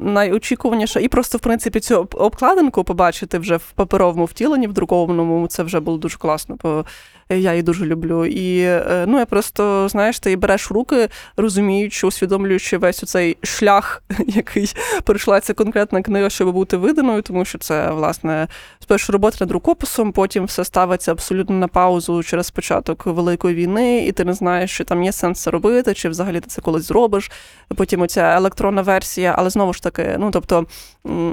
найочікуваніша. 0.00 1.00
І 1.00 1.08
просто, 1.08 1.38
в 1.38 1.40
принципі, 1.40 1.80
цю 1.80 2.08
обкладинку 2.12 2.84
побачити 2.84 3.38
вже 3.38 3.56
в 3.56 3.72
паперовому 3.74 4.24
втіленні, 4.24 4.66
в 4.66 4.72
друкованому, 4.72 5.46
це 5.46 5.62
вже 5.62 5.80
було 5.80 5.98
дуже 5.98 6.18
класно. 6.18 6.56
бо 6.62 6.84
я 7.28 7.50
її 7.50 7.62
дуже 7.62 7.86
люблю. 7.86 8.26
І 8.26 8.60
е, 8.60 9.04
ну 9.08 9.18
я 9.18 9.26
просто 9.26 9.88
знаєш, 9.88 10.18
ти 10.18 10.36
береш 10.36 10.70
руки, 10.70 11.08
розуміючи, 11.36 12.06
усвідомлюючи 12.06 12.78
весь 12.78 12.96
цей 12.96 13.36
шлях, 13.42 14.02
який 14.26 14.74
пройшла 15.04 15.40
ця 15.40 15.54
конкретна 15.54 16.02
книга, 16.02 16.30
щоб 16.30 16.52
бути 16.52 16.76
виданою, 16.76 17.22
тому 17.22 17.44
що 17.44 17.58
це 17.58 17.90
власне 17.90 18.48
спершу 18.80 19.12
робота 19.12 19.36
над 19.40 19.50
рукописом, 19.50 20.12
потім 20.12 20.44
все 20.44 20.64
ставиться 20.64 21.12
абсолютно 21.12 21.56
на 21.56 21.68
паузу 21.68 22.22
через 22.22 22.50
початок 22.50 23.06
великої 23.06 23.54
війни, 23.54 24.06
і 24.06 24.12
ти 24.12 24.24
не 24.24 24.34
знаєш, 24.34 24.70
що 24.70 24.84
там 24.84 25.02
є 25.02 25.12
сенс 25.12 25.42
це 25.42 25.50
робити, 25.50 25.94
чи 25.94 26.08
взагалі 26.08 26.40
ти 26.40 26.46
це 26.46 26.60
колись 26.60 26.84
зробиш. 26.84 27.30
Потім 27.76 28.02
оця 28.14 28.36
електронна 28.36 28.82
версія, 28.82 29.34
але 29.38 29.50
знову 29.50 29.72
ж 29.72 29.82
таки, 29.82 30.16
ну 30.18 30.30
тобто 30.30 30.66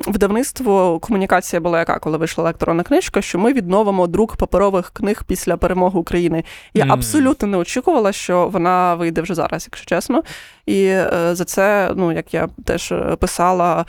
видавництво, 0.08 1.00
комунікація 1.00 1.60
була 1.60 1.80
яка, 1.80 2.00
коли 2.00 2.18
вийшла 2.18 2.44
електронна 2.44 2.84
книжка, 2.84 3.22
що 3.22 3.40
ми 3.40 3.54
відновимо 3.54 4.08
друк 4.08 4.36
паперових 4.36 4.90
книг 4.90 5.24
після 5.28 5.58
перемоги 5.58 6.00
України. 6.00 6.44
Я 6.74 6.86
mm. 6.86 6.94
абсолютно 6.94 7.48
не 7.48 7.58
очікувала, 7.58 8.12
що 8.12 8.48
вона 8.48 8.96
вийде 8.96 9.22
вже 9.22 9.36
зараз, 9.36 9.68
якщо 9.72 9.86
чесно. 9.86 10.24
І 10.66 10.84
е, 10.86 11.30
за 11.32 11.46
це, 11.46 11.92
ну 11.96 12.12
як 12.12 12.34
я 12.34 12.50
теж 12.66 12.94
писала 13.20 13.86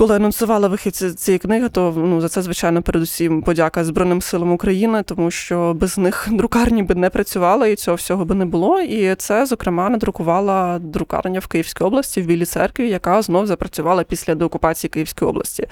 коли 0.00 0.16
анонсували 0.16 0.68
вихід 0.68 0.96
цієї 0.96 1.38
книги, 1.38 1.68
то 1.68 1.94
ну 1.96 2.20
за 2.20 2.28
це 2.28 2.42
звичайно 2.42 2.82
передусім 2.82 3.42
подяка 3.42 3.84
Збройним 3.84 4.22
силам 4.22 4.52
України, 4.52 5.02
тому 5.02 5.30
що 5.30 5.74
без 5.74 5.98
них 5.98 6.28
друкарні 6.30 6.82
би 6.82 6.94
не 6.94 7.10
працювали 7.10 7.72
і 7.72 7.76
цього 7.76 7.94
всього 7.94 8.24
би 8.24 8.34
не 8.34 8.44
було. 8.44 8.80
І 8.80 9.14
це, 9.14 9.46
зокрема, 9.46 9.90
надрукувала 9.90 10.78
друкарня 10.78 11.40
в 11.40 11.46
Київській 11.46 11.84
області 11.84 12.22
в 12.22 12.26
Білій 12.26 12.44
церкві, 12.44 12.88
яка 12.88 13.22
знов 13.22 13.46
запрацювала 13.46 14.04
після 14.04 14.34
деокупації 14.34 14.90
Київської 14.90 15.28
області. 15.28 15.66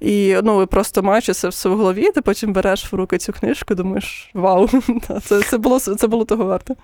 І 0.00 0.36
ну 0.42 0.66
просто 0.66 1.02
маючи 1.02 1.32
це 1.32 1.48
все 1.48 1.68
в 1.68 1.76
голові, 1.76 2.10
ти 2.14 2.22
потім 2.22 2.52
береш 2.52 2.92
в 2.92 2.96
руки 2.96 3.18
цю 3.18 3.32
книжку, 3.32 3.74
думаєш, 3.74 4.30
вау, 4.34 4.68
це 5.22 5.42
це 5.42 5.58
було 5.58 5.80
це 5.80 6.06
було 6.06 6.24
того 6.24 6.44
варто. 6.44 6.74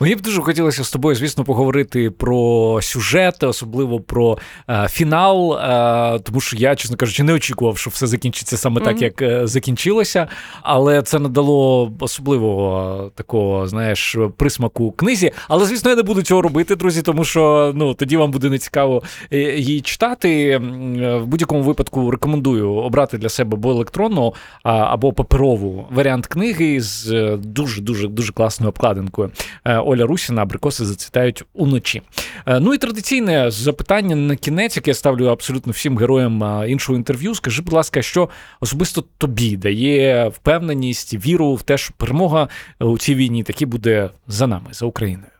Мені 0.00 0.14
б 0.14 0.20
дуже 0.20 0.42
хотілося 0.42 0.84
з 0.84 0.90
тобою, 0.90 1.16
звісно, 1.16 1.44
поговорити 1.44 2.10
про 2.10 2.78
сюжет, 2.82 3.42
особливо 3.42 4.00
про 4.00 4.38
е, 4.68 4.86
фінал. 4.90 5.54
Е, 5.54 6.27
тому 6.28 6.40
що 6.40 6.56
я, 6.56 6.76
чесно 6.76 6.96
кажучи, 6.96 7.22
не 7.22 7.32
очікував, 7.32 7.78
що 7.78 7.90
все 7.90 8.06
закінчиться 8.06 8.56
саме 8.56 8.80
mm-hmm. 8.80 8.84
так, 8.84 9.02
як 9.02 9.22
е, 9.22 9.46
закінчилося. 9.46 10.28
Але 10.62 11.02
це 11.02 11.18
надало 11.18 11.92
особливого 12.00 13.10
такого, 13.14 13.68
знаєш, 13.68 14.16
присмаку 14.36 14.92
книзі. 14.92 15.32
Але, 15.48 15.66
звісно, 15.66 15.90
я 15.90 15.96
не 15.96 16.02
буду 16.02 16.22
цього 16.22 16.42
робити, 16.42 16.76
друзі, 16.76 17.02
тому 17.02 17.24
що 17.24 17.72
ну 17.74 17.94
тоді 17.94 18.16
вам 18.16 18.30
буде 18.30 18.50
нецікаво 18.50 19.02
е, 19.32 19.38
її 19.38 19.80
читати. 19.80 20.58
В 20.58 21.26
будь-якому 21.26 21.62
випадку 21.62 22.10
рекомендую 22.10 22.72
обрати 22.72 23.18
для 23.18 23.28
себе 23.28 23.56
або 23.56 23.70
електронну, 23.70 24.34
або 24.62 25.12
паперову 25.12 25.86
варіант 25.90 26.26
книги 26.26 26.80
з 26.80 27.36
дуже 27.36 27.80
дуже 27.80 28.08
дуже 28.08 28.32
класною 28.32 28.68
обкладинкою. 28.68 29.30
Е, 29.64 29.78
Оля 29.78 30.06
Русіна, 30.06 30.42
абрикоси 30.42 30.84
зацвітають 30.84 31.44
уночі. 31.54 32.02
Ну 32.46 32.74
і 32.74 32.78
традиційне 32.78 33.50
запитання 33.50 34.16
на 34.16 34.36
кінець, 34.36 34.76
яке 34.76 34.90
я 34.90 34.94
ставлю 34.94 35.26
абсолютно 35.26 35.72
всім 35.72 35.98
героям 35.98 36.17
героєм 36.18 36.70
іншого 36.70 36.96
інтерв'ю. 36.98 37.34
Скажи, 37.34 37.62
будь 37.62 37.72
ласка, 37.72 38.02
що 38.02 38.28
особисто 38.60 39.04
тобі 39.18 39.56
дає 39.56 40.28
впевненість, 40.28 41.14
віру 41.14 41.54
в 41.54 41.62
те, 41.62 41.78
що 41.78 41.94
перемога 41.96 42.48
у 42.80 42.98
цій 42.98 43.14
війні 43.14 43.42
таки 43.42 43.66
буде 43.66 44.10
за 44.26 44.46
нами, 44.46 44.66
за 44.72 44.86
Україною? 44.86 45.30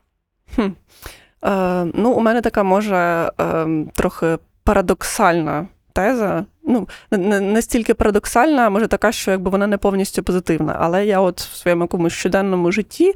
Хм. 0.55 0.69
Е, 1.45 1.85
Ну, 1.93 2.11
у 2.11 2.19
мене 2.19 2.41
така 2.41 2.63
може 2.63 2.95
е, 3.41 3.67
трохи 3.93 4.37
парадоксальна 4.63 5.67
теза. 5.93 6.45
Ну, 6.63 6.87
не 7.11 7.39
настільки 7.39 7.93
парадоксальна, 7.93 8.67
а 8.67 8.69
може 8.69 8.87
така, 8.87 9.11
що 9.11 9.31
якби 9.31 9.51
вона 9.51 9.67
не 9.67 9.77
повністю 9.77 10.23
позитивна. 10.23 10.77
Але 10.79 11.05
я 11.05 11.19
от 11.19 11.41
в 11.41 11.55
своєму 11.55 11.83
якомусь 11.83 12.13
щоденному 12.13 12.71
житті 12.71 13.13
Е, 13.13 13.15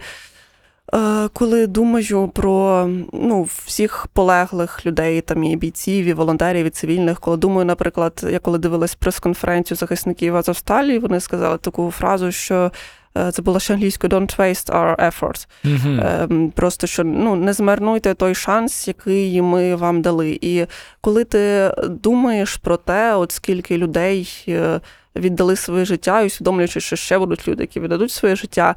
коли 1.33 1.67
думаю 1.67 2.31
про 2.33 2.89
ну, 3.13 3.43
всіх 3.43 4.07
полеглих 4.13 4.85
людей, 4.85 5.21
там 5.21 5.43
і 5.43 5.55
бійців, 5.55 6.05
і 6.05 6.13
волонтерів, 6.13 6.65
і 6.65 6.69
цивільних, 6.69 7.19
коли 7.19 7.37
думаю, 7.37 7.65
наприклад, 7.65 8.25
я 8.31 8.39
коли 8.39 8.57
дивилась 8.57 8.95
прес-конференцію 8.95 9.77
захисників 9.77 10.35
Азовсталі, 10.35 10.99
вони 10.99 11.19
сказали 11.19 11.57
таку 11.57 11.91
фразу, 11.91 12.31
що. 12.31 12.71
Е, 13.17 13.31
це 13.31 13.41
було 13.41 13.59
ще 13.59 13.73
англійською 13.73 14.11
«Don't 14.11 14.37
waste 14.37 14.71
our 14.71 14.95
efforts». 14.95 15.47
Mm-hmm. 15.65 16.51
Просто 16.51 16.87
що 16.87 17.03
ну 17.03 17.35
не 17.35 17.53
змарнуйте 17.53 18.13
той 18.13 18.35
шанс, 18.35 18.87
який 18.87 19.41
ми 19.41 19.75
вам 19.75 20.01
дали. 20.01 20.39
І 20.41 20.65
коли 21.01 21.23
ти 21.23 21.71
думаєш 21.89 22.55
про 22.55 22.77
те, 22.77 23.15
от 23.15 23.31
скільки 23.31 23.77
людей 23.77 24.45
е, 24.47 24.79
віддали 25.15 25.55
своє 25.55 25.85
життя, 25.85 26.21
і 26.21 26.25
усвідомлюючи, 26.25 26.79
що 26.79 26.95
ще 26.95 27.17
будуть 27.17 27.47
люди, 27.47 27.63
які 27.63 27.79
віддадуть 27.79 28.11
своє 28.11 28.35
життя, 28.35 28.75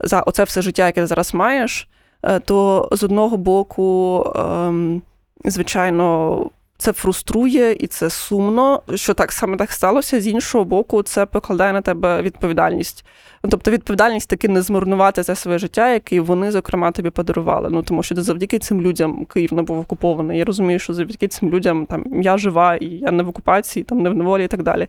за 0.00 0.20
оце 0.20 0.44
все 0.44 0.62
життя, 0.62 0.86
яке 0.86 1.00
ти 1.00 1.06
зараз 1.06 1.34
маєш, 1.34 1.88
е, 2.22 2.40
то 2.40 2.88
з 2.92 3.02
одного 3.02 3.36
боку, 3.36 4.24
ем, 4.36 5.02
звичайно, 5.44 6.50
це 6.78 6.92
фруструє 6.92 7.72
і 7.72 7.86
це 7.86 8.10
сумно, 8.10 8.82
що 8.94 9.14
так 9.14 9.32
саме 9.32 9.56
так 9.56 9.72
сталося. 9.72 10.20
З 10.20 10.26
іншого 10.26 10.64
боку, 10.64 11.02
це 11.02 11.26
покладає 11.26 11.72
на 11.72 11.80
тебе 11.80 12.22
відповідальність. 12.22 13.04
Тобто 13.50 13.70
відповідальність 13.70 14.30
таки 14.30 14.48
не 14.48 14.62
змарнувати 14.62 15.22
це 15.22 15.34
своє 15.34 15.58
життя, 15.58 15.92
яке 15.92 16.20
вони, 16.20 16.50
зокрема, 16.50 16.90
тобі 16.90 17.10
подарували. 17.10 17.68
Ну 17.70 17.82
тому 17.82 18.02
що 18.02 18.14
завдяки 18.22 18.58
цим 18.58 18.80
людям 18.80 19.24
Київ 19.24 19.52
не 19.52 19.62
був 19.62 19.78
окупований. 19.78 20.38
Я 20.38 20.44
розумію, 20.44 20.78
що 20.78 20.94
завдяки 20.94 21.28
цим 21.28 21.50
людям 21.50 21.86
там 21.86 22.22
я 22.22 22.38
жива, 22.38 22.74
і 22.74 22.86
я 22.86 23.10
не 23.10 23.22
в 23.22 23.28
окупації, 23.28 23.84
там 23.84 23.98
не 23.98 24.10
в 24.10 24.14
неволі 24.14 24.44
і 24.44 24.48
так 24.48 24.62
далі. 24.62 24.88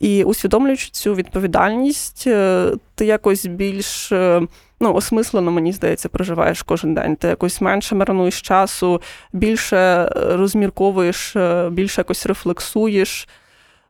І 0.00 0.24
усвідомлюючи 0.24 0.90
цю 0.90 1.14
відповідальність, 1.14 2.24
е, 2.26 2.70
ти 2.94 3.06
якось 3.06 3.46
більш 3.46 4.12
е, 4.12 4.42
ну, 4.80 4.94
осмислено, 4.94 5.50
мені 5.50 5.72
здається, 5.72 6.08
проживаєш 6.08 6.62
кожен 6.62 6.94
день. 6.94 7.16
Ти 7.16 7.28
якось 7.28 7.60
менше 7.60 7.94
марнуєш 7.94 8.42
часу, 8.42 9.02
більше 9.32 9.76
е, 9.76 10.10
розмірковуєш, 10.36 11.36
більше 11.70 12.00
якось 12.00 12.26
рефлексуєш. 12.26 13.28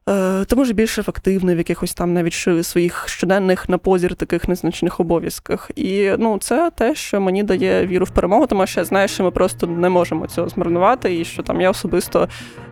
Е, 0.09 0.45
ти 0.45 0.57
може 0.57 0.73
більш 0.73 0.99
ефективний 0.99 1.55
в 1.55 1.59
якихось 1.59 1.95
там 1.95 2.13
навіть 2.13 2.49
своїх 2.63 3.09
щоденних 3.09 3.69
на 3.69 3.79
позір 3.79 4.15
таких 4.15 4.49
незначних 4.49 5.01
обов'язках. 5.01 5.71
І 5.77 6.11
ну, 6.19 6.39
це 6.39 6.71
те, 6.71 6.95
що 6.95 7.21
мені 7.21 7.43
дає 7.43 7.87
віру 7.87 8.05
в 8.05 8.11
перемогу, 8.11 8.47
тому 8.47 8.67
що 8.67 8.81
я 8.81 8.85
знаю, 8.85 9.09
що 9.09 9.25
ми 9.25 9.31
просто 9.31 9.67
не 9.67 9.89
можемо 9.89 10.27
цього 10.27 10.49
змарнувати, 10.49 11.21
і 11.21 11.25
що 11.25 11.43
там 11.43 11.61
я 11.61 11.71
особисто 11.71 12.29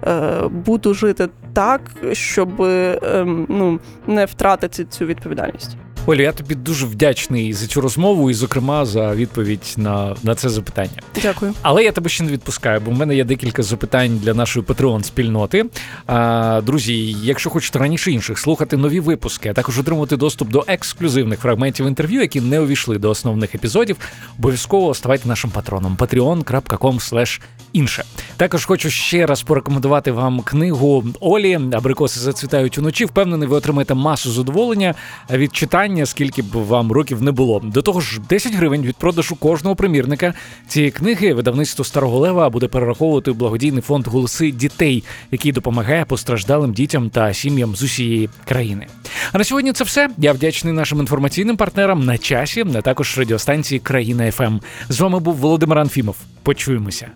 е, 0.07 0.30
буду 0.49 0.95
жити 0.95 1.28
так, 1.53 1.80
щоб 2.12 2.62
е, 2.62 3.24
ну, 3.49 3.80
не 4.07 4.24
втратити 4.24 4.85
цю 4.85 5.07
відповідальність. 5.07 5.76
Оля, 6.07 6.22
я 6.22 6.32
тобі 6.32 6.55
дуже 6.55 6.86
вдячний 6.86 7.53
за 7.53 7.66
цю 7.66 7.80
розмову 7.80 8.30
і, 8.30 8.34
зокрема, 8.34 8.84
за 8.84 9.14
відповідь 9.14 9.74
на 9.76 10.16
на 10.22 10.34
це 10.34 10.48
запитання. 10.48 10.90
Дякую. 11.22 11.55
Але 11.62 11.84
я 11.84 11.92
тебе 11.92 12.09
ще 12.09 12.24
не 12.24 12.32
відпускаю, 12.32 12.80
бо 12.80 12.90
в 12.90 12.94
мене 12.94 13.16
є 13.16 13.24
декілька 13.24 13.62
запитань 13.62 14.18
для 14.18 14.34
нашої 14.34 14.64
Patreon 14.66 15.03
спільноти. 15.03 15.64
А, 16.07 16.61
Друзі, 16.66 17.16
якщо 17.22 17.50
хочете 17.50 17.78
раніше 17.78 18.12
інших 18.12 18.38
слухати 18.38 18.76
нові 18.76 19.00
випуски, 19.00 19.48
а 19.48 19.53
також 19.53 19.78
отримати 19.78 20.16
доступ 20.16 20.48
до 20.48 20.64
ексклюзивних 20.66 21.40
фрагментів 21.40 21.86
інтерв'ю, 21.86 22.20
які 22.20 22.40
не 22.40 22.61
увійшли 22.61 22.98
до 22.98 23.11
основних 23.11 23.55
епізодів, 23.55 23.96
обов'язково 24.38 24.94
ставайте 24.94 25.28
нашим 25.28 25.50
патроном 25.50 25.96
patreon.com 25.98 27.40
інше. 27.72 28.05
Також 28.36 28.64
хочу 28.64 28.90
ще 28.90 29.26
раз 29.26 29.42
порекомендувати 29.42 30.12
вам 30.12 30.40
книгу 30.40 31.05
Олі 31.20 31.59
Абрикоси 31.72 32.20
зацвітають 32.20 32.78
уночі. 32.78 33.05
Впевнений, 33.05 33.48
ви 33.48 33.57
отримаєте 33.57 33.94
масу 33.94 34.32
задоволення 34.32 34.94
від 35.30 35.57
читання 35.57 35.91
читання, 35.93 36.07
скільки 36.07 36.43
б 36.43 36.53
вам 36.53 36.93
років 36.93 37.22
не 37.22 37.32
було. 37.32 37.61
До 37.64 37.82
того 37.82 38.01
ж, 38.01 38.20
10 38.28 38.55
гривень 38.55 38.82
від 38.82 38.97
продажу 38.97 39.36
кожного 39.36 39.76
примірника 39.76 40.34
цієї 40.68 40.90
книги 40.90 41.34
видавництво 41.34 41.84
Старого 41.84 42.18
Лева 42.18 42.51
буде 42.51 42.68
перераховувати 42.68 43.30
у 43.30 43.34
благодійний 43.34 43.82
фонд 43.82 44.07
голоси 44.07 44.51
дітей, 44.51 45.05
який 45.30 45.53
допомагає 45.53 46.05
постраждалим 46.05 46.72
дітям 46.72 47.11
та 47.11 47.34
сім'ям 47.34 47.76
з 47.76 47.82
усієї 47.82 48.28
країни. 48.45 48.86
А 49.32 49.38
на 49.38 49.45
сьогодні 49.45 49.72
це 49.72 49.84
все. 49.84 50.09
Я 50.18 50.32
вдячний 50.32 50.72
нашим 50.72 51.01
інформаційним 51.01 51.57
партнерам 51.57 52.05
на 52.05 52.18
часі, 52.18 52.64
а 52.74 52.80
також 52.80 53.18
радіостанції 53.18 53.78
Країна 53.80 54.30
ФМ. 54.30 54.59
З 54.88 55.01
вами 55.01 55.18
був 55.18 55.34
Володимир 55.34 55.78
Анфімов. 55.78 56.16
Почуємося. 56.43 57.11